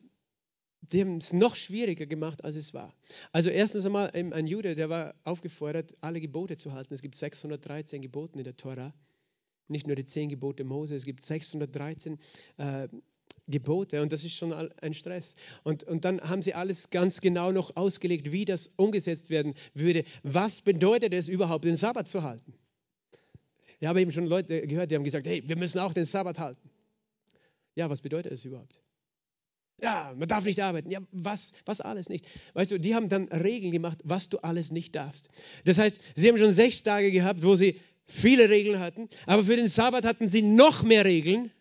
die 0.82 1.02
haben 1.02 1.18
es 1.18 1.34
noch 1.34 1.56
schwieriger 1.56 2.06
gemacht, 2.06 2.44
als 2.44 2.56
es 2.56 2.74
war. 2.74 2.94
Also 3.32 3.50
erstens 3.50 3.86
einmal, 3.86 4.12
ein 4.14 4.48
Jude, 4.48 4.76
der 4.76 4.90
war 4.90 5.16
aufgefordert, 5.24 5.96
alle 6.02 6.22
Gebote 6.22 6.58
zu 6.58 6.74
halten. 6.74 6.94
Es 6.94 7.02
gibt 7.02 7.16
613 7.16 8.02
Gebote 8.02 8.38
in 8.38 8.44
der 8.44 8.56
Tora. 8.56 8.94
Nicht 9.68 9.88
nur 9.88 9.96
die 9.96 10.06
zehn 10.06 10.30
Gebote 10.30 10.64
Mose, 10.64 10.96
es 10.96 11.06
gibt 11.06 11.24
613 11.24 12.20
äh, 12.58 12.88
Gebote 13.48 14.02
und 14.02 14.12
das 14.12 14.24
ist 14.24 14.34
schon 14.34 14.54
ein 14.54 14.94
Stress. 14.94 15.36
Und, 15.64 15.84
und 15.84 16.06
dann 16.06 16.22
haben 16.22 16.42
sie 16.42 16.54
alles 16.54 16.90
ganz 16.90 17.22
genau 17.22 17.52
noch 17.52 17.76
ausgelegt, 17.76 18.32
wie 18.32 18.46
das 18.46 18.68
umgesetzt 18.78 19.30
werden 19.30 19.54
würde. 19.74 20.04
Was 20.24 20.62
bedeutet 20.62 21.14
es 21.14 21.30
überhaupt, 21.30 21.66
den 21.66 21.76
Sabbat 21.76 22.08
zu 22.08 22.24
halten? 22.24 22.54
Ich 23.80 23.88
habe 23.88 24.02
eben 24.02 24.12
schon 24.12 24.26
Leute 24.26 24.66
gehört, 24.68 24.92
die 24.92 24.96
haben 24.96 25.04
gesagt, 25.04 25.28
hey, 25.28 25.44
wir 25.48 25.58
müssen 25.58 25.80
auch 25.80 25.94
den 25.94 26.06
Sabbat 26.06 26.40
halten. 26.40 26.70
Ja, 27.76 27.90
was 27.90 28.02
bedeutet 28.02 28.32
das 28.32 28.46
überhaupt? 28.46 28.82
Ja, 29.82 30.14
man 30.18 30.28
darf 30.28 30.46
nicht 30.46 30.62
arbeiten. 30.62 30.90
Ja, 30.90 31.00
was, 31.12 31.52
was 31.66 31.82
alles 31.82 32.10
nicht. 32.10 32.26
Weißt 32.54 32.72
du, 32.72 32.80
die 32.80 32.96
haben 32.96 33.10
dann 33.10 33.28
Regeln 33.28 33.72
gemacht, 33.72 34.00
was 34.04 34.30
du 34.30 34.38
alles 34.38 34.72
nicht 34.72 34.96
darfst. 34.96 35.30
Das 35.66 35.78
heißt, 35.78 35.98
sie 36.16 36.30
haben 36.30 36.38
schon 36.38 36.54
sechs 36.54 36.84
Tage 36.84 37.12
gehabt, 37.12 37.44
wo 37.44 37.56
sie 37.56 37.80
viele 38.08 38.50
Regeln 38.50 38.80
hatten, 38.80 39.10
aber 39.26 39.44
für 39.44 39.56
den 39.56 39.68
Sabbat 39.68 40.06
hatten 40.06 40.28
sie 40.28 40.42
noch 40.44 40.84
mehr 40.84 41.06
Regeln, 41.06 41.52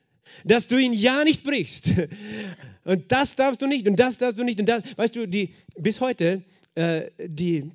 dass 0.45 0.67
du 0.67 0.77
ihn 0.77 0.93
ja 0.93 1.25
nicht 1.25 1.43
brichst. 1.43 1.91
Und 2.85 3.11
das 3.13 3.35
darfst 3.37 3.63
du 3.63 3.67
nicht 3.67 3.89
und 3.89 3.99
das 3.99 4.19
darfst 4.19 4.39
du 4.39 4.45
nicht 4.45 4.61
und 4.61 4.69
das. 4.69 4.83
Weißt 4.99 5.17
du, 5.17 5.27
die, 5.27 5.55
bis 5.79 6.03
heute, 6.03 6.45
äh, 6.75 7.11
die, 7.19 7.71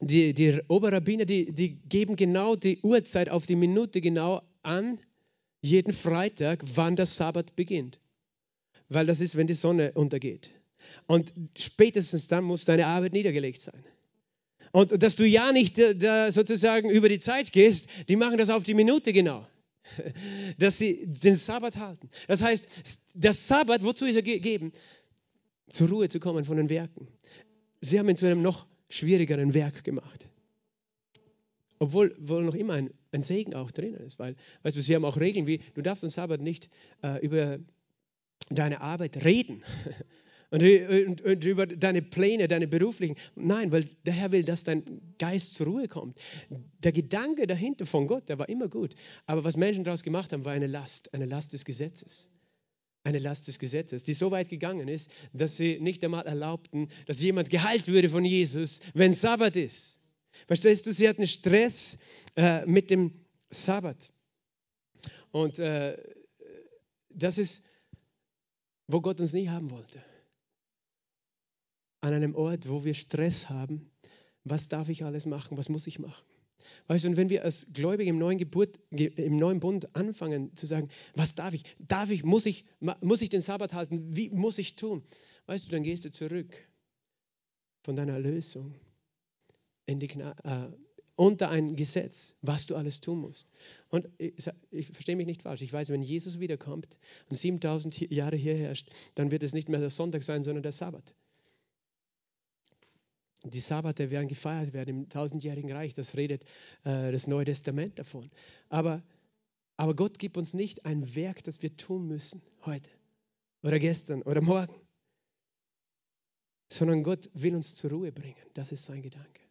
die, 0.00 0.32
die 0.32 0.60
Oberrabbiner, 0.66 1.26
die, 1.26 1.52
die 1.52 1.76
geben 1.76 2.16
genau 2.16 2.56
die 2.56 2.78
Uhrzeit 2.80 3.28
auf 3.28 3.44
die 3.44 3.54
Minute 3.54 4.00
genau 4.00 4.40
an, 4.62 4.98
jeden 5.60 5.92
Freitag, 5.92 6.62
wann 6.74 6.96
der 6.96 7.04
Sabbat 7.04 7.54
beginnt. 7.54 8.00
Weil 8.90 9.06
das 9.06 9.20
ist, 9.20 9.36
wenn 9.36 9.46
die 9.46 9.54
Sonne 9.54 9.92
untergeht. 9.92 10.50
Und 11.06 11.32
spätestens 11.56 12.28
dann 12.28 12.44
muss 12.44 12.64
deine 12.64 12.86
Arbeit 12.86 13.12
niedergelegt 13.12 13.60
sein. 13.60 13.82
Und 14.72 15.02
dass 15.02 15.16
du 15.16 15.26
ja 15.26 15.52
nicht 15.52 15.78
äh, 15.78 15.96
da 15.96 16.30
sozusagen 16.30 16.90
über 16.90 17.08
die 17.08 17.18
Zeit 17.18 17.52
gehst, 17.52 17.88
die 18.08 18.16
machen 18.16 18.38
das 18.38 18.50
auf 18.50 18.64
die 18.64 18.74
Minute 18.74 19.12
genau. 19.12 19.46
Dass 20.58 20.78
sie 20.78 21.06
den 21.06 21.34
Sabbat 21.34 21.76
halten. 21.76 22.08
Das 22.28 22.42
heißt, 22.42 22.68
der 23.14 23.32
Sabbat, 23.32 23.82
wozu 23.82 24.04
ist 24.06 24.16
er 24.16 24.22
gegeben? 24.22 24.72
Zur 25.68 25.88
Ruhe 25.88 26.08
zu 26.08 26.20
kommen 26.20 26.44
von 26.44 26.56
den 26.56 26.68
Werken. 26.68 27.08
Sie 27.80 27.98
haben 27.98 28.08
ihn 28.08 28.16
zu 28.16 28.26
einem 28.26 28.42
noch 28.42 28.66
schwierigeren 28.88 29.54
Werk 29.54 29.82
gemacht. 29.84 30.28
Obwohl 31.78 32.14
wohl 32.18 32.44
noch 32.44 32.54
immer 32.54 32.74
ein, 32.74 32.90
ein 33.10 33.22
Segen 33.22 33.54
auch 33.54 33.70
drin 33.70 33.94
ist, 33.94 34.18
weil, 34.18 34.36
weißt 34.62 34.76
du, 34.76 34.82
sie 34.82 34.94
haben 34.94 35.04
auch 35.04 35.16
Regeln 35.16 35.46
wie, 35.46 35.60
du 35.74 35.82
darfst 35.82 36.04
am 36.04 36.10
Sabbat 36.10 36.40
nicht 36.40 36.68
äh, 37.02 37.24
über 37.24 37.58
deine 38.50 38.80
Arbeit 38.80 39.24
reden 39.24 39.62
und, 40.50 40.62
und, 40.62 41.22
und, 41.22 41.44
über 41.44 41.66
deine 41.66 42.02
Pläne, 42.02 42.48
deine 42.48 42.66
beruflichen. 42.66 43.16
Nein, 43.36 43.72
weil 43.72 43.84
der 44.04 44.12
Herr 44.12 44.32
will, 44.32 44.44
dass 44.44 44.64
dein 44.64 45.14
Geist 45.18 45.54
zur 45.54 45.66
Ruhe 45.66 45.88
kommt. 45.88 46.18
Der 46.82 46.92
Gedanke 46.92 47.46
dahinter 47.46 47.86
von 47.86 48.06
Gott, 48.06 48.28
der 48.28 48.38
war 48.38 48.48
immer 48.48 48.68
gut. 48.68 48.94
Aber 49.26 49.44
was 49.44 49.56
Menschen 49.56 49.84
daraus 49.84 50.02
gemacht 50.02 50.32
haben, 50.32 50.44
war 50.44 50.52
eine 50.52 50.66
Last, 50.66 51.14
eine 51.14 51.26
Last 51.26 51.52
des 51.52 51.64
Gesetzes. 51.64 52.30
Eine 53.02 53.18
Last 53.18 53.48
des 53.48 53.58
Gesetzes, 53.58 54.04
die 54.04 54.12
so 54.12 54.30
weit 54.30 54.50
gegangen 54.50 54.86
ist, 54.86 55.10
dass 55.32 55.56
sie 55.56 55.80
nicht 55.80 56.04
einmal 56.04 56.26
erlaubten, 56.26 56.90
dass 57.06 57.22
jemand 57.22 57.48
geheilt 57.48 57.88
würde 57.88 58.10
von 58.10 58.24
Jesus, 58.26 58.80
wenn 58.92 59.14
Sabbat 59.14 59.56
ist. 59.56 59.96
Verstehst 60.46 60.86
du, 60.86 60.92
sie 60.92 61.08
hatten 61.08 61.26
Stress 61.26 61.96
äh, 62.36 62.66
mit 62.66 62.90
dem 62.90 63.12
Sabbat. 63.50 64.12
Und 65.30 65.58
äh, 65.58 65.96
das 67.08 67.38
ist 67.38 67.62
wo 68.92 69.00
Gott 69.00 69.20
uns 69.20 69.32
nie 69.32 69.48
haben 69.48 69.70
wollte. 69.70 70.02
An 72.00 72.12
einem 72.12 72.34
Ort, 72.34 72.68
wo 72.68 72.84
wir 72.84 72.94
Stress 72.94 73.48
haben. 73.48 73.90
Was 74.44 74.68
darf 74.68 74.88
ich 74.88 75.04
alles 75.04 75.26
machen? 75.26 75.56
Was 75.58 75.68
muss 75.68 75.86
ich 75.86 75.98
machen? 75.98 76.26
Weißt 76.86 77.04
du, 77.04 77.08
und 77.08 77.16
wenn 77.16 77.28
wir 77.28 77.44
als 77.44 77.72
Gläubige 77.72 78.10
im 78.10 78.18
neuen, 78.18 78.38
Geburt, 78.38 78.78
im 78.90 79.36
neuen 79.36 79.60
Bund 79.60 79.94
anfangen 79.94 80.56
zu 80.56 80.66
sagen, 80.66 80.88
was 81.14 81.34
darf 81.34 81.54
ich? 81.54 81.64
Darf 81.78 82.10
ich, 82.10 82.24
muss 82.24 82.46
ich, 82.46 82.64
muss 83.00 83.22
ich 83.22 83.28
den 83.28 83.40
Sabbat 83.40 83.74
halten? 83.74 84.16
Wie 84.16 84.30
muss 84.30 84.58
ich 84.58 84.76
tun? 84.76 85.02
Weißt 85.46 85.66
du, 85.66 85.70
dann 85.70 85.82
gehst 85.82 86.04
du 86.04 86.10
zurück 86.10 86.56
von 87.82 87.96
deiner 87.96 88.14
Erlösung 88.14 88.74
in 89.86 90.00
die 90.00 90.06
Gna 90.06 90.34
äh, 90.44 90.72
unter 91.20 91.50
ein 91.50 91.76
Gesetz, 91.76 92.34
was 92.40 92.64
du 92.64 92.76
alles 92.76 93.02
tun 93.02 93.18
musst. 93.18 93.46
Und 93.90 94.08
ich, 94.16 94.48
ich 94.70 94.86
verstehe 94.86 95.16
mich 95.16 95.26
nicht 95.26 95.42
falsch. 95.42 95.60
Ich 95.60 95.70
weiß, 95.70 95.90
wenn 95.90 96.02
Jesus 96.02 96.40
wiederkommt 96.40 96.96
und 97.28 97.36
7000 97.36 98.10
Jahre 98.10 98.36
hier 98.36 98.56
herrscht, 98.56 98.88
dann 99.16 99.30
wird 99.30 99.42
es 99.42 99.52
nicht 99.52 99.68
mehr 99.68 99.80
der 99.80 99.90
Sonntag 99.90 100.22
sein, 100.22 100.42
sondern 100.42 100.62
der 100.62 100.72
Sabbat. 100.72 101.14
Die 103.44 103.60
Sabbate 103.60 104.10
werden 104.10 104.28
gefeiert 104.28 104.72
werden 104.72 105.02
im 105.02 105.08
tausendjährigen 105.10 105.70
Reich. 105.70 105.92
Das 105.92 106.16
redet 106.16 106.42
äh, 106.84 107.12
das 107.12 107.26
Neue 107.26 107.44
Testament 107.44 107.98
davon. 107.98 108.26
Aber, 108.70 109.02
aber 109.76 109.94
Gott 109.94 110.18
gibt 110.18 110.38
uns 110.38 110.54
nicht 110.54 110.86
ein 110.86 111.14
Werk, 111.14 111.44
das 111.44 111.60
wir 111.60 111.76
tun 111.76 112.06
müssen 112.06 112.40
heute 112.64 112.88
oder 113.62 113.78
gestern 113.78 114.22
oder 114.22 114.40
morgen, 114.40 114.74
sondern 116.68 117.02
Gott 117.02 117.28
will 117.34 117.56
uns 117.56 117.76
zur 117.76 117.90
Ruhe 117.90 118.10
bringen. 118.10 118.40
Das 118.54 118.72
ist 118.72 118.84
sein 118.84 119.02
Gedanke. 119.02 119.49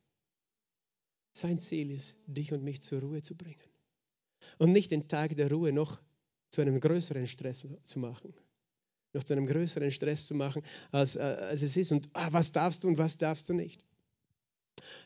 Sein 1.40 1.60
Ziel 1.60 1.92
ist, 1.92 2.18
dich 2.28 2.52
und 2.52 2.64
mich 2.64 2.82
zur 2.82 3.02
Ruhe 3.02 3.22
zu 3.22 3.36
bringen. 3.36 3.64
Und 4.58 4.72
nicht 4.72 4.92
den 4.92 5.08
Tag 5.08 5.36
der 5.38 5.50
Ruhe 5.50 5.72
noch 5.72 6.02
zu 6.50 6.62
einem 6.62 6.80
größeren 6.80 7.28
Stress 7.28 7.66
zu 7.84 8.00
machen. 8.00 8.34
Noch 9.14 9.24
zu 9.24 9.34
einem 9.34 9.48
größeren 9.48 9.92
Stress 9.92 10.28
zu 10.28 10.36
machen, 10.36 10.64
als, 10.92 11.16
äh, 11.16 11.22
als 11.22 11.62
es 11.62 11.78
ist. 11.78 11.92
Und 11.92 12.10
ah, 12.14 12.28
was 12.32 12.52
darfst 12.52 12.84
du 12.84 12.90
und 12.90 12.98
was 12.98 13.18
darfst 13.18 13.48
du 13.50 13.54
nicht. 13.54 13.82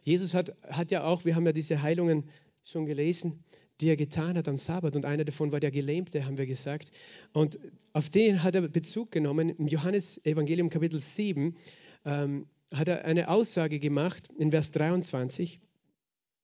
Jesus 0.03 0.33
hat, 0.33 0.55
hat 0.67 0.91
ja 0.91 1.03
auch, 1.03 1.23
wir 1.23 1.35
haben 1.35 1.45
ja 1.45 1.53
diese 1.53 1.81
Heilungen 1.81 2.29
schon 2.63 2.85
gelesen, 2.85 3.43
die 3.79 3.89
er 3.89 3.95
getan 3.95 4.37
hat 4.37 4.47
am 4.47 4.57
Sabbat. 4.57 4.95
Und 4.95 5.05
einer 5.05 5.25
davon 5.25 5.51
war 5.51 5.59
der 5.59 5.71
Gelähmte, 5.71 6.25
haben 6.25 6.37
wir 6.37 6.45
gesagt. 6.45 6.91
Und 7.31 7.59
auf 7.91 8.09
den 8.09 8.43
hat 8.43 8.55
er 8.55 8.67
Bezug 8.67 9.11
genommen. 9.11 9.49
Im 9.49 9.67
Johannes-Evangelium 9.67 10.69
Kapitel 10.69 10.99
7 10.99 11.55
ähm, 12.05 12.47
hat 12.73 12.87
er 12.87 13.05
eine 13.05 13.29
Aussage 13.29 13.79
gemacht 13.79 14.29
in 14.37 14.51
Vers 14.51 14.71
23. 14.71 15.59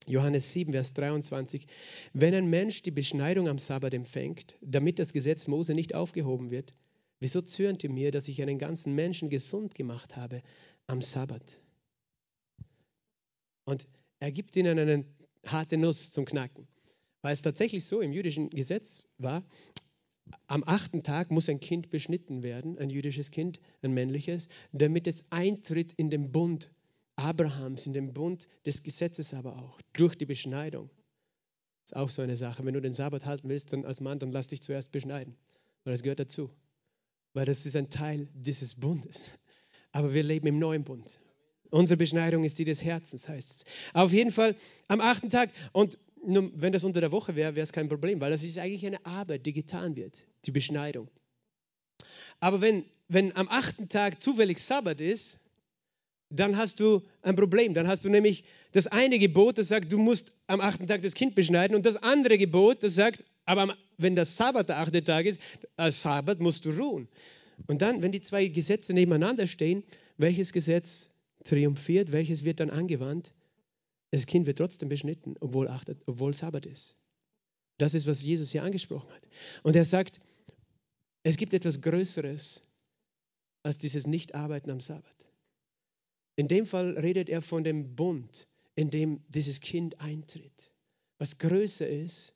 Johannes 0.07 0.51
7, 0.53 0.73
Vers 0.73 0.93
23. 0.93 1.67
Wenn 2.13 2.33
ein 2.33 2.49
Mensch 2.49 2.81
die 2.81 2.91
Beschneidung 2.91 3.47
am 3.47 3.57
Sabbat 3.57 3.93
empfängt, 3.93 4.57
damit 4.61 4.99
das 4.99 5.13
Gesetz 5.13 5.47
Mose 5.47 5.73
nicht 5.73 5.93
aufgehoben 5.93 6.51
wird, 6.51 6.73
wieso 7.19 7.41
zürnt 7.41 7.83
ihr 7.83 7.89
mir, 7.89 8.11
dass 8.11 8.27
ich 8.27 8.41
einen 8.41 8.57
ganzen 8.57 8.95
Menschen 8.95 9.29
gesund 9.29 9.75
gemacht 9.75 10.15
habe 10.15 10.41
am 10.87 11.01
Sabbat? 11.01 11.61
Und 13.65 13.87
er 14.19 14.31
gibt 14.31 14.55
ihnen 14.55 14.79
eine 14.79 15.05
harte 15.45 15.77
Nuss 15.77 16.11
zum 16.11 16.25
Knacken. 16.25 16.67
Weil 17.21 17.33
es 17.33 17.41
tatsächlich 17.41 17.85
so 17.85 18.01
im 18.01 18.13
jüdischen 18.13 18.49
Gesetz 18.49 19.03
war, 19.17 19.43
am 20.47 20.63
achten 20.65 21.03
Tag 21.03 21.31
muss 21.31 21.49
ein 21.49 21.59
Kind 21.59 21.89
beschnitten 21.89 22.43
werden, 22.43 22.77
ein 22.77 22.89
jüdisches 22.89 23.31
Kind, 23.31 23.59
ein 23.81 23.93
männliches, 23.93 24.47
damit 24.71 25.07
es 25.07 25.25
eintritt 25.31 25.93
in 25.93 26.09
den 26.09 26.31
Bund 26.31 26.71
Abrahams, 27.19 27.85
in 27.85 27.93
den 27.93 28.13
Bund 28.13 28.47
des 28.65 28.83
Gesetzes 28.83 29.33
aber 29.33 29.57
auch, 29.57 29.79
durch 29.93 30.15
die 30.15 30.25
Beschneidung. 30.25 30.89
Das 31.83 31.91
ist 31.91 31.97
auch 31.97 32.09
so 32.09 32.21
eine 32.21 32.37
Sache. 32.37 32.65
Wenn 32.65 32.73
du 32.73 32.81
den 32.81 32.93
Sabbat 32.93 33.25
halten 33.25 33.49
willst, 33.49 33.73
dann 33.73 33.85
als 33.85 34.01
Mann, 34.01 34.19
dann 34.19 34.31
lass 34.31 34.47
dich 34.47 34.61
zuerst 34.61 34.91
beschneiden. 34.91 35.35
Weil 35.83 35.93
das 35.93 36.03
gehört 36.03 36.19
dazu. 36.19 36.51
Weil 37.33 37.45
das 37.45 37.65
ist 37.65 37.75
ein 37.75 37.89
Teil 37.89 38.27
dieses 38.33 38.75
Bundes. 38.75 39.21
Aber 39.91 40.13
wir 40.13 40.23
leben 40.23 40.47
im 40.47 40.59
neuen 40.59 40.83
Bund. 40.83 41.19
Unsere 41.71 41.97
Beschneidung 41.97 42.43
ist 42.43 42.57
die 42.59 42.65
des 42.65 42.83
Herzens, 42.83 43.29
heißt 43.29 43.51
es. 43.51 43.63
Auf 43.93 44.11
jeden 44.11 44.31
Fall 44.31 44.55
am 44.87 45.01
achten 45.01 45.29
Tag. 45.29 45.49
Und 45.71 45.97
wenn 46.23 46.73
das 46.73 46.83
unter 46.83 47.01
der 47.01 47.11
Woche 47.11 47.35
wäre, 47.35 47.55
wäre 47.55 47.63
es 47.63 47.71
kein 47.71 47.89
Problem, 47.89 48.19
weil 48.21 48.31
das 48.31 48.43
ist 48.43 48.57
eigentlich 48.57 48.85
eine 48.85 49.05
Arbeit, 49.05 49.45
die 49.45 49.53
getan 49.53 49.95
wird, 49.95 50.25
die 50.45 50.51
Beschneidung. 50.51 51.09
Aber 52.39 52.61
wenn, 52.61 52.85
wenn 53.07 53.35
am 53.35 53.47
achten 53.47 53.89
Tag 53.89 54.21
zufällig 54.21 54.59
Sabbat 54.59 55.01
ist, 55.01 55.39
dann 56.29 56.57
hast 56.57 56.79
du 56.79 57.01
ein 57.21 57.35
Problem. 57.35 57.73
Dann 57.73 57.87
hast 57.87 58.05
du 58.05 58.09
nämlich 58.09 58.43
das 58.71 58.87
eine 58.87 59.17
Gebot, 59.19 59.57
das 59.57 59.67
sagt, 59.67 59.91
du 59.91 59.97
musst 59.97 60.33
am 60.47 60.61
achten 60.61 60.87
Tag 60.87 61.01
das 61.01 61.15
Kind 61.15 61.35
beschneiden 61.35 61.75
und 61.75 61.85
das 61.85 61.97
andere 61.97 62.37
Gebot, 62.37 62.83
das 62.83 62.95
sagt, 62.95 63.23
aber 63.45 63.75
wenn 63.97 64.15
das 64.15 64.37
Sabbat 64.37 64.69
der 64.69 64.77
achte 64.77 65.03
Tag 65.03 65.25
ist, 65.25 65.41
als 65.75 66.01
Sabbat 66.01 66.39
musst 66.39 66.65
du 66.65 66.71
ruhen. 66.71 67.07
Und 67.67 67.81
dann, 67.81 68.01
wenn 68.03 68.11
die 68.11 68.21
zwei 68.21 68.47
Gesetze 68.47 68.93
nebeneinander 68.93 69.47
stehen, 69.47 69.83
welches 70.17 70.53
Gesetz 70.53 71.09
triumphiert, 71.43 72.11
welches 72.11 72.43
wird 72.43 72.59
dann 72.59 72.69
angewandt? 72.69 73.33
Das 74.11 74.25
Kind 74.25 74.45
wird 74.45 74.57
trotzdem 74.57 74.89
beschnitten, 74.89 75.35
obwohl, 75.39 75.67
achtet, 75.67 76.01
obwohl 76.05 76.33
Sabbat 76.33 76.65
ist. 76.65 76.95
Das 77.77 77.93
ist, 77.93 78.07
was 78.07 78.21
Jesus 78.21 78.51
hier 78.51 78.63
angesprochen 78.63 79.09
hat. 79.11 79.27
Und 79.63 79.75
er 79.75 79.85
sagt, 79.85 80.19
es 81.23 81.37
gibt 81.37 81.53
etwas 81.53 81.81
Größeres 81.81 82.61
als 83.63 83.77
dieses 83.77 84.05
Nichtarbeiten 84.07 84.71
am 84.71 84.79
Sabbat. 84.79 85.28
In 86.39 86.47
dem 86.47 86.65
Fall 86.65 86.97
redet 86.97 87.27
er 87.27 87.41
von 87.41 87.65
dem 87.65 87.97
Bund, 87.97 88.47
in 88.73 88.89
dem 88.89 89.21
dieses 89.27 89.59
Kind 89.59 89.99
eintritt, 89.99 90.71
was 91.17 91.37
größer 91.37 91.85
ist 91.85 92.33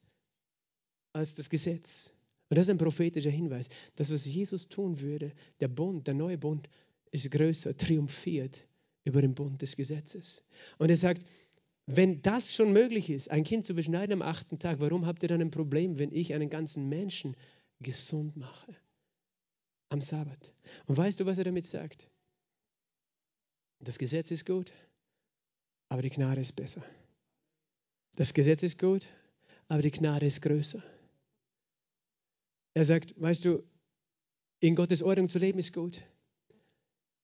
als 1.13 1.35
das 1.35 1.49
Gesetz. 1.49 2.13
Und 2.49 2.57
das 2.57 2.67
ist 2.67 2.71
ein 2.71 2.77
prophetischer 2.77 3.29
Hinweis. 3.29 3.69
Das, 3.95 4.11
was 4.11 4.25
Jesus 4.25 4.67
tun 4.67 4.99
würde, 4.99 5.31
der 5.61 5.69
Bund, 5.69 6.05
der 6.05 6.15
neue 6.15 6.37
Bund, 6.37 6.67
ist 7.11 7.31
größer, 7.31 7.77
triumphiert 7.77 8.67
über 9.05 9.21
den 9.21 9.35
Bund 9.35 9.61
des 9.61 9.77
Gesetzes. 9.77 10.49
Und 10.79 10.89
er 10.89 10.97
sagt, 10.97 11.25
wenn 11.85 12.21
das 12.21 12.53
schon 12.53 12.73
möglich 12.73 13.09
ist, 13.09 13.31
ein 13.31 13.45
Kind 13.45 13.65
zu 13.65 13.73
beschneiden 13.73 14.21
am 14.21 14.21
achten 14.21 14.59
Tag, 14.59 14.81
warum 14.81 15.05
habt 15.05 15.23
ihr 15.23 15.29
dann 15.29 15.39
ein 15.39 15.51
Problem, 15.51 15.97
wenn 15.97 16.11
ich 16.11 16.33
einen 16.33 16.49
ganzen 16.49 16.89
Menschen 16.89 17.37
gesund 17.79 18.35
mache 18.35 18.75
am 19.87 20.01
Sabbat? 20.01 20.53
Und 20.87 20.97
weißt 20.97 21.21
du, 21.21 21.25
was 21.25 21.37
er 21.37 21.45
damit 21.45 21.65
sagt? 21.65 22.09
Das 23.83 23.97
Gesetz 23.97 24.31
ist 24.31 24.45
gut, 24.45 24.71
aber 25.89 26.01
die 26.01 26.09
Gnade 26.09 26.39
ist 26.39 26.55
besser. 26.55 26.83
Das 28.15 28.33
Gesetz 28.33 28.63
ist 28.63 28.79
gut, 28.79 29.07
aber 29.67 29.81
die 29.81 29.91
Gnade 29.91 30.25
ist 30.25 30.41
größer. 30.41 30.81
Er 32.75 32.85
sagt, 32.85 33.19
weißt 33.19 33.43
du, 33.45 33.63
in 34.59 34.75
Gottes 34.75 35.03
Ordnung 35.03 35.27
zu 35.27 35.37
leben 35.37 35.59
ist 35.59 35.73
gut, 35.73 36.01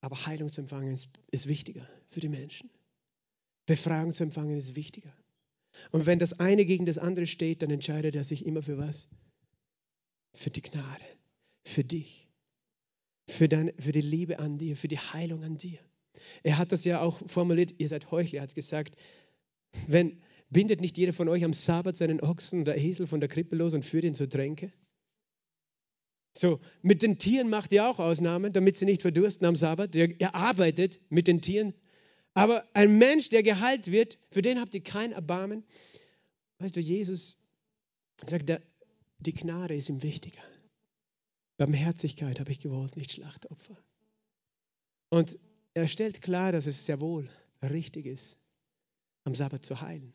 aber 0.02 0.26
Heilung 0.26 0.52
zu 0.52 0.62
empfangen 0.62 0.94
ist, 0.94 1.10
ist 1.32 1.48
wichtiger 1.48 1.88
für 2.10 2.20
die 2.20 2.30
Menschen. 2.30 2.70
Befragung 3.66 4.12
zu 4.12 4.24
empfangen 4.24 4.58
ist 4.58 4.76
wichtiger. 4.76 5.14
Und 5.92 6.06
wenn 6.06 6.20
das 6.20 6.40
eine 6.40 6.66
gegen 6.66 6.86
das 6.86 6.98
andere 6.98 7.28
steht, 7.28 7.62
dann 7.62 7.70
entscheidet 7.70 8.16
er 8.16 8.24
sich 8.24 8.46
immer 8.46 8.62
für 8.62 8.78
was? 8.78 9.08
Für 10.34 10.50
die 10.50 10.62
Gnade, 10.62 11.06
für 11.64 11.84
dich, 11.84 12.28
für, 13.28 13.48
dein, 13.48 13.72
für 13.80 13.94
die 13.94 14.02
Liebe 14.02 14.40
an 14.40 14.58
dir, 14.58 14.76
für 14.76 14.88
die 14.88 15.00
Heilung 15.00 15.44
an 15.44 15.58
dir. 15.58 15.80
Er 16.44 16.58
hat 16.58 16.72
das 16.72 16.86
ja 16.86 17.02
auch 17.02 17.20
formuliert, 17.28 17.76
ihr 17.78 17.88
seid 17.88 18.12
Heuchler, 18.12 18.40
er 18.40 18.44
hat 18.44 18.56
gesagt, 18.56 18.96
wenn, 19.88 20.22
bindet 20.50 20.82
nicht 20.82 20.98
jeder 20.98 21.14
von 21.14 21.30
euch 21.30 21.44
am 21.44 21.54
Sabbat 21.54 21.98
seinen 21.98 22.22
Ochsen 22.22 22.62
oder 22.62 22.78
Esel 22.78 23.08
von 23.08 23.20
der 23.20 23.30
Krippe 23.30 23.56
los 23.56 23.74
und 23.74 23.86
führt 23.86 24.04
ihn 24.04 24.16
zur 24.16 24.30
Tränke? 24.30 24.72
So, 26.38 26.60
mit 26.82 27.02
den 27.02 27.18
Tieren 27.18 27.50
macht 27.50 27.74
ihr 27.74 27.88
auch 27.88 28.00
Ausnahmen, 28.00 28.54
damit 28.54 28.78
sie 28.78 28.86
nicht 28.86 29.02
verdursten 29.02 29.46
am 29.46 29.56
Sabbat. 29.56 29.96
Er, 29.96 30.20
er 30.22 30.36
arbeitet 30.36 31.02
mit 31.10 31.28
den 31.28 31.42
Tieren. 31.42 31.74
Aber 32.34 32.64
ein 32.74 32.98
Mensch, 32.98 33.30
der 33.30 33.44
geheilt 33.44 33.92
wird, 33.92 34.20
für 34.32 34.42
den 34.42 34.60
habt 34.60 34.74
ihr 34.74 34.84
kein 34.84 35.12
Erbarmen. 35.12 35.64
Weißt 36.60 36.76
du, 36.76 36.80
Jesus 36.80 37.44
sagt, 38.24 38.52
die 39.20 39.34
Gnade 39.34 39.76
ist 39.76 39.90
ihm 39.90 40.04
wichtiger. 40.04 40.42
Barmherzigkeit 41.58 42.40
habe 42.40 42.52
ich 42.52 42.60
gewollt, 42.60 42.96
nicht 42.96 43.12
Schlachtopfer. 43.12 43.78
Und 45.10 45.38
er 45.80 45.88
stellt 45.88 46.22
klar, 46.22 46.52
dass 46.52 46.68
es 46.68 46.86
sehr 46.86 47.00
wohl 47.00 47.28
richtig 47.62 48.06
ist, 48.06 48.40
am 49.24 49.36
Sabbat 49.36 49.66
zu 49.66 49.82
heilen, 49.82 50.14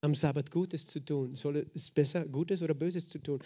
am 0.00 0.14
Sabbat 0.14 0.50
Gutes 0.50 0.86
zu 0.86 1.00
tun. 1.00 1.34
Soll 1.36 1.66
es 1.74 1.90
besser 1.90 2.24
Gutes 2.26 2.62
oder 2.62 2.74
Böses 2.74 3.08
zu 3.08 3.18
tun? 3.18 3.42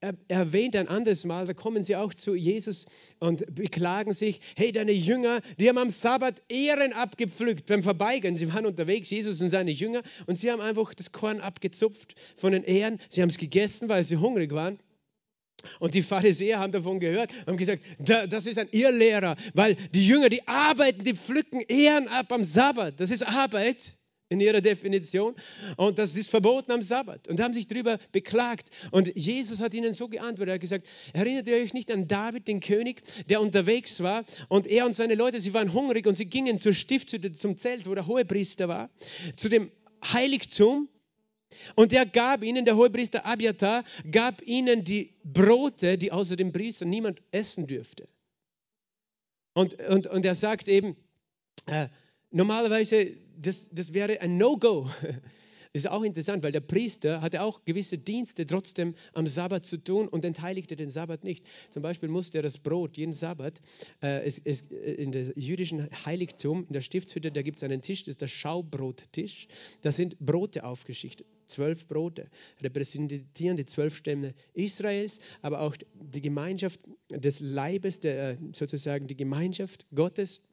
Er 0.00 0.14
erwähnt 0.28 0.76
ein 0.76 0.88
anderes 0.88 1.24
Mal, 1.24 1.46
da 1.46 1.54
kommen 1.54 1.82
sie 1.82 1.96
auch 1.96 2.12
zu 2.12 2.34
Jesus 2.34 2.84
und 3.20 3.54
beklagen 3.54 4.12
sich, 4.12 4.40
hey, 4.54 4.70
deine 4.70 4.92
Jünger, 4.92 5.40
die 5.58 5.68
haben 5.68 5.78
am 5.78 5.88
Sabbat 5.88 6.42
Ehren 6.50 6.92
abgepflückt 6.92 7.66
beim 7.66 7.82
Vorbeigehen. 7.82 8.36
Sie 8.36 8.52
waren 8.52 8.66
unterwegs, 8.66 9.08
Jesus 9.08 9.40
und 9.40 9.48
seine 9.48 9.70
Jünger, 9.70 10.02
und 10.26 10.34
sie 10.34 10.50
haben 10.52 10.60
einfach 10.60 10.92
das 10.92 11.12
Korn 11.12 11.40
abgezupft 11.40 12.16
von 12.36 12.52
den 12.52 12.64
Ehren. 12.64 12.98
Sie 13.08 13.22
haben 13.22 13.30
es 13.30 13.38
gegessen, 13.38 13.88
weil 13.88 14.04
sie 14.04 14.18
hungrig 14.18 14.52
waren. 14.52 14.78
Und 15.78 15.94
die 15.94 16.02
Pharisäer 16.02 16.58
haben 16.58 16.72
davon 16.72 17.00
gehört, 17.00 17.30
haben 17.46 17.56
gesagt, 17.56 17.82
das 17.98 18.46
ist 18.46 18.58
ein 18.58 18.68
Irrlehrer, 18.72 19.36
weil 19.54 19.76
die 19.94 20.06
Jünger, 20.06 20.28
die 20.28 20.46
arbeiten, 20.46 21.04
die 21.04 21.14
pflücken 21.14 21.60
Ehren 21.60 22.08
ab 22.08 22.32
am 22.32 22.44
Sabbat. 22.44 23.00
Das 23.00 23.10
ist 23.10 23.26
Arbeit 23.26 23.94
in 24.28 24.40
ihrer 24.40 24.60
Definition 24.60 25.34
und 25.76 25.98
das 25.98 26.16
ist 26.16 26.30
verboten 26.30 26.72
am 26.72 26.82
Sabbat. 26.82 27.28
Und 27.28 27.40
haben 27.40 27.52
sich 27.54 27.66
darüber 27.66 27.98
beklagt. 28.12 28.68
Und 28.90 29.14
Jesus 29.14 29.60
hat 29.60 29.74
ihnen 29.74 29.94
so 29.94 30.08
geantwortet, 30.08 30.48
er 30.48 30.54
hat 30.54 30.60
gesagt, 30.60 30.86
erinnert 31.12 31.46
ihr 31.46 31.56
euch 31.56 31.74
nicht 31.74 31.92
an 31.92 32.08
David, 32.08 32.48
den 32.48 32.60
König, 32.60 33.02
der 33.28 33.40
unterwegs 33.40 34.02
war 34.02 34.24
und 34.48 34.66
er 34.66 34.86
und 34.86 34.94
seine 34.94 35.14
Leute, 35.14 35.40
sie 35.40 35.54
waren 35.54 35.72
hungrig 35.72 36.06
und 36.06 36.14
sie 36.14 36.26
gingen 36.26 36.58
zur 36.58 36.72
Stiftshütte, 36.72 37.32
zum 37.32 37.56
Zelt, 37.56 37.86
wo 37.86 37.94
der 37.94 38.06
Hohepriester 38.06 38.68
war, 38.68 38.90
zu 39.36 39.48
dem 39.48 39.70
Heiligtum 40.12 40.88
Und 41.74 41.92
er 41.92 42.06
gab 42.06 42.42
ihnen, 42.42 42.64
der 42.64 42.76
Hohepriester 42.76 43.26
Abiatar, 43.26 43.84
gab 44.10 44.42
ihnen 44.42 44.84
die 44.84 45.12
Brote, 45.24 45.98
die 45.98 46.12
außer 46.12 46.36
dem 46.36 46.52
Priester 46.52 46.84
niemand 46.84 47.22
essen 47.30 47.66
dürfte. 47.66 48.08
Und, 49.54 49.80
und, 49.88 50.06
und 50.06 50.24
er 50.24 50.34
sagt 50.34 50.68
eben, 50.68 50.96
äh, 51.66 51.88
normalerweise, 52.30 53.16
das, 53.36 53.70
das 53.72 53.94
wäre 53.94 54.20
ein 54.20 54.36
No-Go. 54.36 54.90
Das 55.74 55.86
ist 55.86 55.90
auch 55.90 56.04
interessant, 56.04 56.44
weil 56.44 56.52
der 56.52 56.60
Priester 56.60 57.20
hatte 57.20 57.42
auch 57.42 57.64
gewisse 57.64 57.98
Dienste 57.98 58.46
trotzdem 58.46 58.94
am 59.12 59.26
Sabbat 59.26 59.64
zu 59.64 59.76
tun 59.76 60.06
und 60.06 60.24
entheiligte 60.24 60.76
den 60.76 60.88
Sabbat 60.88 61.24
nicht. 61.24 61.44
Zum 61.70 61.82
Beispiel 61.82 62.08
musste 62.08 62.38
er 62.38 62.42
das 62.42 62.58
Brot 62.58 62.96
jeden 62.96 63.12
Sabbat, 63.12 63.60
äh, 64.00 64.24
es, 64.24 64.38
es, 64.38 64.70
äh, 64.70 64.92
in 64.92 65.10
der 65.10 65.32
jüdischen 65.34 65.88
Heiligtum, 66.06 66.64
in 66.68 66.74
der 66.74 66.80
Stiftshütte, 66.80 67.32
da 67.32 67.42
gibt 67.42 67.56
es 67.56 67.64
einen 67.64 67.82
Tisch, 67.82 68.04
das 68.04 68.10
ist 68.10 68.20
der 68.20 68.28
Schaubrottisch. 68.28 69.48
Da 69.82 69.90
sind 69.90 70.16
Brote 70.20 70.62
aufgeschichtet, 70.62 71.26
zwölf 71.46 71.86
Brote, 71.86 72.28
repräsentieren 72.62 73.56
die 73.56 73.64
zwölf 73.64 73.96
Stämme 73.96 74.34
Israels, 74.52 75.20
aber 75.42 75.60
auch 75.60 75.76
die 75.94 76.20
Gemeinschaft 76.20 76.80
des 77.10 77.40
Leibes, 77.40 78.00
der, 78.00 78.38
sozusagen 78.52 79.06
die 79.06 79.16
Gemeinschaft 79.16 79.86
Gottes 79.94 80.48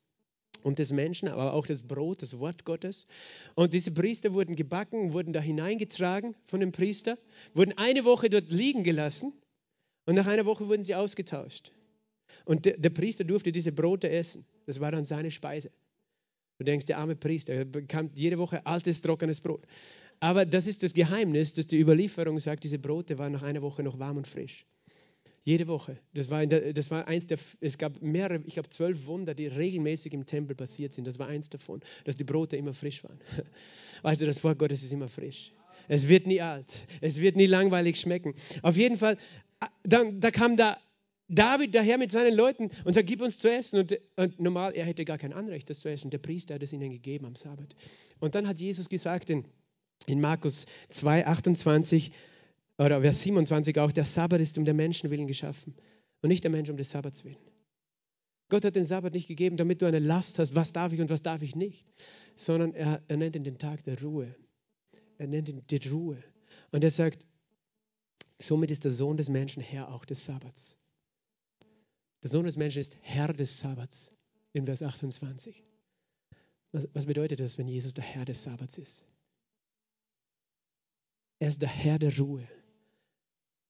und 0.64 0.80
des 0.80 0.92
Menschen, 0.92 1.28
aber 1.28 1.54
auch 1.54 1.66
das 1.66 1.84
Brot, 1.84 2.22
das 2.22 2.40
Wort 2.40 2.66
Gottes. 2.66 3.08
Und 3.56 3.74
diese 3.74 3.92
Priester 3.92 4.34
wurden 4.34 4.56
gebacken, 4.56 5.14
wurden 5.14 5.34
da 5.34 5.40
hineingetragen 5.40 6.36
von 6.44 6.60
dem 6.60 6.72
Priester, 6.72 7.18
wurden 7.54 7.74
eine 7.78 8.06
Woche 8.06 8.30
dort 8.30 8.52
liegen 8.52 8.84
gelassen 8.84 9.34
und 10.06 10.16
nach 10.16 10.28
einer 10.28 10.46
Woche 10.46 10.68
wurden 10.68 10.84
sie 10.84 10.96
ausgetauscht. 10.96 11.72
Und 12.46 12.66
der, 12.66 12.78
der 12.78 12.90
Priester 12.90 13.24
durfte 13.24 13.52
diese 13.52 13.72
Brote 13.72 14.10
essen. 14.10 14.46
Das 14.66 14.80
war 14.80 14.92
dann 14.92 15.04
seine 15.04 15.32
Speise. 15.32 15.72
Du 16.58 16.66
denkst, 16.66 16.86
der 16.86 17.00
arme 17.00 17.16
Priester 17.16 17.54
er 17.54 17.66
bekam 17.66 18.10
jede 18.14 18.38
Woche 18.38 18.66
altes, 18.66 19.02
trockenes 19.02 19.42
Brot. 19.42 19.66
Aber 20.22 20.46
das 20.46 20.68
ist 20.68 20.84
das 20.84 20.94
Geheimnis, 20.94 21.56
dass 21.56 21.66
die 21.66 21.80
Überlieferung 21.80 22.40
sagt, 22.40 22.64
diese 22.64 22.78
Brote 22.78 23.18
waren 23.18 23.32
nach 23.32 23.42
einer 23.42 23.64
Woche 23.64 23.82
noch 23.82 23.98
warm 23.98 24.18
und 24.18 24.28
frisch. 24.28 24.66
Jede 25.44 25.68
Woche. 25.68 25.98
Das 26.14 26.30
war, 26.30 26.46
das 26.46 26.92
war 26.92 27.08
eins 27.08 27.26
der, 27.26 27.40
es 27.60 27.80
gab 27.80 28.00
mehrere, 28.04 28.44
ich 28.46 28.54
glaube 28.54 28.70
zwölf 28.70 29.08
Wunder, 29.08 29.34
die 29.34 29.48
regelmäßig 29.48 30.14
im 30.14 30.28
Tempel 30.28 30.56
passiert 30.56 30.94
sind. 30.94 31.08
Das 31.08 31.18
war 31.18 31.28
eins 31.28 31.50
davon, 31.50 31.82
dass 32.04 32.18
die 32.18 32.24
Brote 32.24 32.56
immer 32.56 32.74
frisch 32.74 33.04
waren. 33.04 33.20
Also 34.04 34.26
das 34.26 34.44
Wort 34.44 34.58
Gottes 34.58 34.84
ist 34.84 34.92
immer 34.92 35.08
frisch. 35.08 35.54
Es 35.88 36.08
wird 36.08 36.26
nie 36.26 36.42
alt. 36.42 36.88
Es 37.02 37.22
wird 37.22 37.36
nie 37.36 37.46
langweilig 37.46 38.00
schmecken. 38.00 38.34
Auf 38.64 38.76
jeden 38.76 38.98
Fall, 38.98 39.18
dann, 39.84 40.20
da 40.20 40.32
kam 40.32 40.58
da 40.58 40.78
David 41.28 41.74
daher 41.76 41.98
mit 41.98 42.12
seinen 42.12 42.36
Leuten 42.36 42.72
und 42.84 42.94
sagt, 42.94 43.08
gib 43.08 43.22
uns 43.22 43.40
zu 43.40 43.50
essen. 43.50 43.80
Und, 43.80 43.98
und, 44.18 44.40
normal, 44.40 44.74
er 44.74 44.86
hätte 44.86 45.06
gar 45.06 45.18
kein 45.18 45.34
Anrecht, 45.34 45.70
das 45.70 45.80
zu 45.80 45.90
essen. 45.90 46.10
Der 46.10 46.18
Priester 46.18 46.56
hat 46.56 46.64
es 46.64 46.74
ihnen 46.74 46.92
gegeben 46.92 47.26
am 47.26 47.36
Sabbat. 47.36 47.76
Und 48.20 48.36
dann 48.36 48.48
hat 48.48 48.60
Jesus 48.60 48.90
gesagt 48.90 49.30
in, 49.30 49.46
in 50.08 50.22
Markus 50.22 50.66
2, 50.90 51.28
28, 51.28 52.12
oder 52.78 53.02
Vers 53.02 53.22
27 53.22 53.80
auch, 53.80 53.92
der 53.92 54.04
Sabbat 54.04 54.42
ist 54.42 54.58
um 54.58 54.66
der 54.66 54.74
Menschen 54.74 55.12
willen 55.12 55.28
geschaffen 55.28 55.76
und 56.22 56.30
nicht 56.30 56.44
der 56.44 56.52
Mensch 56.52 56.70
um 56.70 56.78
des 56.78 56.90
Sabbats 56.90 57.24
willen. 57.24 57.38
Gott 58.50 58.66
hat 58.66 58.76
den 58.76 58.86
Sabbat 58.86 59.14
nicht 59.14 59.28
gegeben, 59.28 59.56
damit 59.56 59.82
du 59.82 59.86
eine 59.86 60.00
Last 60.00 60.40
hast, 60.40 60.56
was 60.56 60.74
darf 60.74 60.92
ich 60.92 61.00
und 61.00 61.10
was 61.10 61.22
darf 61.22 61.42
ich 61.42 61.56
nicht, 61.56 61.88
sondern 62.36 62.74
er, 62.74 63.02
er 63.08 63.18
nennt 63.18 63.36
ihn 63.36 63.44
den 63.44 63.58
Tag 63.58 63.84
der 63.84 64.02
Ruhe. 64.02 64.36
Er 65.18 65.28
nennt 65.28 65.48
ihn 65.48 65.62
die 65.70 65.88
Ruhe. 65.90 66.22
Und 66.72 66.84
er 66.84 66.92
sagt, 66.92 67.26
somit 68.40 68.72
ist 68.72 68.84
der 68.84 68.92
Sohn 68.92 69.16
des 69.16 69.30
Menschen 69.30 69.62
Herr 69.62 69.94
auch 69.94 70.04
des 70.04 70.26
Sabbats. 70.26 70.76
Der 72.24 72.30
Sohn 72.30 72.46
des 72.46 72.58
Menschen 72.58 72.82
ist 72.82 72.98
Herr 73.02 73.32
des 73.32 73.60
Sabbats 73.60 74.12
in 74.54 74.66
Vers 74.66 74.82
28. 74.82 75.64
Was, 76.72 76.90
was 76.94 77.06
bedeutet 77.06 77.40
das, 77.40 77.58
wenn 77.58 77.68
Jesus 77.68 77.94
der 77.94 78.04
Herr 78.04 78.26
des 78.26 78.44
Sabbats 78.44 78.78
ist? 78.78 79.06
Er 81.42 81.48
ist 81.48 81.64
der 81.64 81.70
Herr 81.70 81.98
der 81.98 82.16
Ruhe. 82.20 82.48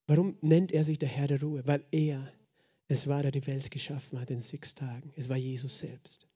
Warum 0.06 0.38
nennt 0.42 0.74
er 0.74 0.84
sich 0.84 1.00
der 1.00 1.08
Herr 1.08 1.28
der 1.28 1.40
Ruhe? 1.40 1.66
Weil 1.66 1.86
er 1.92 2.30
es 2.90 3.08
war, 3.08 3.22
der 3.22 3.32
die 3.32 3.48
Welt 3.48 3.72
geschaffen 3.72 4.20
hat 4.20 4.30
in 4.30 4.42
sechs 4.42 4.76
Tagen. 4.76 5.14
Es 5.16 5.30
war 5.30 5.38
Jesus 5.38 5.80
selbst, 5.80 6.28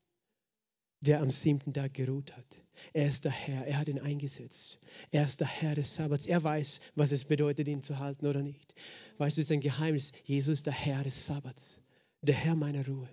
der 1.01 1.19
am 1.19 1.29
siebten 1.29 1.73
Tag 1.73 1.93
geruht 1.93 2.31
hat. 2.37 2.45
Er 2.93 3.09
ist 3.09 3.25
der 3.25 3.33
Herr, 3.33 3.67
er 3.67 3.79
hat 3.79 3.89
ihn 3.89 3.99
eingesetzt. 3.99 4.79
Er 5.11 5.25
ist 5.25 5.41
der 5.41 5.47
Herr 5.47 5.75
des 5.75 5.93
Sabbats. 5.93 6.25
Er 6.25 6.41
weiß, 6.41 6.79
was 6.95 7.11
es 7.11 7.25
bedeutet, 7.25 7.67
ihn 7.67 7.83
zu 7.83 7.99
halten 7.99 8.27
oder 8.27 8.41
nicht. 8.41 8.73
Weißt 9.17 9.35
du, 9.35 9.41
es 9.41 9.47
ist 9.47 9.51
ein 9.51 9.59
Geheimnis. 9.59 10.13
Jesus 10.23 10.59
ist 10.59 10.67
der 10.67 10.73
Herr 10.73 11.03
des 11.03 11.25
Sabbats, 11.25 11.83
der 12.21 12.35
Herr 12.35 12.55
meiner 12.55 12.87
Ruhe. 12.87 13.09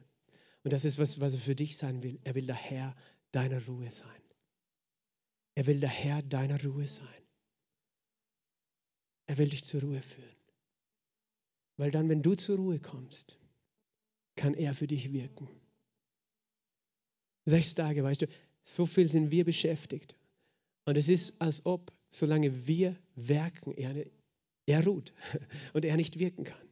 Und 0.62 0.72
das 0.72 0.84
ist, 0.84 1.00
was, 1.00 1.20
was 1.20 1.34
er 1.34 1.40
für 1.40 1.56
dich 1.56 1.76
sein 1.76 2.04
will. 2.04 2.20
Er 2.22 2.36
will 2.36 2.46
der 2.46 2.54
Herr 2.54 2.94
deiner 3.32 3.64
Ruhe 3.66 3.90
sein. 3.90 4.22
Er 5.56 5.66
will 5.66 5.80
der 5.80 5.90
Herr 5.90 6.22
deiner 6.22 6.62
Ruhe 6.62 6.86
sein. 6.86 7.21
Er 9.26 9.38
will 9.38 9.48
dich 9.48 9.64
zur 9.64 9.82
Ruhe 9.82 10.02
führen. 10.02 10.36
Weil 11.76 11.90
dann, 11.90 12.08
wenn 12.08 12.22
du 12.22 12.34
zur 12.34 12.56
Ruhe 12.56 12.78
kommst, 12.78 13.38
kann 14.36 14.54
er 14.54 14.74
für 14.74 14.86
dich 14.86 15.12
wirken. 15.12 15.48
Sechs 17.44 17.74
Tage, 17.74 18.04
weißt 18.04 18.22
du, 18.22 18.26
so 18.64 18.86
viel 18.86 19.08
sind 19.08 19.30
wir 19.30 19.44
beschäftigt. 19.44 20.16
Und 20.84 20.96
es 20.96 21.08
ist, 21.08 21.40
als 21.40 21.66
ob, 21.66 21.92
solange 22.10 22.66
wir 22.66 22.96
werken, 23.14 23.74
er, 23.76 24.06
er 24.66 24.86
ruht 24.86 25.12
und 25.72 25.84
er 25.84 25.96
nicht 25.96 26.18
wirken 26.18 26.44
kann. 26.44 26.68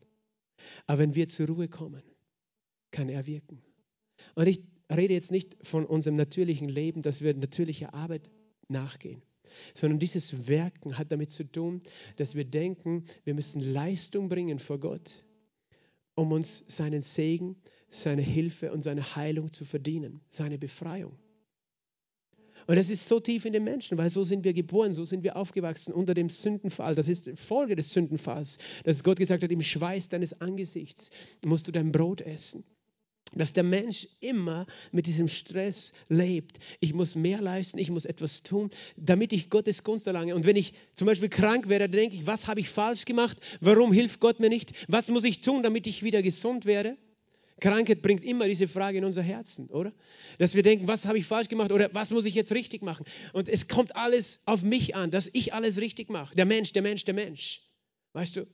Aber 0.87 0.99
wenn 0.99 1.15
wir 1.15 1.29
zur 1.29 1.47
Ruhe 1.49 1.69
kommen, 1.69 2.03
kann 2.91 3.09
er 3.09 3.27
wirken. 3.27 3.63
Und 4.35 4.47
ich 4.47 4.61
rede 4.91 5.15
jetzt 5.15 5.31
nicht 5.31 5.57
von 5.67 5.87
unserem 5.87 6.17
natürlichen 6.17 6.69
Leben, 6.69 7.03
dass 7.03 7.21
wir 7.21 7.35
natürlicher 7.35 7.95
Arbeit 7.95 8.31
nachgehen 8.69 9.23
sondern 9.75 9.99
dieses 9.99 10.49
Werken 10.49 10.99
hat 10.99 11.13
damit 11.13 11.31
zu 11.31 11.45
tun, 11.45 11.83
dass 12.17 12.35
wir 12.35 12.45
denken, 12.45 13.05
wir 13.25 13.35
müssen 13.35 13.61
Leistung 13.61 14.29
bringen 14.29 14.59
vor 14.59 14.79
Gott, 14.79 15.25
um 16.15 16.33
uns 16.33 16.65
seinen 16.69 17.03
Segen, 17.03 17.57
seine 17.89 18.23
Hilfe 18.23 18.73
und 18.73 18.83
seine 18.83 19.17
Heilung 19.17 19.53
zu 19.53 19.65
verdienen, 19.65 20.21
seine 20.29 20.59
Befreiung. 20.59 21.19
Und 22.67 22.77
das 22.77 22.91
ist 22.91 23.09
so 23.09 23.19
tief 23.19 23.47
in 23.47 23.53
den 23.53 23.65
Menschen, 23.65 23.99
weil 23.99 24.11
so 24.11 24.23
sind 24.23 24.45
wir 24.45 24.53
geboren, 24.53 24.93
so 24.93 25.05
sind 25.05 25.25
wir 25.25 25.37
aufgewachsen 25.37 25.93
unter 25.93 26.15
dem 26.15 26.29
Sündenfall. 26.29 26.95
Das 26.95 27.09
ist 27.09 27.31
Folge 27.35 27.75
des 27.75 27.91
Sündenfalls, 27.91 28.59
dass 28.85 29.03
Gott 29.03 29.19
gesagt 29.19 29.43
hat, 29.43 29.51
im 29.51 29.63
Schweiß 29.63 30.11
deines 30.11 30.41
Angesichts 30.41 31.11
musst 31.45 31.67
du 31.67 31.73
dein 31.73 31.91
Brot 31.91 32.21
essen 32.21 32.65
dass 33.35 33.53
der 33.53 33.63
Mensch 33.63 34.09
immer 34.21 34.67
mit 34.93 35.07
diesem 35.07 35.29
Stress 35.29 35.93
lebt. 36.09 36.59
Ich 36.81 36.95
muss 36.95 37.15
mehr 37.15 37.41
leisten, 37.41 37.79
ich 37.79 37.91
muss 37.91 38.05
etwas 38.05 38.43
tun, 38.43 38.71
damit 38.97 39.33
ich 39.33 39.51
Gottes 39.51 39.85
Gunst 39.85 40.07
erlange. 40.07 40.35
Und 40.35 40.47
wenn 40.47 40.57
ich 40.57 40.75
zum 40.95 41.07
Beispiel 41.07 41.29
krank 41.29 41.69
werde, 41.69 41.89
dann 41.89 41.99
denke 42.01 42.17
ich, 42.17 42.27
was 42.27 42.49
habe 42.49 42.61
ich 42.61 42.69
falsch 42.69 43.05
gemacht? 43.05 43.39
Warum 43.61 43.93
hilft 43.93 44.21
Gott 44.21 44.41
mir 44.41 44.49
nicht? 44.49 44.73
Was 44.89 45.09
muss 45.09 45.25
ich 45.25 45.41
tun, 45.41 45.63
damit 45.63 45.87
ich 45.87 46.03
wieder 46.03 46.23
gesund 46.23 46.67
werde? 46.67 46.97
Krankheit 47.61 48.03
bringt 48.03 48.25
immer 48.25 48.47
diese 48.47 48.67
Frage 48.67 48.99
in 48.99 49.05
unser 49.05 49.23
Herzen, 49.23 49.69
oder? 49.69 49.93
Dass 50.39 50.55
wir 50.55 50.63
denken, 50.63 50.89
was 50.89 51.05
habe 51.05 51.19
ich 51.19 51.27
falsch 51.27 51.49
gemacht 51.49 51.71
oder 51.71 51.91
was 51.93 52.11
muss 52.11 52.25
ich 52.25 52.35
jetzt 52.35 52.53
richtig 52.53 52.83
machen? 52.83 53.05
Und 53.33 53.49
es 53.49 53.69
kommt 53.69 53.95
alles 53.97 54.41
auf 54.47 54.63
mich 54.63 54.97
an, 54.97 55.11
dass 55.11 55.29
ich 55.33 55.55
alles 55.55 55.79
richtig 55.79 56.09
mache. 56.09 56.35
Der 56.35 56.47
Mensch, 56.47 56.73
der 56.73 56.83
Mensch, 56.83 57.05
der 57.05 57.15
Mensch. 57.15 57.63
Weißt 58.13 58.37
du? 58.37 58.47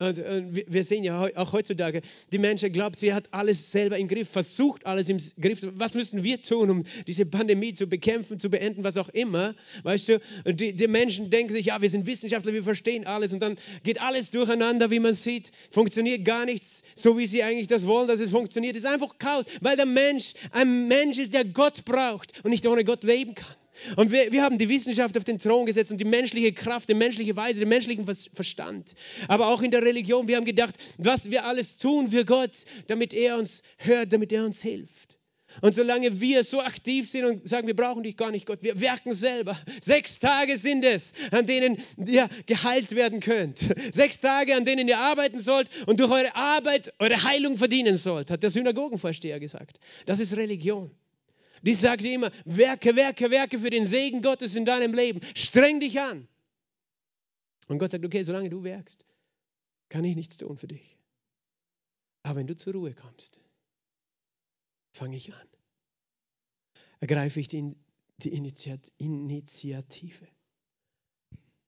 Und, 0.00 0.20
und, 0.20 0.54
wir 0.54 0.84
sehen 0.84 1.02
ja 1.02 1.28
auch 1.34 1.52
heutzutage, 1.52 2.02
die 2.30 2.38
Menschen 2.38 2.72
glauben, 2.72 2.94
sie 2.94 3.12
hat 3.12 3.24
alles 3.32 3.72
selber 3.72 3.98
im 3.98 4.06
Griff, 4.06 4.28
versucht 4.28 4.86
alles 4.86 5.08
im 5.08 5.18
Griff. 5.40 5.66
Was 5.74 5.96
müssen 5.96 6.22
wir 6.22 6.40
tun, 6.40 6.70
um 6.70 6.84
diese 7.08 7.26
Pandemie 7.26 7.74
zu 7.74 7.88
bekämpfen, 7.88 8.38
zu 8.38 8.48
beenden, 8.48 8.84
was 8.84 8.96
auch 8.96 9.08
immer? 9.08 9.56
Weißt 9.82 10.08
du, 10.08 10.20
die, 10.46 10.72
die 10.72 10.86
Menschen 10.86 11.30
denken 11.30 11.52
sich, 11.52 11.66
ja, 11.66 11.82
wir 11.82 11.90
sind 11.90 12.06
Wissenschaftler, 12.06 12.52
wir 12.52 12.62
verstehen 12.62 13.08
alles 13.08 13.32
und 13.32 13.40
dann 13.40 13.56
geht 13.82 14.00
alles 14.00 14.30
durcheinander, 14.30 14.92
wie 14.92 15.00
man 15.00 15.14
sieht, 15.14 15.50
funktioniert 15.72 16.24
gar 16.24 16.44
nichts, 16.44 16.84
so 16.94 17.18
wie 17.18 17.26
sie 17.26 17.42
eigentlich 17.42 17.66
das 17.66 17.84
wollen, 17.84 18.06
dass 18.06 18.20
es 18.20 18.30
funktioniert. 18.30 18.76
Es 18.76 18.84
ist 18.84 18.88
einfach 18.88 19.18
Chaos, 19.18 19.46
weil 19.62 19.76
der 19.76 19.86
Mensch 19.86 20.34
ein 20.52 20.86
Mensch 20.86 21.18
ist, 21.18 21.34
der 21.34 21.44
Gott 21.44 21.84
braucht 21.84 22.44
und 22.44 22.52
nicht 22.52 22.64
ohne 22.68 22.84
Gott 22.84 23.02
leben 23.02 23.34
kann. 23.34 23.56
Und 23.96 24.12
wir, 24.12 24.32
wir 24.32 24.42
haben 24.42 24.58
die 24.58 24.68
Wissenschaft 24.68 25.16
auf 25.16 25.24
den 25.24 25.38
Thron 25.38 25.66
gesetzt 25.66 25.90
und 25.90 26.00
die 26.00 26.04
menschliche 26.04 26.52
Kraft, 26.52 26.88
die 26.88 26.94
menschliche 26.94 27.36
Weise, 27.36 27.60
den 27.60 27.68
menschlichen 27.68 28.06
Verstand. 28.06 28.94
Aber 29.28 29.48
auch 29.48 29.62
in 29.62 29.70
der 29.70 29.82
Religion, 29.82 30.28
wir 30.28 30.36
haben 30.36 30.44
gedacht, 30.44 30.74
was 30.98 31.30
wir 31.30 31.44
alles 31.44 31.76
tun 31.76 32.10
für 32.10 32.24
Gott, 32.24 32.64
damit 32.86 33.14
er 33.14 33.38
uns 33.38 33.62
hört, 33.76 34.12
damit 34.12 34.32
er 34.32 34.44
uns 34.44 34.60
hilft. 34.60 35.18
Und 35.60 35.74
solange 35.74 36.20
wir 36.20 36.44
so 36.44 36.60
aktiv 36.60 37.08
sind 37.08 37.24
und 37.24 37.48
sagen, 37.48 37.66
wir 37.66 37.74
brauchen 37.74 38.02
dich 38.02 38.16
gar 38.16 38.30
nicht, 38.30 38.46
Gott, 38.46 38.60
wir 38.62 38.80
werken 38.80 39.12
selber. 39.12 39.58
Sechs 39.82 40.18
Tage 40.20 40.56
sind 40.56 40.84
es, 40.84 41.12
an 41.30 41.46
denen 41.46 41.78
ihr 41.96 42.28
geheilt 42.46 42.92
werden 42.92 43.20
könnt. 43.20 43.58
Sechs 43.92 44.20
Tage, 44.20 44.54
an 44.54 44.64
denen 44.64 44.86
ihr 44.86 44.98
arbeiten 44.98 45.40
sollt 45.40 45.68
und 45.86 45.98
durch 46.00 46.10
eure 46.10 46.34
Arbeit 46.36 46.92
eure 46.98 47.22
Heilung 47.24 47.56
verdienen 47.56 47.96
sollt, 47.96 48.30
hat 48.30 48.42
der 48.42 48.50
Synagogenvorsteher 48.50 49.40
gesagt. 49.40 49.80
Das 50.06 50.20
ist 50.20 50.36
Religion. 50.36 50.90
Die 51.62 51.74
sagt 51.74 52.04
immer, 52.04 52.30
werke, 52.44 52.96
werke, 52.96 53.30
werke 53.30 53.58
für 53.58 53.70
den 53.70 53.86
Segen 53.86 54.22
Gottes 54.22 54.56
in 54.56 54.64
deinem 54.64 54.94
Leben. 54.94 55.20
Streng 55.34 55.80
dich 55.80 56.00
an. 56.00 56.28
Und 57.66 57.78
Gott 57.78 57.90
sagt, 57.90 58.04
okay, 58.04 58.22
solange 58.22 58.50
du 58.50 58.62
werkst, 58.64 59.04
kann 59.88 60.04
ich 60.04 60.16
nichts 60.16 60.36
tun 60.36 60.56
für 60.56 60.68
dich. 60.68 60.96
Aber 62.22 62.36
wenn 62.36 62.46
du 62.46 62.56
zur 62.56 62.74
Ruhe 62.74 62.94
kommst, 62.94 63.40
fange 64.92 65.16
ich 65.16 65.34
an. 65.34 65.48
Ergreife 67.00 67.40
ich 67.40 67.48
die, 67.48 67.76
die 68.18 68.30
Initiative. 68.30 70.28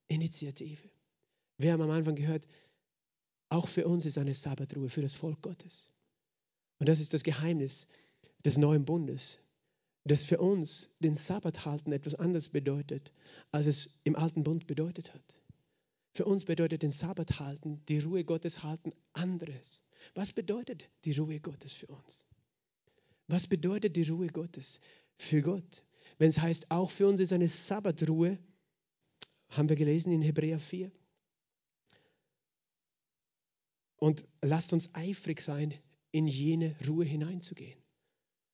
Initiative. 0.09 0.91
Wir 1.57 1.73
haben 1.73 1.83
am 1.83 1.91
Anfang 1.91 2.17
gehört, 2.17 2.47
auch 3.49 3.69
für 3.69 3.87
uns 3.87 4.07
ist 4.07 4.19
eine 4.19 4.35
Sabbatruhe, 4.35 4.89
für 4.89 5.03
das 5.03 5.15
Volk 5.15 5.43
Gottes. 5.43 5.91
Und 6.79 6.89
das 6.89 7.01
ist 7.01 7.13
das 7.15 7.23
Geheimnis 7.23 7.89
des 8.45 8.57
neuen 8.57 8.85
Bundes, 8.85 9.39
dass 10.05 10.23
für 10.23 10.39
uns 10.41 10.91
den 11.01 11.17
Sabbat 11.17 11.65
halten 11.65 11.93
etwas 11.93 12.15
anderes 12.15 12.49
bedeutet, 12.49 13.13
als 13.53 13.67
es 13.67 14.01
im 14.05 14.17
alten 14.17 14.43
Bund 14.43 14.67
bedeutet 14.67 15.15
hat. 15.15 15.41
Für 16.13 16.25
uns 16.25 16.45
bedeutet 16.45 16.83
den 16.83 16.91
Sabbat 16.91 17.39
halten, 17.39 17.83
die 17.89 18.01
Ruhe 18.01 18.25
Gottes 18.25 18.63
halten, 18.63 18.93
anderes. 19.13 19.83
Was 20.15 20.33
bedeutet 20.33 20.89
die 21.05 21.13
Ruhe 21.13 21.41
Gottes 21.41 21.73
für 21.73 21.87
uns? 21.87 22.27
Was 23.29 23.47
bedeutet 23.47 23.97
die 23.97 24.03
Ruhe 24.03 24.27
Gottes 24.27 24.81
für 25.17 25.43
Gott? 25.43 25.85
Wenn 26.19 26.31
es 26.31 26.41
heißt, 26.41 26.71
auch 26.71 26.91
für 26.91 27.07
uns 27.07 27.21
ist 27.21 27.33
eine 27.33 27.49
Sabbatruhe, 27.49 28.39
haben 29.51 29.69
wir 29.69 29.77
gelesen 29.77 30.13
in 30.13 30.23
Hebräer 30.23 30.59
4. 30.59 30.91
Und 33.97 34.25
lasst 34.43 34.73
uns 34.73 34.95
eifrig 34.95 35.43
sein, 35.43 35.75
in 36.11 36.27
jene 36.27 36.75
Ruhe 36.89 37.05
hineinzugehen. 37.05 37.79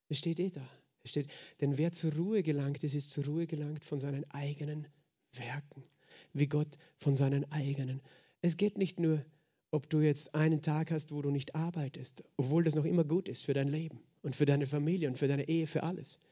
Es 0.09 0.19
steht 0.19 0.41
eh 0.41 0.51
da. 0.51 0.69
Es 1.07 1.11
steht, 1.11 1.29
denn 1.61 1.79
wer 1.79 1.93
zur 1.93 2.13
Ruhe 2.15 2.43
gelangt 2.43 2.83
ist, 2.83 2.97
ist 2.97 3.11
zur 3.11 3.27
Ruhe 3.27 3.47
gelangt 3.47 3.85
von 3.85 4.01
seinen 4.01 4.29
eigenen 4.33 4.89
Werken, 5.35 5.85
wie 6.33 6.49
Gott 6.49 6.79
von 6.99 7.15
seinen 7.15 7.51
eigenen. 7.53 8.03
Es 8.43 8.57
geht 8.57 8.77
nicht 8.77 8.99
nur, 8.99 9.25
ob 9.71 9.89
du 9.89 10.01
jetzt 10.01 10.35
einen 10.35 10.63
Tag 10.63 10.91
hast, 10.91 11.13
wo 11.13 11.23
du 11.23 11.31
nicht 11.31 11.55
arbeitest, 11.55 12.25
obwohl 12.37 12.65
das 12.65 12.75
noch 12.75 12.85
immer 12.85 13.05
gut 13.05 13.29
ist 13.29 13.45
für 13.45 13.55
dein 13.55 13.69
Leben 13.69 14.01
und 14.23 14.35
für 14.35 14.47
deine 14.47 14.67
Familie 14.67 15.09
und 15.09 15.17
für 15.17 15.29
deine 15.29 15.49
Ehe, 15.49 15.69
für 15.69 15.85
alles. 15.85 16.29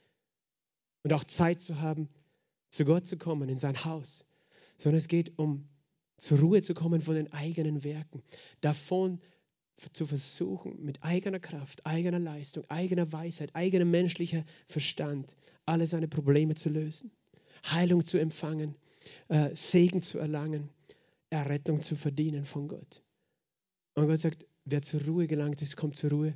Und 1.05 1.12
auch 1.12 1.22
Zeit 1.22 1.61
zu 1.61 1.81
haben, 1.81 2.09
zu 2.70 2.85
Gott 2.85 3.07
zu 3.07 3.16
kommen, 3.16 3.49
in 3.49 3.59
sein 3.59 3.85
Haus, 3.85 4.27
sondern 4.77 4.99
es 4.99 5.07
geht 5.07 5.39
um 5.39 5.68
zur 6.16 6.41
Ruhe 6.41 6.62
zu 6.62 6.75
kommen 6.75 7.01
von 7.01 7.14
den 7.14 7.33
eigenen 7.33 7.85
Werken, 7.85 8.25
davon 8.61 9.20
zu 9.93 10.07
versuchen, 10.07 10.85
mit 10.85 11.03
eigener 11.03 11.41
Kraft, 11.41 11.85
eigener 11.85 12.18
Leistung, 12.18 12.64
eigener 12.68 13.12
Weisheit, 13.12 13.55
eigenem 13.55 13.91
menschlicher 13.91 14.45
Verstand 14.68 15.35
alle 15.66 15.87
seine 15.87 16.09
Probleme 16.09 16.55
zu 16.55 16.68
lösen, 16.68 17.11
Heilung 17.64 18.05
zu 18.05 18.18
empfangen, 18.18 18.77
äh, 19.29 19.55
Segen 19.55 20.03
zu 20.03 20.18
erlangen, 20.18 20.70
Errettung 21.31 21.81
zu 21.81 21.97
verdienen 21.97 22.45
von 22.45 22.68
Gott. 22.68 23.03
Und 23.95 24.07
Gott 24.07 24.20
sagt, 24.20 24.47
wer 24.64 24.83
zur 24.83 25.03
Ruhe 25.05 25.27
gelangt 25.27 25.62
ist, 25.62 25.77
kommt 25.77 25.97
zur 25.97 26.11
Ruhe 26.11 26.35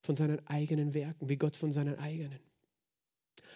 von 0.00 0.16
seinen 0.16 0.46
eigenen 0.46 0.94
Werken, 0.94 1.28
wie 1.28 1.36
Gott 1.36 1.56
von 1.56 1.72
seinen 1.72 1.98
eigenen. 1.98 2.38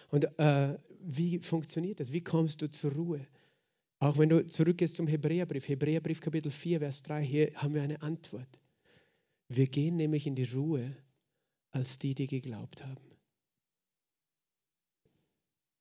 Und 0.09 0.25
äh, 0.39 0.77
wie 0.99 1.39
funktioniert 1.39 1.99
das? 1.99 2.11
Wie 2.11 2.23
kommst 2.23 2.61
du 2.61 2.69
zur 2.69 2.93
Ruhe? 2.93 3.25
Auch 3.99 4.17
wenn 4.17 4.29
du 4.29 4.45
zurückgehst 4.47 4.95
zum 4.95 5.07
Hebräerbrief, 5.07 5.67
Hebräerbrief 5.67 6.21
Kapitel 6.21 6.51
4, 6.51 6.79
Vers 6.79 7.03
3, 7.03 7.21
hier 7.21 7.51
haben 7.55 7.73
wir 7.73 7.81
eine 7.81 8.01
Antwort. 8.01 8.47
Wir 9.49 9.67
gehen 9.67 9.95
nämlich 9.95 10.27
in 10.27 10.35
die 10.35 10.45
Ruhe 10.45 10.95
als 11.71 11.97
die, 11.97 12.13
die 12.13 12.27
geglaubt 12.27 12.85
haben. 12.85 13.03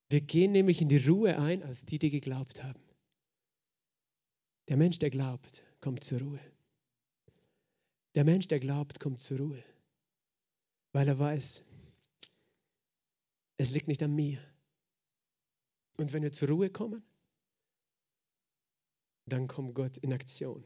Wir 0.09 0.23
gehen 0.23 0.53
nämlich 0.53 0.81
in 0.81 0.89
die 0.89 1.07
Ruhe 1.07 1.39
ein 1.39 1.63
als 1.63 1.85
die, 1.85 1.99
die 1.99 2.09
geglaubt 2.09 2.63
haben. 2.65 2.83
Der 4.69 4.79
Mensch, 4.79 4.99
der 4.99 5.11
glaubt, 5.11 5.63
kommt 5.81 6.03
zur 6.03 6.21
Ruhe. 6.21 6.41
Der 8.15 8.25
Mensch, 8.25 8.49
der 8.49 8.59
glaubt, 8.59 9.01
kommt 9.01 9.21
zur 9.21 9.39
Ruhe, 9.39 9.63
weil 10.93 11.07
er 11.07 11.19
weiß, 11.19 11.63
es 13.59 13.71
liegt 13.71 13.89
nicht 13.89 14.03
an 14.03 14.15
mir. 14.15 14.41
Und 15.99 16.13
wenn 16.13 16.23
wir 16.23 16.33
zur 16.33 16.49
Ruhe 16.49 16.71
kommen, 16.71 17.03
dann 19.27 19.47
kommt 19.47 19.75
Gott 19.75 19.99
in 19.99 20.13
Aktion. 20.13 20.65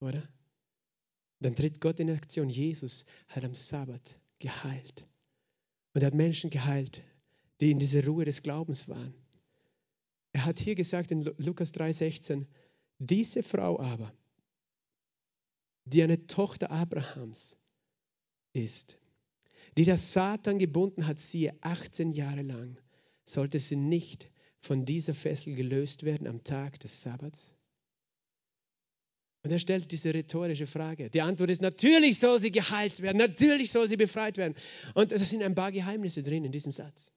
Oder? 0.00 0.26
Dann 1.40 1.56
tritt 1.56 1.80
Gott 1.80 1.98
in 2.00 2.10
Aktion. 2.10 2.48
Jesus 2.48 3.06
hat 3.28 3.44
am 3.44 3.54
Sabbat 3.54 4.18
geheilt. 4.38 5.06
Und 5.94 6.02
er 6.02 6.08
hat 6.08 6.14
Menschen 6.14 6.50
geheilt, 6.50 7.02
die 7.60 7.70
in 7.70 7.78
dieser 7.78 8.04
Ruhe 8.04 8.24
des 8.24 8.42
Glaubens 8.42 8.88
waren. 8.88 9.14
Er 10.32 10.44
hat 10.44 10.58
hier 10.60 10.74
gesagt 10.74 11.10
in 11.10 11.24
Lukas 11.38 11.74
3,16, 11.74 12.46
diese 12.98 13.42
Frau 13.42 13.80
aber, 13.80 14.12
die 15.84 16.02
eine 16.02 16.26
Tochter 16.26 16.70
Abrahams 16.70 17.58
ist, 18.52 18.98
die 19.76 19.84
das 19.84 20.12
Satan 20.12 20.58
gebunden 20.58 21.06
hat, 21.06 21.18
siehe 21.18 21.56
18 21.62 22.12
Jahre 22.12 22.42
lang, 22.42 22.78
sollte 23.24 23.58
sie 23.58 23.76
nicht 23.76 24.30
von 24.60 24.84
dieser 24.84 25.14
Fessel 25.14 25.54
gelöst 25.54 26.04
werden 26.04 26.26
am 26.26 26.44
Tag 26.44 26.78
des 26.80 27.02
Sabbats? 27.02 27.54
Und 29.42 29.50
er 29.50 29.58
stellt 29.58 29.90
diese 29.90 30.12
rhetorische 30.12 30.66
Frage. 30.66 31.08
Die 31.08 31.22
Antwort 31.22 31.48
ist, 31.48 31.62
natürlich 31.62 32.18
soll 32.18 32.38
sie 32.38 32.52
geheilt 32.52 33.00
werden, 33.00 33.16
natürlich 33.16 33.70
soll 33.70 33.88
sie 33.88 33.96
befreit 33.96 34.36
werden. 34.36 34.54
Und 34.94 35.12
es 35.12 35.28
sind 35.30 35.42
ein 35.42 35.54
paar 35.54 35.72
Geheimnisse 35.72 36.22
drin 36.22 36.44
in 36.44 36.52
diesem 36.52 36.72
Satz. 36.72 37.12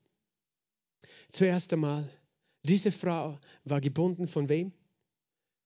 Zuerst 1.30 1.74
einmal, 1.74 2.10
diese 2.64 2.92
Frau 2.92 3.40
war 3.66 3.82
gebunden 3.82 4.28
von 4.28 4.48
wem? 4.48 4.72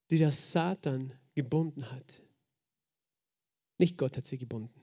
Die 0.10 0.18
das 0.18 0.52
Satan 0.52 1.14
gebunden 1.36 1.92
hat. 1.92 2.22
Nicht 3.78 3.98
Gott 3.98 4.18
hat 4.18 4.26
sie 4.26 4.40
gebunden. 4.40 4.82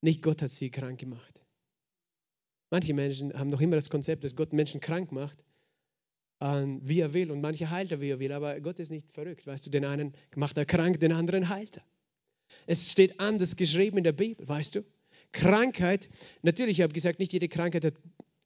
Nicht 0.00 0.22
Gott 0.22 0.42
hat 0.42 0.50
sie 0.50 0.70
krank 0.70 0.98
gemacht. 0.98 1.40
Manche 2.70 2.94
Menschen 2.94 3.32
haben 3.34 3.50
noch 3.50 3.60
immer 3.60 3.76
das 3.76 3.90
Konzept, 3.90 4.24
dass 4.24 4.34
Gott 4.34 4.52
Menschen 4.52 4.80
krank 4.80 5.12
macht 5.12 5.44
wie 6.82 7.00
er 7.00 7.14
will 7.14 7.30
und 7.30 7.40
manche 7.40 7.70
heilt 7.70 7.90
er, 7.90 8.00
wie 8.00 8.10
er 8.10 8.18
will. 8.18 8.32
Aber 8.32 8.60
Gott 8.60 8.78
ist 8.78 8.90
nicht 8.90 9.10
verrückt. 9.12 9.46
Weißt 9.46 9.64
du, 9.64 9.70
den 9.70 9.84
einen 9.84 10.12
macht 10.36 10.58
er 10.58 10.66
krank, 10.66 11.00
den 11.00 11.12
anderen 11.12 11.48
heilt 11.48 11.78
er. 11.78 11.84
Es 12.66 12.90
steht 12.90 13.18
anders 13.18 13.56
geschrieben 13.56 13.98
in 13.98 14.04
der 14.04 14.12
Bibel, 14.12 14.46
weißt 14.46 14.74
du? 14.74 14.84
Krankheit, 15.32 16.08
natürlich, 16.42 16.78
ich 16.78 16.82
habe 16.82 16.92
gesagt, 16.92 17.18
nicht 17.18 17.32
jede 17.32 17.48
Krankheit 17.48 17.84
hat 17.84 17.94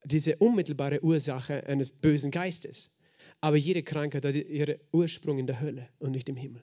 diese 0.05 0.37
unmittelbare 0.37 1.03
Ursache 1.03 1.67
eines 1.67 1.91
bösen 1.91 2.31
Geistes. 2.31 2.97
Aber 3.41 3.57
jede 3.57 3.83
Krankheit 3.83 4.25
hat 4.25 4.35
ihren 4.35 4.79
Ursprung 4.93 5.39
in 5.39 5.47
der 5.47 5.61
Hölle 5.61 5.89
und 5.99 6.13
nicht 6.13 6.29
im 6.29 6.37
Himmel. 6.37 6.63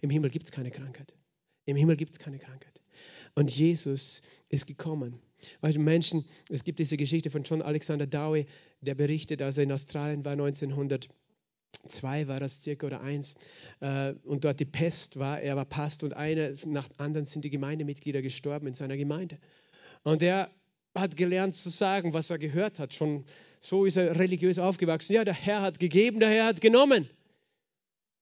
Im 0.00 0.10
Himmel 0.10 0.30
gibt 0.30 0.46
es 0.46 0.52
keine 0.52 0.70
Krankheit. 0.70 1.14
Im 1.66 1.76
Himmel 1.76 1.96
gibt 1.96 2.12
es 2.12 2.18
keine 2.18 2.38
Krankheit. 2.38 2.82
Und 3.34 3.56
Jesus 3.56 4.22
ist 4.48 4.66
gekommen, 4.66 5.18
Du, 5.60 5.80
Menschen, 5.80 6.24
es 6.50 6.64
gibt 6.64 6.78
diese 6.78 6.96
Geschichte 6.96 7.30
von 7.30 7.42
John 7.42 7.62
Alexander 7.62 8.06
Dowie, 8.06 8.46
der 8.80 8.94
berichtet, 8.94 9.42
als 9.42 9.58
er 9.58 9.64
in 9.64 9.72
Australien 9.72 10.24
war 10.24 10.32
1902 10.32 11.08
war 12.28 12.40
das 12.40 12.62
circa 12.62 12.86
oder 12.86 13.00
eins 13.00 13.34
äh, 13.80 14.14
und 14.24 14.44
dort 14.44 14.60
die 14.60 14.64
Pest 14.64 15.18
war, 15.18 15.40
er 15.40 15.56
war 15.56 15.64
Past 15.64 16.02
und 16.02 16.14
einer 16.14 16.50
nach 16.66 16.88
anderen 16.98 17.26
sind 17.26 17.44
die 17.44 17.50
Gemeindemitglieder 17.50 18.22
gestorben 18.22 18.66
in 18.66 18.74
seiner 18.74 18.96
Gemeinde. 18.96 19.38
Und 20.02 20.22
er 20.22 20.50
hat 20.94 21.16
gelernt 21.16 21.54
zu 21.54 21.70
sagen, 21.70 22.14
was 22.14 22.30
er 22.30 22.38
gehört 22.38 22.78
hat. 22.78 22.94
Schon 22.94 23.24
so 23.60 23.84
ist 23.84 23.96
er 23.96 24.18
religiös 24.18 24.58
aufgewachsen. 24.58 25.14
Ja, 25.14 25.24
der 25.24 25.34
Herr 25.34 25.62
hat 25.62 25.78
gegeben, 25.78 26.20
der 26.20 26.28
Herr 26.28 26.46
hat 26.46 26.60
genommen. 26.60 27.08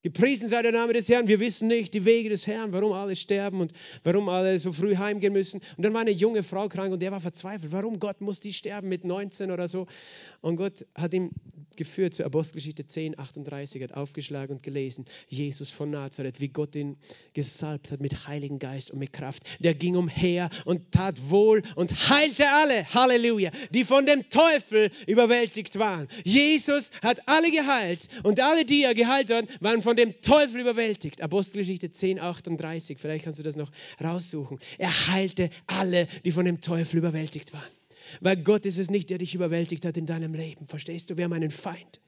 Gepriesen 0.02 0.48
sei 0.48 0.62
der 0.62 0.72
Name 0.72 0.94
des 0.94 1.08
Herrn. 1.08 1.28
Wir 1.28 1.38
wissen 1.38 1.68
nicht 1.68 1.94
die 1.94 2.04
Wege 2.04 2.28
des 2.28 2.48
Herrn, 2.48 2.72
warum 2.72 2.92
alle 2.92 3.14
sterben 3.14 3.60
und 3.60 3.72
warum 4.02 4.28
alle 4.28 4.58
so 4.58 4.72
früh 4.72 4.96
heimgehen 4.96 5.32
müssen. 5.32 5.60
Und 5.76 5.84
dann 5.84 5.94
war 5.94 6.00
eine 6.00 6.10
junge 6.10 6.42
Frau 6.42 6.66
krank 6.66 6.92
und 6.92 7.00
der 7.00 7.12
war 7.12 7.20
verzweifelt. 7.20 7.70
Warum 7.70 8.00
Gott 8.00 8.20
muss 8.20 8.40
die 8.40 8.52
sterben 8.52 8.88
mit 8.88 9.04
19 9.04 9.52
oder 9.52 9.68
so? 9.68 9.86
Und 10.40 10.56
Gott 10.56 10.84
hat 10.96 11.14
ihm 11.14 11.30
geführt 11.76 12.14
zur 12.14 12.26
Apostelgeschichte 12.26 12.86
10, 12.86 13.18
38, 13.18 13.82
hat 13.82 13.94
aufgeschlagen 13.94 14.56
und 14.56 14.62
gelesen. 14.62 15.06
Jesus 15.28 15.70
von 15.70 15.90
Nazareth, 15.90 16.40
wie 16.40 16.48
Gott 16.48 16.74
ihn 16.74 16.96
gesalbt 17.32 17.92
hat 17.92 18.00
mit 18.00 18.26
Heiligen 18.26 18.58
Geist 18.58 18.90
und 18.90 18.98
mit 18.98 19.12
Kraft. 19.12 19.44
Der 19.60 19.74
ging 19.74 19.96
umher 19.96 20.50
und 20.64 20.92
tat 20.92 21.30
wohl 21.30 21.62
und 21.76 21.92
heilte 22.10 22.48
alle, 22.50 22.86
Halleluja, 22.92 23.50
die 23.70 23.84
von 23.84 24.06
dem 24.06 24.28
Teufel 24.28 24.90
überwältigt 25.06 25.78
waren. 25.78 26.08
Jesus 26.24 26.90
hat 27.02 27.26
alle 27.26 27.50
geheilt 27.50 28.08
und 28.22 28.40
alle, 28.40 28.64
die 28.64 28.82
er 28.82 28.94
geheilt 28.94 29.30
hat, 29.30 29.46
waren 29.62 29.82
von 29.82 29.91
dem 29.96 30.20
Teufel 30.20 30.60
überwältigt. 30.60 31.22
Apostelgeschichte 31.22 31.90
10, 31.90 32.20
38, 32.20 32.98
vielleicht 32.98 33.24
kannst 33.24 33.38
du 33.38 33.42
das 33.42 33.56
noch 33.56 33.70
raussuchen. 34.02 34.58
Er 34.78 35.08
heilte 35.08 35.50
alle, 35.66 36.06
die 36.24 36.32
von 36.32 36.44
dem 36.44 36.60
Teufel 36.60 36.98
überwältigt 36.98 37.52
waren. 37.52 37.62
Weil 38.20 38.36
Gott 38.36 38.66
ist 38.66 38.78
es 38.78 38.90
nicht, 38.90 39.10
der 39.10 39.18
dich 39.18 39.34
überwältigt 39.34 39.84
hat 39.84 39.96
in 39.96 40.06
deinem 40.06 40.34
Leben. 40.34 40.66
Verstehst 40.66 41.10
du? 41.10 41.16
Wir 41.16 41.24
haben 41.24 41.32
einen 41.32 41.50
Feind. 41.50 42.00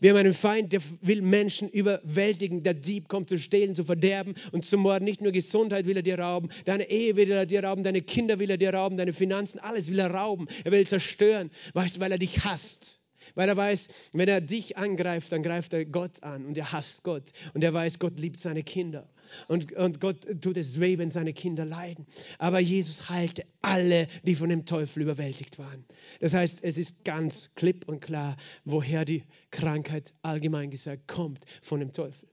Wir 0.00 0.10
haben 0.10 0.18
einen 0.18 0.34
Feind, 0.34 0.72
der 0.72 0.80
will 1.00 1.22
Menschen 1.22 1.68
überwältigen. 1.68 2.62
Der 2.62 2.74
Dieb 2.74 3.08
kommt 3.08 3.28
zu 3.28 3.38
stehlen, 3.38 3.74
zu 3.74 3.84
verderben 3.84 4.34
und 4.52 4.64
zu 4.64 4.78
morden. 4.78 5.04
Nicht 5.04 5.20
nur 5.20 5.32
Gesundheit 5.32 5.86
will 5.86 5.96
er 5.96 6.02
dir 6.02 6.18
rauben, 6.18 6.48
deine 6.64 6.90
Ehe 6.90 7.16
will 7.16 7.30
er 7.30 7.46
dir 7.46 7.62
rauben, 7.62 7.84
deine 7.84 8.02
Kinder 8.02 8.38
will 8.38 8.50
er 8.50 8.58
dir 8.58 8.74
rauben, 8.74 8.96
deine 8.96 9.12
Finanzen, 9.12 9.58
alles 9.60 9.90
will 9.90 9.98
er 9.98 10.10
rauben. 10.10 10.48
Er 10.64 10.72
will 10.72 10.86
zerstören, 10.86 11.50
weißt 11.74 11.96
du, 11.96 12.00
weil 12.00 12.12
er 12.12 12.18
dich 12.18 12.44
hasst. 12.44 12.95
Weil 13.34 13.48
er 13.48 13.56
weiß, 13.56 13.88
wenn 14.12 14.28
er 14.28 14.40
dich 14.40 14.76
angreift, 14.76 15.32
dann 15.32 15.42
greift 15.42 15.72
er 15.72 15.84
Gott 15.84 16.22
an 16.22 16.46
und 16.46 16.56
er 16.56 16.72
hasst 16.72 17.02
Gott. 17.02 17.32
Und 17.54 17.64
er 17.64 17.74
weiß, 17.74 17.98
Gott 17.98 18.18
liebt 18.18 18.40
seine 18.40 18.62
Kinder. 18.62 19.08
Und, 19.48 19.72
und 19.72 20.00
Gott 20.00 20.26
tut 20.40 20.56
es 20.56 20.80
weh, 20.80 20.98
wenn 20.98 21.10
seine 21.10 21.32
Kinder 21.32 21.64
leiden. 21.64 22.06
Aber 22.38 22.60
Jesus 22.60 23.10
heilte 23.10 23.44
alle, 23.60 24.06
die 24.22 24.34
von 24.34 24.48
dem 24.48 24.66
Teufel 24.66 25.02
überwältigt 25.02 25.58
waren. 25.58 25.84
Das 26.20 26.34
heißt, 26.34 26.62
es 26.64 26.78
ist 26.78 27.04
ganz 27.04 27.54
klipp 27.54 27.88
und 27.88 28.00
klar, 28.00 28.36
woher 28.64 29.04
die 29.04 29.24
Krankheit 29.50 30.14
allgemein 30.22 30.70
gesagt 30.70 31.08
kommt, 31.08 31.44
von 31.62 31.80
dem 31.80 31.92
Teufel. 31.92 32.28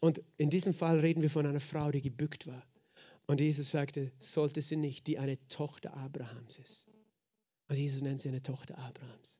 Und 0.00 0.22
in 0.36 0.50
diesem 0.50 0.74
Fall 0.74 1.00
reden 1.00 1.22
wir 1.22 1.30
von 1.30 1.46
einer 1.46 1.60
Frau, 1.60 1.90
die 1.90 2.02
gebückt 2.02 2.46
war. 2.46 2.62
Und 3.26 3.40
Jesus 3.40 3.70
sagte, 3.70 4.10
sollte 4.18 4.62
sie 4.62 4.76
nicht, 4.76 5.06
die 5.06 5.18
eine 5.18 5.36
Tochter 5.48 5.94
Abrahams 5.94 6.58
ist. 6.58 6.86
Und 7.68 7.76
Jesus 7.76 8.00
nennt 8.00 8.20
sie 8.22 8.30
eine 8.30 8.42
Tochter 8.42 8.78
Abrahams. 8.78 9.38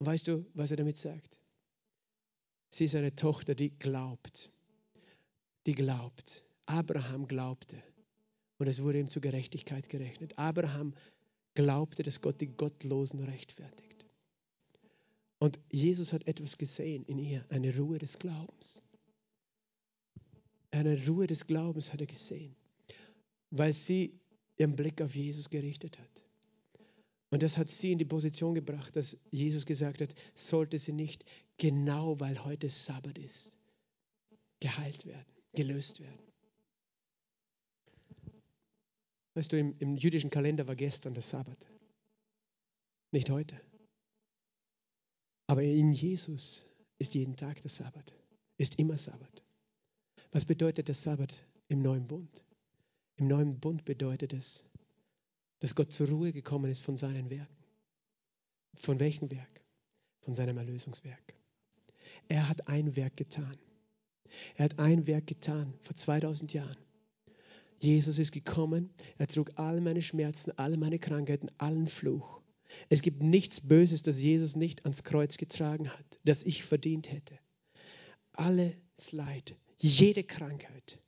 Und 0.00 0.06
weißt 0.06 0.28
du, 0.28 0.46
was 0.54 0.70
er 0.70 0.78
damit 0.78 0.96
sagt? 0.96 1.38
Sie 2.70 2.86
ist 2.86 2.94
eine 2.94 3.14
Tochter, 3.14 3.54
die 3.54 3.70
glaubt. 3.70 4.50
Die 5.66 5.74
glaubt. 5.74 6.44
Abraham 6.64 7.26
glaubte. 7.26 7.82
Und 8.58 8.66
es 8.66 8.82
wurde 8.82 8.98
ihm 8.98 9.08
zur 9.08 9.20
Gerechtigkeit 9.20 9.88
gerechnet. 9.90 10.38
Abraham 10.38 10.94
glaubte, 11.54 12.02
dass 12.02 12.22
Gott 12.22 12.40
die 12.40 12.46
Gottlosen 12.46 13.22
rechtfertigt. 13.24 14.06
Und 15.38 15.58
Jesus 15.70 16.12
hat 16.12 16.26
etwas 16.26 16.56
gesehen 16.56 17.04
in 17.04 17.18
ihr, 17.18 17.44
eine 17.50 17.76
Ruhe 17.76 17.98
des 17.98 18.18
Glaubens. 18.18 18.82
Eine 20.70 21.06
Ruhe 21.06 21.26
des 21.26 21.46
Glaubens 21.46 21.92
hat 21.92 22.00
er 22.00 22.06
gesehen, 22.06 22.54
weil 23.50 23.72
sie 23.72 24.18
ihren 24.56 24.76
Blick 24.76 25.02
auf 25.02 25.14
Jesus 25.14 25.50
gerichtet 25.50 25.98
hat. 25.98 26.22
Und 27.30 27.42
das 27.44 27.56
hat 27.56 27.68
sie 27.68 27.92
in 27.92 27.98
die 27.98 28.04
Position 28.04 28.54
gebracht, 28.54 28.94
dass 28.96 29.18
Jesus 29.30 29.64
gesagt 29.64 30.00
hat, 30.00 30.14
sollte 30.34 30.78
sie 30.78 30.92
nicht 30.92 31.24
genau, 31.58 32.18
weil 32.18 32.44
heute 32.44 32.68
Sabbat 32.68 33.18
ist, 33.18 33.56
geheilt 34.58 35.06
werden, 35.06 35.32
gelöst 35.52 36.00
werden. 36.00 36.18
Weißt 39.34 39.52
du, 39.52 39.58
im, 39.58 39.76
im 39.78 39.96
jüdischen 39.96 40.30
Kalender 40.30 40.66
war 40.66 40.74
gestern 40.74 41.14
der 41.14 41.22
Sabbat, 41.22 41.66
nicht 43.12 43.30
heute. 43.30 43.60
Aber 45.46 45.62
in 45.62 45.92
Jesus 45.92 46.64
ist 46.98 47.14
jeden 47.14 47.36
Tag 47.36 47.62
der 47.62 47.70
Sabbat, 47.70 48.12
ist 48.56 48.78
immer 48.78 48.98
Sabbat. 48.98 49.42
Was 50.32 50.44
bedeutet 50.44 50.88
der 50.88 50.94
Sabbat 50.94 51.42
im 51.68 51.80
neuen 51.80 52.06
Bund? 52.06 52.42
Im 53.16 53.28
neuen 53.28 53.60
Bund 53.60 53.84
bedeutet 53.84 54.32
es, 54.32 54.69
dass 55.60 55.74
Gott 55.74 55.92
zur 55.92 56.08
Ruhe 56.08 56.32
gekommen 56.32 56.70
ist 56.70 56.82
von 56.82 56.96
seinen 56.96 57.30
Werken. 57.30 57.56
Von 58.74 58.98
welchem 59.00 59.30
Werk? 59.30 59.62
Von 60.20 60.34
seinem 60.34 60.58
Erlösungswerk. 60.58 61.34
Er 62.28 62.48
hat 62.48 62.68
ein 62.68 62.96
Werk 62.96 63.16
getan. 63.16 63.56
Er 64.56 64.66
hat 64.66 64.78
ein 64.78 65.06
Werk 65.06 65.26
getan 65.26 65.74
vor 65.82 65.94
2000 65.94 66.52
Jahren. 66.52 66.76
Jesus 67.78 68.18
ist 68.18 68.32
gekommen, 68.32 68.90
er 69.16 69.26
trug 69.26 69.52
all 69.56 69.80
meine 69.80 70.02
Schmerzen, 70.02 70.52
all 70.58 70.76
meine 70.76 70.98
Krankheiten, 70.98 71.50
allen 71.58 71.86
Fluch. 71.86 72.40
Es 72.88 73.02
gibt 73.02 73.22
nichts 73.22 73.60
Böses, 73.60 74.02
das 74.02 74.20
Jesus 74.20 74.54
nicht 74.54 74.84
ans 74.84 75.02
Kreuz 75.02 75.38
getragen 75.38 75.88
hat, 75.88 76.20
das 76.24 76.42
ich 76.42 76.62
verdient 76.62 77.10
hätte. 77.10 77.38
Alles 78.32 78.76
Leid, 79.12 79.56
jede 79.78 80.24
Krankheit, 80.24 81.00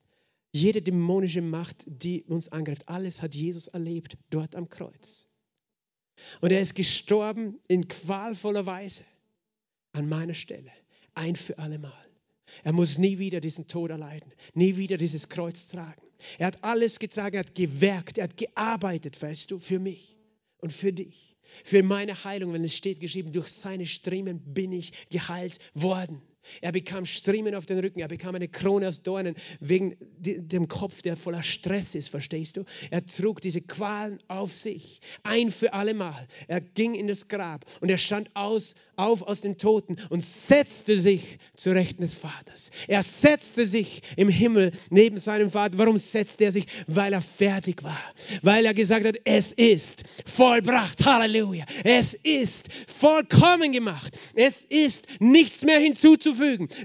jede 0.53 0.83
dämonische 0.83 1.43
Macht, 1.43 1.85
die 1.87 2.23
uns 2.25 2.49
angreift, 2.49 2.89
alles 2.89 3.23
hat 3.23 3.35
Jesus 3.35 3.69
erlebt 3.69 4.17
dort 4.31 4.55
am 4.55 4.69
Kreuz. 4.69 5.29
Und 6.41 6.53
er 6.53 6.61
ist 6.61 6.75
gestorben 6.75 7.59
in 7.69 7.89
qualvoller 7.89 8.67
Weise 8.67 9.05
an 9.93 10.09
meiner 10.09 10.35
Stelle, 10.35 10.71
ein 11.15 11.37
für 11.37 11.59
alle 11.59 11.79
Mal. 11.79 11.93
Er 12.65 12.73
muss 12.73 12.99
nie 12.99 13.19
wieder 13.19 13.41
diesen 13.41 13.67
Tod 13.67 13.91
erleiden, 13.91 14.33
nie 14.53 14.77
wieder 14.77 14.99
dieses 14.99 15.31
Kreuz 15.31 15.67
tragen. 15.67 16.03
Er 16.39 16.49
hat 16.49 16.63
alles 16.63 16.99
getragen, 16.99 17.37
er 17.37 17.41
hat 17.41 17.55
gewerkt, 17.55 18.19
er 18.19 18.25
hat 18.25 18.37
gearbeitet, 18.37 19.21
weißt 19.21 19.51
du, 19.51 19.59
für 19.59 19.79
mich 19.79 20.19
und 20.59 20.73
für 20.73 20.93
dich, 20.93 21.37
für 21.65 21.83
meine 21.83 22.25
Heilung, 22.25 22.53
wenn 22.53 22.65
es 22.65 22.77
steht 22.77 23.01
geschrieben, 23.01 23.33
durch 23.33 23.49
seine 23.49 23.87
Striemen 23.87 24.41
bin 24.55 24.73
ich 24.73 25.09
geheilt 25.09 25.59
worden. 25.75 26.23
Er 26.61 26.73
bekam 26.73 27.05
Striemen 27.05 27.55
auf 27.55 27.67
den 27.67 27.79
Rücken, 27.79 28.01
er 28.01 28.09
bekam 28.09 28.35
eine 28.35 28.49
Krone 28.49 28.89
aus 28.89 29.03
Dornen 29.03 29.35
wegen 29.61 29.97
dem 30.19 30.69
Kopf, 30.69 31.03
der 31.03 31.17
voller 31.17 31.43
Stress 31.43 31.95
ist, 31.95 32.09
verstehst 32.09 32.57
du? 32.57 32.65
Er 32.91 33.05
trug 33.07 33.41
diese 33.41 33.61
Qualen 33.61 34.19
auf 34.29 34.53
sich, 34.53 35.01
ein 35.23 35.51
für 35.51 35.73
allemal. 35.73 36.27
Er 36.49 36.61
ging 36.61 36.95
in 36.95 37.07
das 37.07 37.29
Grab 37.29 37.65
und 37.81 37.91
er 37.91 37.99
stand 37.99 38.35
aus, 38.35 38.75
auf 38.97 39.23
aus 39.23 39.41
den 39.41 39.59
Toten 39.59 39.97
und 40.11 40.21
setzte 40.21 40.99
sich 40.99 41.39
zu 41.57 41.71
Rechten 41.71 42.03
des 42.03 42.15
Vaters. 42.15 42.71
Er 42.89 43.03
setzte 43.03 43.67
sich 43.67 44.03
im 44.17 44.29
Himmel 44.29 44.73
neben 44.91 45.19
seinem 45.19 45.51
Vater. 45.51 45.79
Warum 45.79 45.99
setzte 45.99 46.45
er 46.45 46.53
sich? 46.53 46.67
Weil 46.87 47.13
er 47.13 47.23
fertig 47.23 47.83
war. 47.83 48.01
Weil 48.43 48.67
er 48.67 48.75
gesagt 48.75 49.07
hat, 49.07 49.17
es 49.25 49.53
ist 49.53 50.05
vollbracht. 50.27 51.05
Halleluja. 51.05 51.65
Es 51.85 52.15
ist 52.15 52.69
vollkommen 52.87 53.73
gemacht. 53.73 54.13
Es 54.35 54.65
ist 54.65 55.07
nichts 55.21 55.63
mehr 55.63 55.79
hinzuzufügen. 55.79 56.32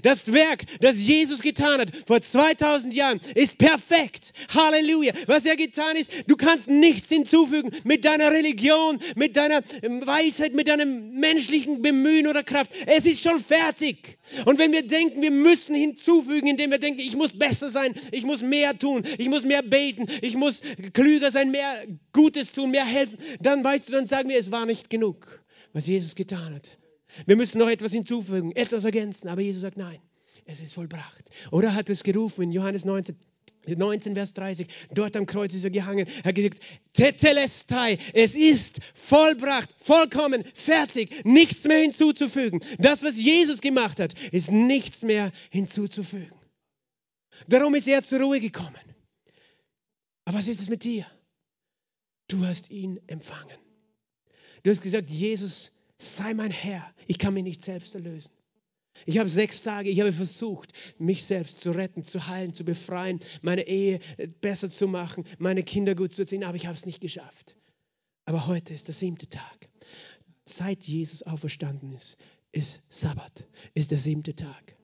Das 0.02 0.32
Werk, 0.32 0.64
das 0.80 0.98
Jesus 0.98 1.40
getan 1.40 1.80
hat 1.80 1.90
vor 2.06 2.20
2000 2.20 2.94
Jahren, 2.94 3.20
ist 3.34 3.58
perfekt. 3.58 4.32
Halleluja. 4.54 5.12
Was 5.26 5.44
er 5.44 5.56
getan 5.56 5.96
ist, 5.96 6.10
du 6.26 6.36
kannst 6.36 6.68
nichts 6.68 7.08
hinzufügen 7.08 7.70
mit 7.84 8.04
deiner 8.04 8.32
Religion, 8.32 8.98
mit 9.14 9.36
deiner 9.36 9.62
Weisheit, 9.82 10.54
mit 10.54 10.68
deinem 10.68 11.18
menschlichen 11.18 11.82
Bemühen 11.82 12.18
Mühen 12.18 12.26
oder 12.26 12.42
Kraft. 12.42 12.72
Es 12.86 13.06
ist 13.06 13.22
schon 13.22 13.38
fertig. 13.40 14.18
Und 14.44 14.58
wenn 14.58 14.72
wir 14.72 14.86
denken, 14.86 15.22
wir 15.22 15.30
müssen 15.30 15.74
hinzufügen, 15.74 16.46
indem 16.46 16.70
wir 16.70 16.78
denken, 16.78 17.00
ich 17.00 17.16
muss 17.16 17.32
besser 17.32 17.70
sein, 17.70 17.94
ich 18.12 18.24
muss 18.24 18.42
mehr 18.42 18.78
tun, 18.78 19.04
ich 19.18 19.28
muss 19.28 19.44
mehr 19.44 19.62
beten, 19.62 20.06
ich 20.22 20.36
muss 20.36 20.62
klüger 20.92 21.30
sein, 21.30 21.50
mehr 21.50 21.86
Gutes 22.12 22.52
tun, 22.52 22.70
mehr 22.70 22.84
helfen, 22.84 23.18
dann 23.40 23.62
weißt 23.62 23.88
du, 23.88 23.92
dann 23.92 24.06
sagen 24.06 24.28
wir, 24.28 24.38
es 24.38 24.50
war 24.50 24.66
nicht 24.66 24.90
genug, 24.90 25.42
was 25.72 25.86
Jesus 25.86 26.14
getan 26.14 26.54
hat. 26.54 26.78
Wir 27.26 27.36
müssen 27.36 27.58
noch 27.58 27.68
etwas 27.68 27.92
hinzufügen, 27.92 28.52
etwas 28.52 28.84
ergänzen. 28.84 29.28
Aber 29.28 29.40
Jesus 29.40 29.62
sagt, 29.62 29.76
nein, 29.76 30.00
es 30.44 30.60
ist 30.60 30.74
vollbracht. 30.74 31.30
Oder 31.50 31.74
hat 31.74 31.90
es 31.90 32.02
gerufen 32.02 32.42
in 32.42 32.52
Johannes 32.52 32.84
19, 32.84 33.16
19, 33.66 34.14
Vers 34.14 34.34
30, 34.34 34.66
dort 34.92 35.16
am 35.16 35.26
Kreuz 35.26 35.52
ist 35.54 35.64
er 35.64 35.70
gehangen. 35.70 36.06
Er 36.22 36.28
hat 36.28 36.34
gesagt, 36.34 36.58
Tetelestai, 36.94 37.98
es 38.14 38.34
ist 38.34 38.78
vollbracht, 38.94 39.68
vollkommen, 39.80 40.44
fertig, 40.54 41.24
nichts 41.24 41.64
mehr 41.64 41.80
hinzuzufügen. 41.80 42.60
Das, 42.78 43.02
was 43.02 43.18
Jesus 43.18 43.60
gemacht 43.60 44.00
hat, 44.00 44.14
ist 44.32 44.50
nichts 44.50 45.02
mehr 45.02 45.32
hinzuzufügen. 45.50 46.32
Darum 47.46 47.74
ist 47.74 47.86
er 47.86 48.02
zur 48.02 48.20
Ruhe 48.20 48.40
gekommen. 48.40 48.74
Aber 50.24 50.38
was 50.38 50.48
ist 50.48 50.60
es 50.60 50.68
mit 50.68 50.84
dir? 50.84 51.06
Du 52.28 52.44
hast 52.44 52.70
ihn 52.70 53.00
empfangen. 53.06 53.56
Du 54.62 54.70
hast 54.70 54.82
gesagt, 54.82 55.10
Jesus, 55.10 55.72
sei 55.98 56.34
mein 56.34 56.50
Herr. 56.50 56.94
Ich 57.06 57.18
kann 57.18 57.34
mich 57.34 57.44
nicht 57.44 57.62
selbst 57.62 57.94
erlösen. 57.94 58.30
Ich 59.06 59.18
habe 59.18 59.28
sechs 59.28 59.62
Tage, 59.62 59.90
ich 59.90 60.00
habe 60.00 60.12
versucht, 60.12 60.72
mich 60.98 61.24
selbst 61.24 61.60
zu 61.60 61.70
retten, 61.70 62.02
zu 62.02 62.26
heilen, 62.26 62.52
zu 62.52 62.64
befreien, 62.64 63.20
meine 63.42 63.66
Ehe 63.66 64.00
besser 64.40 64.68
zu 64.68 64.88
machen, 64.88 65.24
meine 65.38 65.62
Kinder 65.62 65.94
gut 65.94 66.12
zu 66.12 66.22
erziehen, 66.22 66.44
aber 66.44 66.56
ich 66.56 66.66
habe 66.66 66.76
es 66.76 66.86
nicht 66.86 67.00
geschafft. 67.00 67.56
Aber 68.24 68.46
heute 68.46 68.74
ist 68.74 68.88
der 68.88 68.94
siebte 68.94 69.28
Tag. 69.28 69.68
Seit 70.44 70.84
Jesus 70.84 71.22
auferstanden 71.22 71.92
ist, 71.92 72.18
ist 72.52 72.82
Sabbat, 72.88 73.46
ist 73.74 73.90
der 73.90 73.98
siebte 73.98 74.34
Tag. 74.34 74.76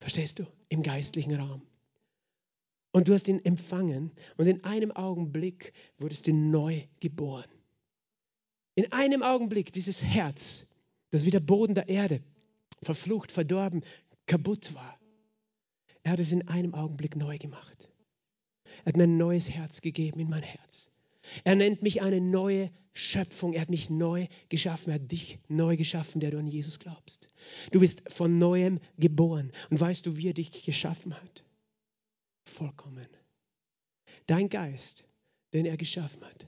Verstehst 0.00 0.38
du? 0.38 0.46
Im 0.68 0.82
geistlichen 0.82 1.34
Raum. 1.34 1.62
Und 2.92 3.08
du 3.08 3.14
hast 3.14 3.28
ihn 3.28 3.44
empfangen 3.44 4.12
und 4.36 4.46
in 4.46 4.64
einem 4.64 4.90
Augenblick 4.92 5.72
wurdest 5.98 6.26
du 6.26 6.32
neu 6.32 6.82
geboren. 7.00 7.44
In 8.76 8.92
einem 8.92 9.22
Augenblick 9.22 9.72
dieses 9.72 10.04
Herz, 10.04 10.68
das 11.10 11.24
wie 11.24 11.30
der 11.30 11.40
Boden 11.40 11.74
der 11.74 11.88
Erde 11.88 12.22
verflucht, 12.82 13.32
verdorben, 13.32 13.82
kaputt 14.26 14.74
war. 14.74 15.00
Er 16.02 16.12
hat 16.12 16.20
es 16.20 16.30
in 16.30 16.46
einem 16.46 16.74
Augenblick 16.74 17.16
neu 17.16 17.38
gemacht. 17.38 17.90
Er 18.84 18.90
hat 18.90 18.96
mir 18.96 19.04
ein 19.04 19.16
neues 19.16 19.50
Herz 19.50 19.80
gegeben 19.80 20.20
in 20.20 20.28
mein 20.28 20.42
Herz. 20.42 20.96
Er 21.42 21.56
nennt 21.56 21.82
mich 21.82 22.02
eine 22.02 22.20
neue 22.20 22.70
Schöpfung. 22.92 23.54
Er 23.54 23.62
hat 23.62 23.70
mich 23.70 23.88
neu 23.88 24.26
geschaffen. 24.50 24.90
Er 24.90 24.96
hat 24.96 25.10
dich 25.10 25.38
neu 25.48 25.76
geschaffen, 25.78 26.20
der 26.20 26.30
du 26.30 26.38
an 26.38 26.46
Jesus 26.46 26.78
glaubst. 26.78 27.28
Du 27.72 27.80
bist 27.80 28.12
von 28.12 28.38
neuem 28.38 28.78
geboren. 28.98 29.52
Und 29.70 29.80
weißt 29.80 30.04
du, 30.04 30.18
wie 30.18 30.28
er 30.28 30.34
dich 30.34 30.64
geschaffen 30.64 31.14
hat? 31.14 31.44
Vollkommen. 32.44 33.08
Dein 34.26 34.50
Geist, 34.50 35.04
den 35.54 35.64
er 35.64 35.78
geschaffen 35.78 36.24
hat, 36.24 36.46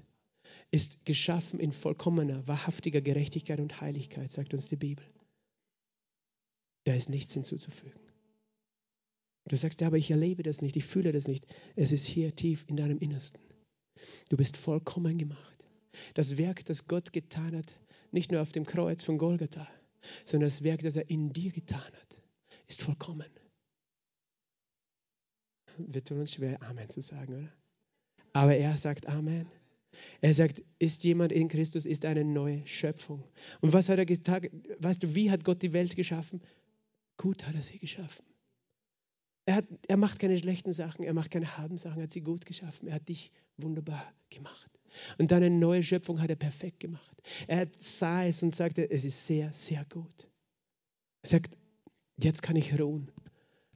ist 0.71 1.05
geschaffen 1.05 1.61
in 1.61 1.73
vollkommener, 1.73 2.47
wahrhaftiger 2.47 3.01
Gerechtigkeit 3.01 3.61
und 3.61 3.81
Heiligkeit, 3.81 4.31
sagt 4.31 4.53
uns 4.55 4.69
die 4.69 4.77
Bibel. 4.77 5.05
Da 6.85 6.95
ist 6.95 7.09
nichts 7.09 7.33
hinzuzufügen. 7.33 8.01
Du 9.47 9.57
sagst, 9.57 9.81
ja, 9.81 9.87
aber 9.87 9.97
ich 9.97 10.11
erlebe 10.11 10.43
das 10.43 10.61
nicht, 10.61 10.77
ich 10.77 10.85
fühle 10.85 11.13
das 11.13 11.27
nicht. 11.27 11.47
Es 11.75 11.91
ist 11.91 12.05
hier 12.05 12.37
tief 12.37 12.67
in 12.69 12.77
deinem 12.77 12.99
Innersten. 12.99 13.41
Du 14.29 14.37
bist 14.37 14.57
vollkommen 14.57 15.17
gemacht. 15.17 15.67
Das 16.15 16.37
Werk, 16.37 16.65
das 16.67 16.87
Gott 16.87 17.13
getan 17.13 17.57
hat, 17.57 17.75
nicht 18.11 18.31
nur 18.31 18.43
auf 18.43 18.53
dem 18.53 18.67
Kreuz 18.67 19.05
von 19.05 19.19
Golgatha, 19.19 19.67
sondern 20.25 20.49
das 20.49 20.63
Werk, 20.63 20.83
das 20.83 20.97
er 20.97 21.09
in 21.09 21.33
dir 21.33 21.51
getan 21.51 21.81
hat, 21.81 22.23
ist 22.67 22.83
vollkommen. 22.83 23.29
wir 25.79 26.05
tun 26.05 26.21
uns 26.21 26.35
schwer, 26.35 26.63
Amen 26.63 26.89
zu 26.89 27.01
sagen, 27.01 27.35
oder? 27.35 27.53
Aber 28.35 28.55
er 28.55 28.77
sagt 28.77 29.07
Amen. 29.07 29.51
Er 30.21 30.35
sagt, 30.35 30.63
ist 30.79 31.05
jemand 31.05 31.33
in 31.33 31.49
Christus, 31.49 31.87
ist 31.87 32.05
eine 32.05 32.25
neue 32.25 32.67
Schöpfung. 32.67 33.25
Und 33.61 33.73
was 33.73 33.89
hat 33.89 33.99
er 33.99 34.07
getan? 34.07 34.49
Weißt 34.79 35.03
du, 35.03 35.15
wie 35.15 35.31
hat 35.31 35.45
Gott 35.45 35.63
die 35.63 35.73
Welt 35.73 35.97
geschaffen? 35.97 36.41
Gut 37.17 37.47
hat 37.47 37.55
er 37.55 37.63
sie 37.63 37.79
geschaffen. 37.79 38.25
Er, 39.47 39.57
hat, 39.57 39.67
er 39.87 39.97
macht 39.97 40.19
keine 40.19 40.37
schlechten 40.37 40.73
Sachen, 40.73 41.05
er 41.05 41.15
macht 41.15 41.31
keine 41.31 41.57
Habensachen, 41.57 41.99
er 41.99 42.05
hat 42.05 42.13
sie 42.13 42.21
gut 42.21 42.45
geschaffen. 42.45 42.89
Er 42.89 42.97
hat 42.97 43.09
dich 43.09 43.33
wunderbar 43.57 44.13
gemacht. 44.29 44.71
Und 45.17 45.31
deine 45.31 45.51
neue 45.51 45.83
Schöpfung 45.83 46.21
hat 46.21 46.31
er 46.31 46.37
perfekt 46.37 46.81
gemacht. 46.81 47.17
Er 47.47 47.67
sah 47.79 48.25
es 48.25 48.43
und 48.43 48.55
sagte, 48.55 48.91
es 48.91 49.05
ist 49.05 49.27
sehr, 49.27 49.53
sehr 49.53 49.85
gut. 49.87 50.29
Er 51.23 51.31
sagt, 51.31 51.59
jetzt 52.17 52.43
kann 52.43 52.57
ich 52.57 52.79
ruhen, 52.79 53.11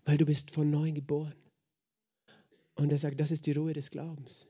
weil 0.05 0.19
du 0.19 0.27
bist 0.27 0.51
von 0.51 0.71
neuem 0.71 0.95
geboren. 0.95 1.35
Und 2.75 2.93
er 2.93 2.99
sagt, 2.99 3.21
das 3.21 3.31
ist 3.31 3.47
die 3.47 3.53
Ruhe 3.53 3.73
des 3.73 3.91
Glaubens, 3.91 4.49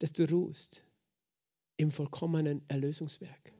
dass 0.00 0.12
du 0.12 0.28
ruhst 0.28 0.84
im 1.76 1.90
vollkommenen 1.90 2.62
Erlösungswerk 2.68 3.54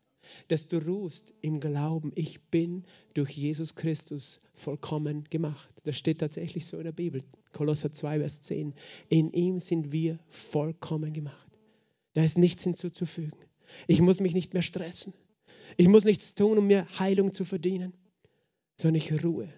dass 0.48 0.66
du 0.68 0.78
ruhst 0.78 1.32
im 1.40 1.60
Glauben, 1.60 2.12
ich 2.14 2.40
bin 2.50 2.84
durch 3.14 3.30
Jesus 3.30 3.74
Christus 3.74 4.40
vollkommen 4.54 5.24
gemacht. 5.30 5.68
Das 5.84 5.96
steht 5.96 6.18
tatsächlich 6.18 6.66
so 6.66 6.78
in 6.78 6.84
der 6.84 6.92
Bibel. 6.92 7.22
Kolosser 7.52 7.92
2, 7.92 8.20
Vers 8.20 8.42
10. 8.42 8.74
In 9.08 9.32
ihm 9.32 9.58
sind 9.58 9.92
wir 9.92 10.18
vollkommen 10.28 11.12
gemacht. 11.12 11.48
Da 12.14 12.22
ist 12.22 12.38
nichts 12.38 12.64
hinzuzufügen. 12.64 13.38
Ich 13.86 14.00
muss 14.00 14.20
mich 14.20 14.34
nicht 14.34 14.52
mehr 14.52 14.62
stressen. 14.62 15.14
Ich 15.76 15.88
muss 15.88 16.04
nichts 16.04 16.34
tun, 16.34 16.58
um 16.58 16.66
mir 16.66 16.86
Heilung 16.98 17.32
zu 17.32 17.44
verdienen, 17.44 17.92
sondern 18.76 18.96
ich 18.96 19.24
ruhe. 19.24 19.48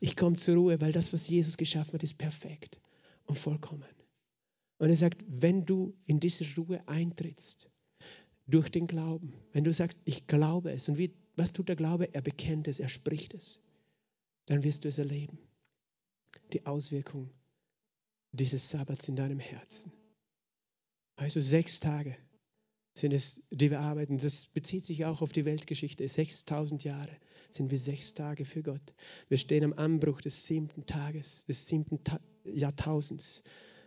Ich 0.00 0.16
komme 0.16 0.36
zur 0.36 0.56
Ruhe, 0.56 0.80
weil 0.80 0.92
das, 0.92 1.12
was 1.12 1.28
Jesus 1.28 1.56
geschaffen 1.56 1.94
hat, 1.94 2.02
ist 2.02 2.18
perfekt 2.18 2.80
und 3.26 3.38
vollkommen. 3.38 3.84
Und 4.78 4.88
er 4.88 4.96
sagt, 4.96 5.22
wenn 5.26 5.64
du 5.64 5.96
in 6.06 6.20
diese 6.20 6.44
Ruhe 6.56 6.86
eintrittst, 6.88 7.70
durch 8.46 8.68
den 8.68 8.86
Glauben. 8.86 9.34
Wenn 9.52 9.64
du 9.64 9.72
sagst, 9.72 9.98
ich 10.04 10.26
glaube 10.26 10.72
es, 10.72 10.88
und 10.88 10.98
wie, 10.98 11.14
was 11.36 11.52
tut 11.52 11.68
der 11.68 11.76
Glaube? 11.76 12.12
Er 12.14 12.22
bekennt 12.22 12.68
es, 12.68 12.78
er 12.78 12.88
spricht 12.88 13.34
es, 13.34 13.66
dann 14.46 14.64
wirst 14.64 14.84
du 14.84 14.88
es 14.88 14.98
erleben. 14.98 15.38
Die 16.52 16.66
Auswirkung 16.66 17.30
dieses 18.32 18.68
Sabbats 18.68 19.08
in 19.08 19.16
deinem 19.16 19.38
Herzen. 19.38 19.92
Also 21.16 21.40
sechs 21.40 21.78
Tage 21.80 22.16
sind 22.94 23.12
es, 23.12 23.42
die 23.50 23.70
wir 23.70 23.80
arbeiten. 23.80 24.18
Das 24.18 24.46
bezieht 24.46 24.84
sich 24.84 25.04
auch 25.04 25.22
auf 25.22 25.32
die 25.32 25.44
Weltgeschichte. 25.44 26.06
6000 26.06 26.84
Jahre 26.84 27.16
sind 27.48 27.70
wir 27.70 27.78
sechs 27.78 28.14
Tage 28.14 28.44
für 28.44 28.62
Gott. 28.62 28.94
Wir 29.28 29.38
stehen 29.38 29.64
am 29.64 29.72
Anbruch 29.72 30.20
des 30.20 30.44
siebten 30.44 30.86
Tages, 30.86 31.44
des 31.46 31.66
siebten 31.66 32.02
Ta 32.02 32.20
Jahrtausends 32.44 33.42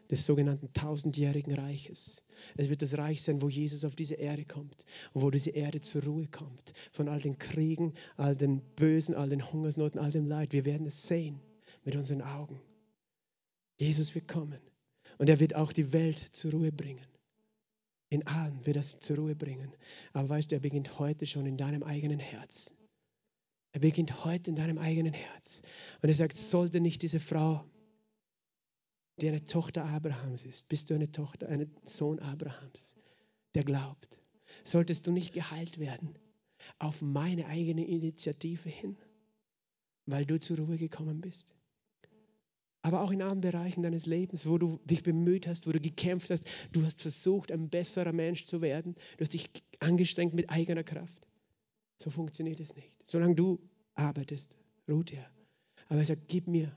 des 0.10 0.26
sogenannten 0.26 0.72
tausendjährigen 0.74 1.53
Reiches. 1.53 2.24
Es 2.55 2.70
wird 2.70 2.82
das 2.82 2.97
Reich 2.97 3.22
sein, 3.22 3.41
wo 3.41 3.49
Jesus 3.49 3.84
auf 3.84 3.95
diese 3.95 4.16
Erde 4.16 4.45
kommt 4.45 4.86
und 5.14 5.22
wo 5.22 5.32
diese 5.32 5.51
Erde 5.51 5.82
zur 5.82 6.03
Ruhe 6.03 6.28
kommt. 6.28 6.74
Von 6.91 7.10
all 7.10 7.20
den 7.20 7.38
Kriegen, 7.38 7.93
all 8.16 8.36
den 8.36 8.62
Bösen, 8.76 9.16
all 9.16 9.30
den 9.30 9.51
Hungersnoten, 9.51 9.99
all 9.99 10.12
dem 10.12 10.28
Leid. 10.28 10.53
Wir 10.53 10.66
werden 10.66 10.88
es 10.88 11.08
sehen 11.08 11.39
mit 11.84 11.95
unseren 11.95 12.22
Augen. 12.22 12.62
Jesus 13.80 14.16
wird 14.16 14.28
kommen 14.28 14.60
und 15.18 15.30
er 15.30 15.39
wird 15.39 15.55
auch 15.55 15.74
die 15.74 15.93
Welt 15.93 16.20
zur 16.20 16.51
Ruhe 16.51 16.72
bringen. 16.72 17.05
In 18.10 18.26
allem 18.26 18.66
wird 18.66 18.78
er 18.78 18.84
sie 18.84 18.99
zur 18.99 19.18
Ruhe 19.18 19.36
bringen. 19.36 19.74
Aber 20.14 20.30
weißt 20.30 20.51
du, 20.51 20.55
er 20.55 20.62
beginnt 20.62 20.97
heute 20.99 21.26
schon 21.26 21.45
in 21.45 21.58
deinem 21.58 21.84
eigenen 21.84 22.20
Herz. 22.20 22.74
Er 23.74 23.82
beginnt 23.82 24.24
heute 24.26 24.49
in 24.49 24.55
deinem 24.55 24.78
eigenen 24.78 25.14
Herz. 25.14 25.62
Und 26.01 26.10
er 26.10 26.16
sagt, 26.16 26.38
sollte 26.38 26.80
nicht 26.80 27.01
diese 27.01 27.20
Frau 27.20 27.66
die 29.20 29.28
eine 29.28 29.45
Tochter 29.45 29.86
Abrahams 29.86 30.45
ist, 30.45 30.70
bist 30.70 30.89
du 30.89 30.95
eine 30.95 31.11
Tochter, 31.11 31.49
ein 31.49 31.72
Sohn 31.84 32.20
Abrahams, 32.20 32.95
der 33.55 33.63
glaubt. 33.63 34.20
Solltest 34.63 35.07
du 35.07 35.11
nicht 35.11 35.34
geheilt 35.34 35.80
werden 35.80 36.18
auf 36.80 37.01
meine 37.01 37.47
eigene 37.47 37.86
Initiative 37.86 38.70
hin, 38.70 38.97
weil 40.05 40.26
du 40.26 40.39
zur 40.39 40.57
Ruhe 40.57 40.78
gekommen 40.78 41.22
bist. 41.22 41.53
Aber 42.82 43.01
auch 43.01 43.11
in 43.11 43.22
anderen 43.22 43.41
Bereichen 43.41 43.84
deines 43.84 44.05
Lebens, 44.05 44.47
wo 44.47 44.57
du 44.57 44.80
dich 44.86 45.03
bemüht 45.03 45.47
hast, 45.47 45.68
wo 45.68 45.72
du 45.72 45.80
gekämpft 45.80 46.30
hast, 46.30 46.47
du 46.72 46.86
hast 46.86 47.01
versucht, 47.01 47.51
ein 47.51 47.70
besserer 47.70 48.13
Mensch 48.13 48.45
zu 48.45 48.61
werden, 48.61 48.95
du 49.18 49.22
hast 49.22 49.34
dich 49.34 49.49
angestrengt 49.80 50.34
mit 50.34 50.49
eigener 50.49 50.84
Kraft. 50.84 51.28
So 51.97 52.09
funktioniert 52.09 52.59
es 52.59 52.76
nicht. 52.76 52.95
Solange 53.03 53.36
du 53.36 53.59
arbeitest, 53.95 54.57
ruht 54.88 55.11
er. 55.11 55.30
Aber 55.89 55.99
er 55.99 56.05
sagt, 56.05 56.28
gib 56.28 56.47
mir 56.47 56.72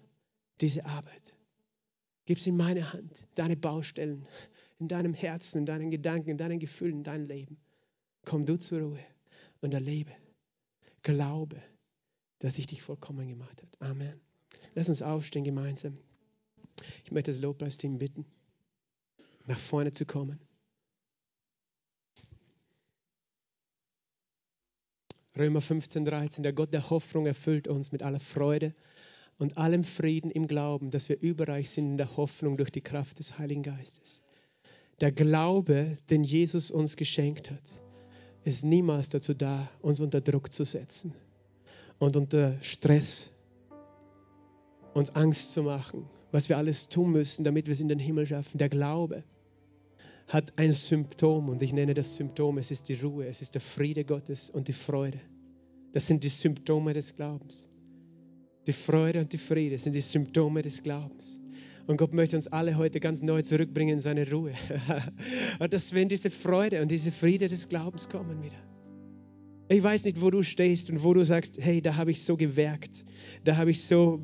diese 0.60 0.84
Arbeit. 0.86 1.34
Gib 2.30 2.38
es 2.38 2.46
in 2.46 2.56
meine 2.56 2.92
Hand, 2.92 3.26
deine 3.34 3.56
Baustellen, 3.56 4.24
in 4.78 4.86
deinem 4.86 5.14
Herzen, 5.14 5.58
in 5.58 5.66
deinen 5.66 5.90
Gedanken, 5.90 6.30
in 6.30 6.36
deinen 6.36 6.60
Gefühlen, 6.60 6.98
in 6.98 7.02
dein 7.02 7.26
Leben. 7.26 7.58
Komm 8.24 8.46
du 8.46 8.56
zur 8.56 8.82
Ruhe 8.82 9.04
und 9.60 9.74
erlebe, 9.74 10.12
glaube, 11.02 11.60
dass 12.38 12.56
ich 12.56 12.68
dich 12.68 12.82
vollkommen 12.82 13.26
gemacht 13.26 13.60
habe. 13.60 13.90
Amen. 13.90 14.20
Lass 14.76 14.88
uns 14.88 15.02
aufstehen 15.02 15.42
gemeinsam. 15.42 15.98
Ich 17.04 17.10
möchte 17.10 17.32
das 17.32 17.40
Lobpreisteam 17.40 17.98
bitten, 17.98 18.24
nach 19.48 19.58
vorne 19.58 19.90
zu 19.90 20.06
kommen. 20.06 20.38
Römer 25.36 25.60
15, 25.60 26.04
13. 26.04 26.44
Der 26.44 26.52
Gott 26.52 26.72
der 26.72 26.90
Hoffnung 26.90 27.26
erfüllt 27.26 27.66
uns 27.66 27.90
mit 27.90 28.04
aller 28.04 28.20
Freude 28.20 28.72
und 29.40 29.56
allem 29.56 29.84
Frieden 29.84 30.30
im 30.30 30.46
Glauben, 30.46 30.90
dass 30.90 31.08
wir 31.08 31.18
überreich 31.18 31.70
sind 31.70 31.86
in 31.86 31.96
der 31.96 32.16
Hoffnung 32.18 32.58
durch 32.58 32.70
die 32.70 32.82
Kraft 32.82 33.18
des 33.18 33.38
Heiligen 33.38 33.62
Geistes. 33.62 34.22
Der 35.00 35.12
Glaube, 35.12 35.96
den 36.10 36.24
Jesus 36.24 36.70
uns 36.70 36.94
geschenkt 36.94 37.50
hat, 37.50 37.82
ist 38.44 38.64
niemals 38.64 39.08
dazu 39.08 39.32
da, 39.32 39.66
uns 39.80 40.00
unter 40.00 40.20
Druck 40.20 40.52
zu 40.52 40.64
setzen 40.64 41.14
und 41.98 42.18
unter 42.18 42.60
Stress 42.60 43.30
uns 44.92 45.14
Angst 45.16 45.52
zu 45.52 45.62
machen, 45.62 46.04
was 46.32 46.50
wir 46.50 46.58
alles 46.58 46.90
tun 46.90 47.10
müssen, 47.12 47.42
damit 47.42 47.66
wir 47.66 47.72
es 47.72 47.80
in 47.80 47.88
den 47.88 47.98
Himmel 47.98 48.26
schaffen. 48.26 48.58
Der 48.58 48.68
Glaube 48.68 49.24
hat 50.28 50.52
ein 50.58 50.74
Symptom 50.74 51.48
und 51.48 51.62
ich 51.62 51.72
nenne 51.72 51.94
das 51.94 52.16
Symptom, 52.16 52.58
es 52.58 52.70
ist 52.70 52.90
die 52.90 52.94
Ruhe, 52.94 53.26
es 53.26 53.40
ist 53.40 53.54
der 53.54 53.62
Friede 53.62 54.04
Gottes 54.04 54.50
und 54.50 54.68
die 54.68 54.74
Freude. 54.74 55.18
Das 55.94 56.06
sind 56.06 56.24
die 56.24 56.28
Symptome 56.28 56.92
des 56.92 57.16
Glaubens. 57.16 57.70
Die 58.66 58.72
Freude 58.72 59.20
und 59.20 59.32
die 59.32 59.38
Friede 59.38 59.78
sind 59.78 59.94
die 59.94 60.00
Symptome 60.00 60.62
des 60.62 60.82
Glaubens. 60.82 61.40
Und 61.86 61.96
Gott 61.96 62.12
möchte 62.12 62.36
uns 62.36 62.46
alle 62.46 62.76
heute 62.76 63.00
ganz 63.00 63.22
neu 63.22 63.42
zurückbringen 63.42 63.94
in 63.94 64.00
seine 64.00 64.30
Ruhe. 64.30 64.52
und 65.58 65.72
dass 65.72 65.92
wenn 65.92 66.08
diese 66.08 66.30
Freude 66.30 66.82
und 66.82 66.90
diese 66.90 67.10
Friede 67.10 67.48
des 67.48 67.68
Glaubens 67.68 68.08
kommen 68.08 68.42
wieder. 68.42 68.58
Ich 69.68 69.82
weiß 69.82 70.04
nicht, 70.04 70.20
wo 70.20 70.30
du 70.30 70.42
stehst 70.42 70.90
und 70.90 71.02
wo 71.02 71.14
du 71.14 71.24
sagst, 71.24 71.58
hey, 71.60 71.80
da 71.80 71.96
habe 71.96 72.10
ich 72.10 72.22
so 72.22 72.36
gewerkt, 72.36 73.04
da 73.44 73.56
habe 73.56 73.70
ich 73.70 73.82
so 73.82 74.20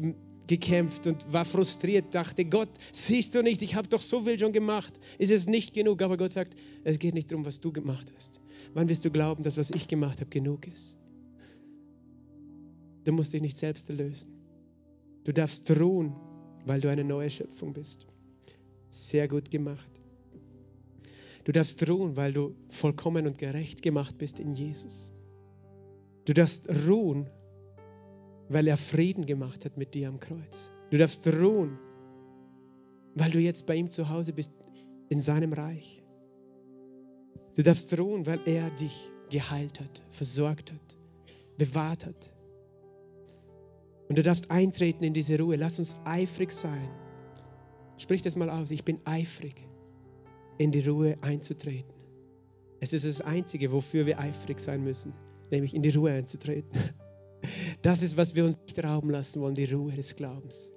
gekämpft 0.47 1.07
und 1.07 1.33
war 1.33 1.45
frustriert, 1.45 2.15
dachte, 2.15 2.45
Gott, 2.45 2.69
siehst 2.93 3.35
du 3.35 3.43
nicht, 3.43 3.63
ich 3.63 3.75
habe 3.75 3.89
doch 3.89 4.03
so 4.03 4.21
viel 4.21 4.39
schon 4.39 4.53
gemacht, 4.53 4.95
ist 5.19 5.31
es 5.31 5.47
nicht 5.47 5.73
genug? 5.73 6.03
Aber 6.03 6.17
Gott 6.17 6.31
sagt, 6.31 6.57
es 6.85 6.99
geht 6.99 7.15
nicht 7.15 7.31
darum, 7.31 7.45
was 7.45 7.61
du 7.61 7.73
gemacht 7.73 8.13
hast. 8.15 8.41
Wann 8.75 8.89
wirst 8.89 9.05
du 9.05 9.11
glauben, 9.11 9.43
dass 9.43 9.57
was 9.57 9.71
ich 9.71 9.89
gemacht 9.89 10.21
habe 10.21 10.31
genug 10.31 10.67
ist? 10.67 10.99
Du 13.07 13.13
musst 13.13 13.33
dich 13.33 13.41
nicht 13.41 13.57
selbst 13.57 13.89
erlösen. 13.89 14.33
Du 15.23 15.33
darfst 15.33 15.71
ruhen, 15.71 16.17
weil 16.65 16.81
du 16.81 16.91
eine 16.91 17.05
neue 17.05 17.31
Schöpfung 17.31 17.73
bist. 17.73 18.09
Sehr 18.89 19.29
gut 19.29 19.49
gemacht. 19.49 19.89
Du 21.45 21.53
darfst 21.53 21.89
ruhen, 21.89 22.17
weil 22.17 22.33
du 22.33 22.57
vollkommen 22.69 23.29
und 23.29 23.39
gerecht 23.39 23.81
gemacht 23.81 24.19
bist 24.19 24.41
in 24.41 24.53
Jesus. 24.53 25.13
Du 26.25 26.35
darfst 26.35 26.69
ruhen, 26.89 27.31
weil 28.49 28.67
er 28.67 28.77
Frieden 28.77 29.25
gemacht 29.25 29.65
hat 29.65 29.77
mit 29.77 29.95
dir 29.95 30.09
am 30.09 30.19
Kreuz. 30.19 30.73
Du 30.91 30.99
darfst 30.99 31.29
ruhen, 31.29 31.79
weil 33.15 33.31
du 33.31 33.39
jetzt 33.39 33.67
bei 33.67 33.77
ihm 33.77 33.89
zu 33.89 34.09
Hause 34.09 34.33
bist, 34.33 34.51
in 35.11 35.21
seinem 35.21 35.53
Reich. 35.53 36.03
Du 37.55 37.63
darfst 37.63 37.97
ruhen, 37.97 38.27
weil 38.27 38.41
er 38.47 38.69
dich 38.71 39.13
geheilt 39.31 39.79
hat, 39.79 40.03
versorgt 40.11 40.73
hat, 40.73 40.97
bewahrt 41.57 42.05
hat. 42.05 42.36
Und 44.09 44.19
du 44.19 44.23
darfst 44.23 44.51
eintreten 44.51 45.05
in 45.05 45.15
diese 45.15 45.39
Ruhe. 45.39 45.57
Lass 45.57 45.79
uns 45.79 45.97
eifrig 46.05 46.53
sein. 46.53 46.89
Sprich 47.99 48.23
das 48.23 48.37
mal 48.37 48.51
aus. 48.51 48.71
Ich 48.71 48.85
bin 48.85 49.01
eifrig, 49.05 49.67
in 50.59 50.71
die 50.71 50.81
Ruhe 50.81 51.17
einzutreten. 51.23 51.93
Es 52.81 52.93
ist 52.93 53.07
das 53.07 53.21
Einzige, 53.21 53.73
wofür 53.73 54.07
wir 54.07 54.21
eifrig 54.21 54.61
sein 54.61 54.85
müssen, 54.85 55.15
nämlich 55.51 55.75
in 55.75 55.83
die 55.83 55.91
Ruhe 55.91 56.13
einzutreten. 56.13 56.71
Das 57.83 58.03
ist, 58.03 58.17
was 58.17 58.35
wir 58.35 58.45
uns 58.45 58.59
nicht 58.67 58.83
rauben 58.83 59.11
lassen 59.11 59.41
wollen, 59.41 59.55
die 59.55 59.67
Ruhe 59.67 59.93
des 59.93 60.17
Glaubens. 60.17 60.73